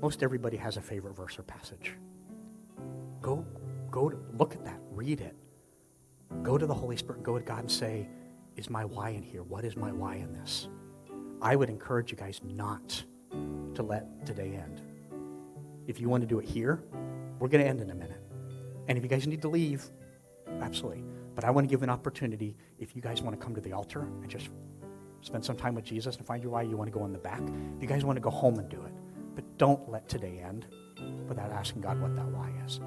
Most 0.00 0.22
everybody 0.22 0.56
has 0.56 0.76
a 0.76 0.80
favorite 0.80 1.16
verse 1.16 1.38
or 1.38 1.42
passage. 1.42 1.94
Go, 3.20 3.44
go 3.90 4.08
to, 4.08 4.18
look 4.36 4.54
at 4.54 4.64
that. 4.64 4.80
Read 4.90 5.20
it. 5.20 5.36
Go 6.42 6.58
to 6.58 6.66
the 6.66 6.74
Holy 6.74 6.96
Spirit. 6.96 7.22
Go 7.22 7.38
to 7.38 7.44
God 7.44 7.60
and 7.60 7.70
say, 7.70 8.08
"Is 8.56 8.68
my 8.68 8.84
why 8.84 9.10
in 9.10 9.22
here? 9.22 9.42
What 9.42 9.64
is 9.64 9.76
my 9.76 9.92
why 9.92 10.16
in 10.16 10.32
this?" 10.32 10.68
I 11.40 11.56
would 11.56 11.70
encourage 11.70 12.10
you 12.10 12.16
guys 12.16 12.40
not 12.42 13.04
to 13.74 13.82
let 13.82 14.26
today 14.26 14.54
end. 14.54 14.80
If 15.86 16.00
you 16.00 16.08
want 16.08 16.22
to 16.22 16.26
do 16.26 16.38
it 16.38 16.48
here, 16.48 16.82
we're 17.42 17.48
going 17.48 17.64
to 17.64 17.68
end 17.68 17.80
in 17.80 17.90
a 17.90 17.94
minute. 17.94 18.20
And 18.86 18.96
if 18.96 19.02
you 19.02 19.10
guys 19.10 19.26
need 19.26 19.42
to 19.42 19.48
leave, 19.48 19.84
absolutely. 20.60 21.02
But 21.34 21.42
I 21.42 21.50
want 21.50 21.68
to 21.68 21.68
give 21.68 21.82
an 21.82 21.90
opportunity 21.90 22.56
if 22.78 22.94
you 22.94 23.02
guys 23.02 23.20
want 23.20 23.36
to 23.36 23.44
come 23.44 23.52
to 23.56 23.60
the 23.60 23.72
altar 23.72 24.02
and 24.02 24.28
just 24.28 24.48
spend 25.22 25.44
some 25.44 25.56
time 25.56 25.74
with 25.74 25.84
Jesus 25.84 26.16
and 26.16 26.24
find 26.24 26.40
your 26.40 26.52
why, 26.52 26.62
you 26.62 26.76
want 26.76 26.92
to 26.92 26.96
go 26.96 27.04
in 27.04 27.12
the 27.12 27.18
back. 27.18 27.42
If 27.76 27.82
you 27.82 27.88
guys 27.88 28.04
want 28.04 28.16
to 28.16 28.20
go 28.20 28.30
home 28.30 28.60
and 28.60 28.68
do 28.68 28.80
it. 28.82 28.92
But 29.34 29.58
don't 29.58 29.90
let 29.90 30.08
today 30.08 30.40
end 30.40 30.66
without 31.28 31.50
asking 31.50 31.82
God 31.82 32.00
what 32.00 32.14
that 32.14 32.26
why 32.26 32.52
is. 32.64 32.78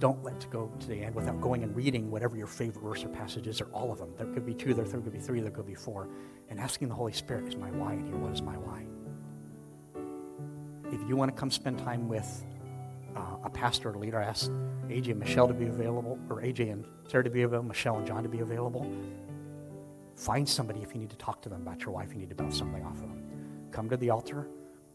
Don't 0.00 0.22
let 0.22 0.38
to 0.40 0.48
go 0.48 0.70
today 0.80 1.00
end 1.00 1.14
without 1.14 1.40
going 1.40 1.62
and 1.62 1.74
reading 1.74 2.10
whatever 2.10 2.36
your 2.36 2.46
favorite 2.46 2.82
verse 2.82 3.04
or 3.04 3.08
passage 3.08 3.46
is, 3.46 3.62
or 3.62 3.68
all 3.72 3.90
of 3.90 3.98
them. 3.98 4.12
There 4.18 4.26
could 4.26 4.44
be 4.44 4.52
two, 4.52 4.74
there 4.74 4.84
could 4.84 5.12
be 5.14 5.18
three, 5.18 5.40
there 5.40 5.50
could 5.50 5.66
be 5.66 5.74
four. 5.74 6.08
And 6.50 6.60
asking 6.60 6.88
the 6.88 6.94
Holy 6.94 7.14
Spirit, 7.14 7.48
is 7.48 7.56
my 7.56 7.70
why 7.70 7.94
in 7.94 8.04
here? 8.04 8.16
What 8.16 8.34
is 8.34 8.42
my 8.42 8.56
why? 8.58 8.84
If 10.92 11.00
you 11.08 11.16
want 11.16 11.34
to 11.34 11.40
come 11.40 11.50
spend 11.50 11.78
time 11.78 12.06
with 12.06 12.44
uh, 13.16 13.36
a 13.44 13.50
pastor 13.50 13.90
or 13.90 13.98
leader, 13.98 14.20
asked 14.20 14.50
AJ 14.88 15.10
and 15.10 15.20
Michelle 15.20 15.48
to 15.48 15.54
be 15.54 15.66
available, 15.66 16.18
or 16.28 16.42
AJ 16.42 16.72
and 16.72 16.84
Sarah 17.08 17.24
to 17.24 17.30
be 17.30 17.42
available, 17.42 17.68
Michelle 17.68 17.98
and 17.98 18.06
John 18.06 18.22
to 18.22 18.28
be 18.28 18.40
available. 18.40 18.90
Find 20.16 20.48
somebody 20.48 20.80
if 20.80 20.94
you 20.94 21.00
need 21.00 21.10
to 21.10 21.16
talk 21.16 21.42
to 21.42 21.48
them 21.48 21.62
about 21.62 21.82
your 21.82 21.90
wife, 21.90 22.12
you 22.12 22.18
need 22.18 22.30
to 22.30 22.34
bounce 22.34 22.58
something 22.58 22.84
off 22.84 22.94
of 22.94 23.08
them. 23.08 23.68
Come 23.70 23.88
to 23.90 23.96
the 23.96 24.10
altar, 24.10 24.48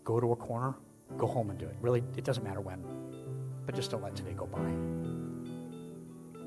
go 0.03 0.19
to 0.19 0.31
a 0.31 0.35
corner, 0.35 0.75
go 1.17 1.27
home 1.27 1.49
and 1.49 1.59
do 1.59 1.65
it. 1.65 1.75
Really, 1.81 2.03
it 2.17 2.23
doesn't 2.23 2.43
matter 2.43 2.61
when, 2.61 2.83
but 3.65 3.75
just 3.75 3.91
don't 3.91 4.03
let 4.03 4.15
today 4.15 4.33
go 4.33 4.45
by 4.45 4.71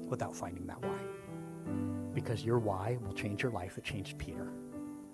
without 0.08 0.34
finding 0.34 0.66
that 0.66 0.80
why. 0.82 0.98
Because 2.14 2.44
your 2.44 2.58
why 2.58 2.98
will 3.02 3.14
change 3.14 3.42
your 3.42 3.52
life. 3.52 3.78
It 3.78 3.84
changed 3.84 4.18
Peter. 4.18 4.48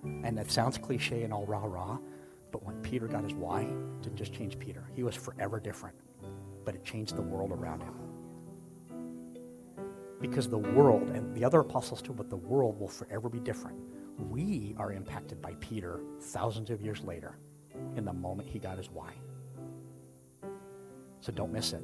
And 0.04 0.36
that 0.38 0.50
sounds 0.50 0.78
cliche 0.78 1.22
and 1.22 1.32
all 1.32 1.46
rah 1.46 1.64
rah, 1.64 1.98
but 2.52 2.64
when 2.64 2.80
Peter 2.82 3.06
got 3.06 3.24
his 3.24 3.34
why, 3.34 3.62
it 3.62 4.02
didn't 4.02 4.16
just 4.16 4.32
change 4.32 4.58
Peter. 4.58 4.84
He 4.94 5.02
was 5.02 5.14
forever 5.14 5.60
different 5.60 5.96
but 6.68 6.74
it 6.74 6.84
changed 6.84 7.16
the 7.16 7.22
world 7.22 7.50
around 7.50 7.80
him. 7.80 7.94
Because 10.20 10.50
the 10.50 10.58
world, 10.58 11.08
and 11.08 11.34
the 11.34 11.42
other 11.42 11.60
apostles 11.60 12.02
too, 12.02 12.12
but 12.12 12.28
the 12.28 12.36
world 12.36 12.78
will 12.78 12.88
forever 12.88 13.30
be 13.30 13.40
different. 13.40 13.78
We 14.18 14.74
are 14.76 14.92
impacted 14.92 15.40
by 15.40 15.54
Peter 15.60 16.00
thousands 16.20 16.68
of 16.68 16.82
years 16.82 17.02
later 17.02 17.38
in 17.96 18.04
the 18.04 18.12
moment 18.12 18.50
he 18.50 18.58
got 18.58 18.76
his 18.76 18.90
why. 18.90 19.14
So 21.22 21.32
don't 21.32 21.54
miss 21.54 21.72
it. 21.72 21.82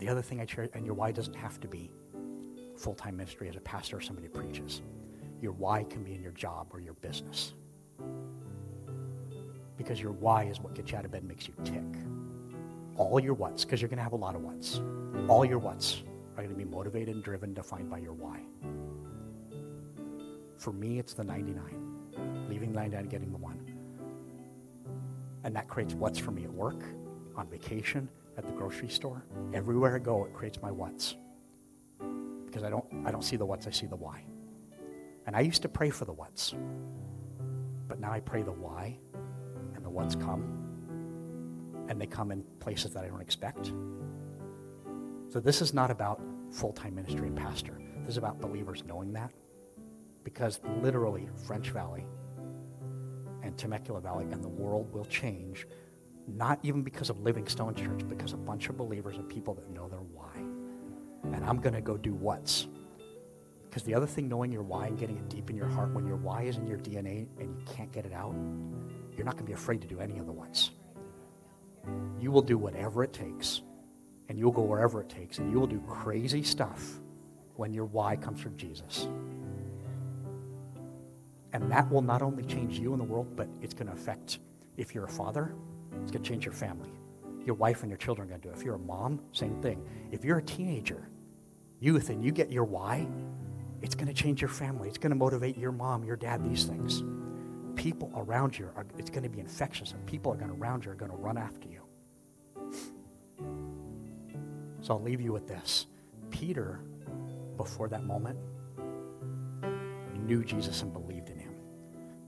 The 0.00 0.08
other 0.08 0.20
thing 0.20 0.40
I 0.40 0.46
share, 0.46 0.68
and 0.74 0.84
your 0.84 0.96
why 0.96 1.12
doesn't 1.12 1.36
have 1.36 1.60
to 1.60 1.68
be 1.68 1.92
full 2.76 2.94
time 2.94 3.16
ministry 3.16 3.48
as 3.48 3.54
a 3.54 3.60
pastor 3.60 3.98
or 3.98 4.00
somebody 4.00 4.26
preaches. 4.26 4.82
Your 5.40 5.52
why 5.52 5.84
can 5.84 6.02
be 6.02 6.14
in 6.14 6.20
your 6.20 6.32
job 6.32 6.66
or 6.72 6.80
your 6.80 6.94
business. 6.94 7.52
Because 9.78 10.00
your 10.00 10.10
why 10.10 10.46
is 10.46 10.58
what 10.58 10.74
gets 10.74 10.90
you 10.90 10.98
out 10.98 11.04
of 11.04 11.12
bed 11.12 11.20
and 11.20 11.28
makes 11.28 11.46
you 11.46 11.54
tick 11.62 11.84
all 13.00 13.18
your 13.18 13.32
what's, 13.32 13.64
because 13.64 13.80
you're 13.80 13.88
going 13.88 13.96
to 13.96 14.02
have 14.02 14.12
a 14.12 14.16
lot 14.16 14.34
of 14.34 14.42
what's, 14.42 14.82
all 15.26 15.42
your 15.42 15.58
what's 15.58 16.02
are 16.36 16.42
going 16.42 16.50
to 16.50 16.54
be 16.54 16.66
motivated 16.66 17.14
and 17.14 17.24
driven, 17.24 17.54
defined 17.54 17.88
by 17.88 17.96
your 17.96 18.12
why. 18.12 18.40
For 20.58 20.72
me, 20.72 20.98
it's 20.98 21.14
the 21.14 21.24
99, 21.24 22.46
leaving 22.50 22.72
the 22.72 22.78
99 22.78 23.00
and 23.00 23.10
getting 23.10 23.32
the 23.32 23.38
one. 23.38 23.58
And 25.44 25.56
that 25.56 25.66
creates 25.66 25.94
what's 25.94 26.18
for 26.18 26.30
me 26.30 26.44
at 26.44 26.52
work, 26.52 26.84
on 27.36 27.48
vacation, 27.48 28.06
at 28.36 28.44
the 28.44 28.52
grocery 28.52 28.90
store. 28.90 29.24
Everywhere 29.54 29.96
I 29.96 29.98
go, 29.98 30.26
it 30.26 30.34
creates 30.34 30.60
my 30.60 30.70
what's. 30.70 31.16
Because 32.44 32.64
I 32.64 32.68
don't, 32.68 32.84
I 33.06 33.10
don't 33.10 33.24
see 33.24 33.36
the 33.36 33.46
what's, 33.46 33.66
I 33.66 33.70
see 33.70 33.86
the 33.86 33.96
why. 33.96 34.22
And 35.26 35.34
I 35.34 35.40
used 35.40 35.62
to 35.62 35.70
pray 35.70 35.88
for 35.88 36.04
the 36.04 36.12
what's. 36.12 36.54
But 37.88 37.98
now 37.98 38.12
I 38.12 38.20
pray 38.20 38.42
the 38.42 38.52
why, 38.52 38.98
and 39.74 39.82
the 39.82 39.90
what's 39.90 40.14
come 40.14 40.59
and 41.90 42.00
they 42.00 42.06
come 42.06 42.30
in 42.30 42.42
places 42.60 42.92
that 42.92 43.04
I 43.04 43.08
don't 43.08 43.20
expect. 43.20 43.72
So 45.28 45.40
this 45.40 45.60
is 45.60 45.74
not 45.74 45.90
about 45.90 46.20
full 46.52 46.72
time 46.72 46.94
ministry 46.94 47.26
and 47.26 47.36
pastor. 47.36 47.78
This 48.02 48.10
is 48.10 48.16
about 48.16 48.40
believers 48.40 48.84
knowing 48.86 49.12
that. 49.12 49.32
Because 50.22 50.60
literally, 50.82 51.28
French 51.46 51.70
Valley 51.70 52.06
and 53.42 53.58
Temecula 53.58 54.00
Valley 54.00 54.26
and 54.30 54.42
the 54.42 54.48
world 54.48 54.92
will 54.92 55.04
change, 55.06 55.66
not 56.28 56.60
even 56.62 56.82
because 56.82 57.10
of 57.10 57.20
Livingstone 57.20 57.74
Church, 57.74 58.06
because 58.08 58.34
a 58.34 58.36
bunch 58.36 58.68
of 58.68 58.76
believers 58.76 59.16
and 59.16 59.28
people 59.28 59.54
that 59.54 59.68
know 59.70 59.88
their 59.88 59.98
why. 59.98 60.36
And 61.34 61.44
I'm 61.44 61.58
going 61.58 61.74
to 61.74 61.80
go 61.80 61.96
do 61.96 62.14
what's. 62.14 62.68
Because 63.62 63.82
the 63.82 63.94
other 63.94 64.06
thing, 64.06 64.28
knowing 64.28 64.52
your 64.52 64.62
why 64.62 64.86
and 64.86 64.98
getting 64.98 65.16
it 65.16 65.28
deep 65.28 65.50
in 65.50 65.56
your 65.56 65.68
heart, 65.68 65.92
when 65.92 66.06
your 66.06 66.16
why 66.16 66.42
is 66.42 66.56
in 66.56 66.66
your 66.68 66.78
DNA 66.78 67.26
and 67.38 67.58
you 67.58 67.64
can't 67.74 67.90
get 67.90 68.04
it 68.04 68.12
out, 68.12 68.34
you're 69.16 69.24
not 69.24 69.34
going 69.34 69.44
to 69.44 69.50
be 69.50 69.54
afraid 69.54 69.80
to 69.82 69.88
do 69.88 69.98
any 70.00 70.18
of 70.18 70.26
the 70.26 70.32
what's. 70.32 70.70
You 72.20 72.30
will 72.30 72.42
do 72.42 72.58
whatever 72.58 73.02
it 73.02 73.12
takes, 73.12 73.62
and 74.28 74.38
you'll 74.38 74.52
go 74.52 74.62
wherever 74.62 75.00
it 75.00 75.08
takes, 75.08 75.38
and 75.38 75.50
you 75.50 75.58
will 75.58 75.66
do 75.66 75.80
crazy 75.88 76.42
stuff 76.42 77.00
when 77.56 77.72
your 77.72 77.86
why 77.86 78.16
comes 78.16 78.40
from 78.40 78.56
Jesus. 78.56 79.08
And 81.52 81.70
that 81.70 81.90
will 81.90 82.02
not 82.02 82.22
only 82.22 82.44
change 82.44 82.78
you 82.78 82.92
in 82.92 82.98
the 82.98 83.04
world, 83.04 83.34
but 83.36 83.48
it's 83.60 83.74
going 83.74 83.88
to 83.88 83.92
affect, 83.92 84.38
if 84.76 84.94
you're 84.94 85.04
a 85.04 85.08
father, 85.08 85.54
it's 86.02 86.10
going 86.10 86.22
to 86.22 86.28
change 86.28 86.44
your 86.44 86.54
family. 86.54 86.90
Your 87.44 87.54
wife 87.56 87.82
and 87.82 87.90
your 87.90 87.98
children 87.98 88.28
are 88.28 88.30
going 88.30 88.40
to 88.40 88.48
do 88.48 88.54
it. 88.54 88.56
If 88.58 88.64
you're 88.64 88.76
a 88.76 88.78
mom, 88.78 89.20
same 89.32 89.60
thing. 89.60 89.82
If 90.12 90.24
you're 90.24 90.38
a 90.38 90.42
teenager, 90.42 91.08
youth, 91.80 92.10
and 92.10 92.24
you 92.24 92.30
get 92.30 92.52
your 92.52 92.64
why, 92.64 93.06
it's 93.82 93.94
going 93.94 94.08
to 94.08 94.14
change 94.14 94.40
your 94.40 94.50
family. 94.50 94.88
It's 94.88 94.98
going 94.98 95.10
to 95.10 95.16
motivate 95.16 95.56
your 95.56 95.72
mom, 95.72 96.04
your 96.04 96.16
dad, 96.16 96.44
these 96.48 96.64
things 96.64 97.02
people 97.76 98.12
around 98.16 98.58
you 98.58 98.68
are, 98.76 98.86
it's 98.98 99.10
going 99.10 99.22
to 99.22 99.28
be 99.28 99.40
infectious, 99.40 99.92
and 99.92 100.04
people 100.06 100.32
are 100.32 100.36
going 100.36 100.50
around 100.50 100.84
you 100.84 100.90
are 100.90 100.94
going 100.94 101.10
to 101.10 101.16
run 101.16 101.38
after 101.38 101.68
you. 101.68 101.80
So 104.82 104.94
I'll 104.94 105.02
leave 105.02 105.20
you 105.20 105.32
with 105.32 105.46
this. 105.46 105.86
Peter, 106.30 106.80
before 107.56 107.88
that 107.88 108.04
moment, 108.04 108.38
knew 110.26 110.44
Jesus 110.44 110.82
and 110.82 110.92
believed 110.92 111.28
in 111.28 111.38
him, 111.38 111.54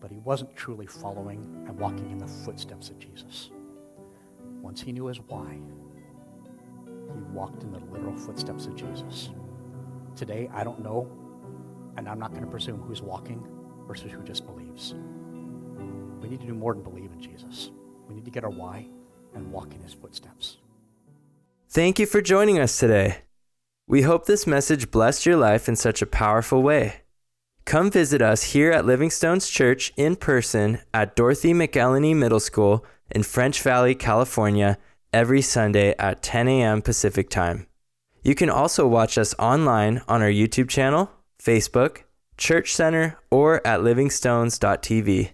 but 0.00 0.10
he 0.10 0.18
wasn't 0.18 0.54
truly 0.56 0.86
following 0.86 1.64
and 1.68 1.78
walking 1.78 2.10
in 2.10 2.18
the 2.18 2.26
footsteps 2.26 2.90
of 2.90 2.98
Jesus. 2.98 3.50
Once 4.60 4.80
he 4.80 4.92
knew 4.92 5.06
his 5.06 5.20
why, 5.20 5.58
he 7.14 7.20
walked 7.32 7.62
in 7.62 7.72
the 7.72 7.78
literal 7.78 8.16
footsteps 8.16 8.66
of 8.66 8.74
Jesus. 8.74 9.30
Today, 10.16 10.50
I 10.52 10.64
don't 10.64 10.82
know, 10.82 11.10
and 11.96 12.08
I'm 12.08 12.18
not 12.18 12.30
going 12.32 12.44
to 12.44 12.50
presume 12.50 12.80
who's 12.80 13.02
walking 13.02 13.46
versus 13.86 14.10
who 14.10 14.22
just 14.22 14.46
believes. 14.46 14.94
We 16.22 16.28
need 16.28 16.40
to 16.40 16.46
do 16.46 16.54
more 16.54 16.72
than 16.72 16.84
believe 16.84 17.10
in 17.12 17.20
Jesus. 17.20 17.70
We 18.08 18.14
need 18.14 18.24
to 18.24 18.30
get 18.30 18.44
our 18.44 18.50
why 18.50 18.86
and 19.34 19.52
walk 19.52 19.74
in 19.74 19.80
his 19.80 19.92
footsteps. 19.92 20.58
Thank 21.68 21.98
you 21.98 22.06
for 22.06 22.22
joining 22.22 22.58
us 22.58 22.78
today. 22.78 23.18
We 23.88 24.02
hope 24.02 24.26
this 24.26 24.46
message 24.46 24.90
blessed 24.90 25.26
your 25.26 25.36
life 25.36 25.68
in 25.68 25.74
such 25.74 26.00
a 26.00 26.06
powerful 26.06 26.62
way. 26.62 27.02
Come 27.64 27.90
visit 27.90 28.22
us 28.22 28.52
here 28.52 28.70
at 28.70 28.86
Living 28.86 29.10
Stones 29.10 29.48
Church 29.48 29.92
in 29.96 30.16
person 30.16 30.80
at 30.94 31.16
Dorothy 31.16 31.52
McElhinney 31.52 32.14
Middle 32.14 32.40
School 32.40 32.84
in 33.10 33.22
French 33.22 33.60
Valley, 33.62 33.94
California, 33.94 34.78
every 35.12 35.42
Sunday 35.42 35.94
at 35.98 36.22
10 36.22 36.48
a.m. 36.48 36.82
Pacific 36.82 37.28
Time. 37.28 37.66
You 38.22 38.34
can 38.34 38.50
also 38.50 38.86
watch 38.86 39.18
us 39.18 39.34
online 39.38 40.02
on 40.08 40.22
our 40.22 40.28
YouTube 40.28 40.68
channel, 40.68 41.10
Facebook, 41.42 42.02
Church 42.36 42.74
Center, 42.74 43.18
or 43.30 43.66
at 43.66 43.80
livingstones.tv. 43.80 45.30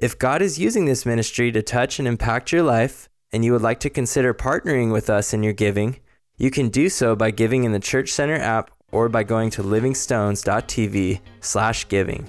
If 0.00 0.16
God 0.16 0.42
is 0.42 0.60
using 0.60 0.84
this 0.84 1.04
ministry 1.04 1.50
to 1.50 1.60
touch 1.60 1.98
and 1.98 2.06
impact 2.06 2.52
your 2.52 2.62
life, 2.62 3.08
and 3.32 3.44
you 3.44 3.50
would 3.50 3.62
like 3.62 3.80
to 3.80 3.90
consider 3.90 4.32
partnering 4.32 4.92
with 4.92 5.10
us 5.10 5.34
in 5.34 5.42
your 5.42 5.52
giving, 5.52 5.98
you 6.36 6.52
can 6.52 6.68
do 6.68 6.88
so 6.88 7.16
by 7.16 7.32
giving 7.32 7.64
in 7.64 7.72
the 7.72 7.80
Church 7.80 8.10
Center 8.10 8.36
app 8.36 8.70
or 8.92 9.08
by 9.08 9.24
going 9.24 9.50
to 9.50 9.64
livingstones.tv/giving. 9.64 12.28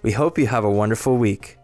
We 0.00 0.12
hope 0.12 0.38
you 0.38 0.46
have 0.46 0.64
a 0.64 0.70
wonderful 0.70 1.18
week. 1.18 1.58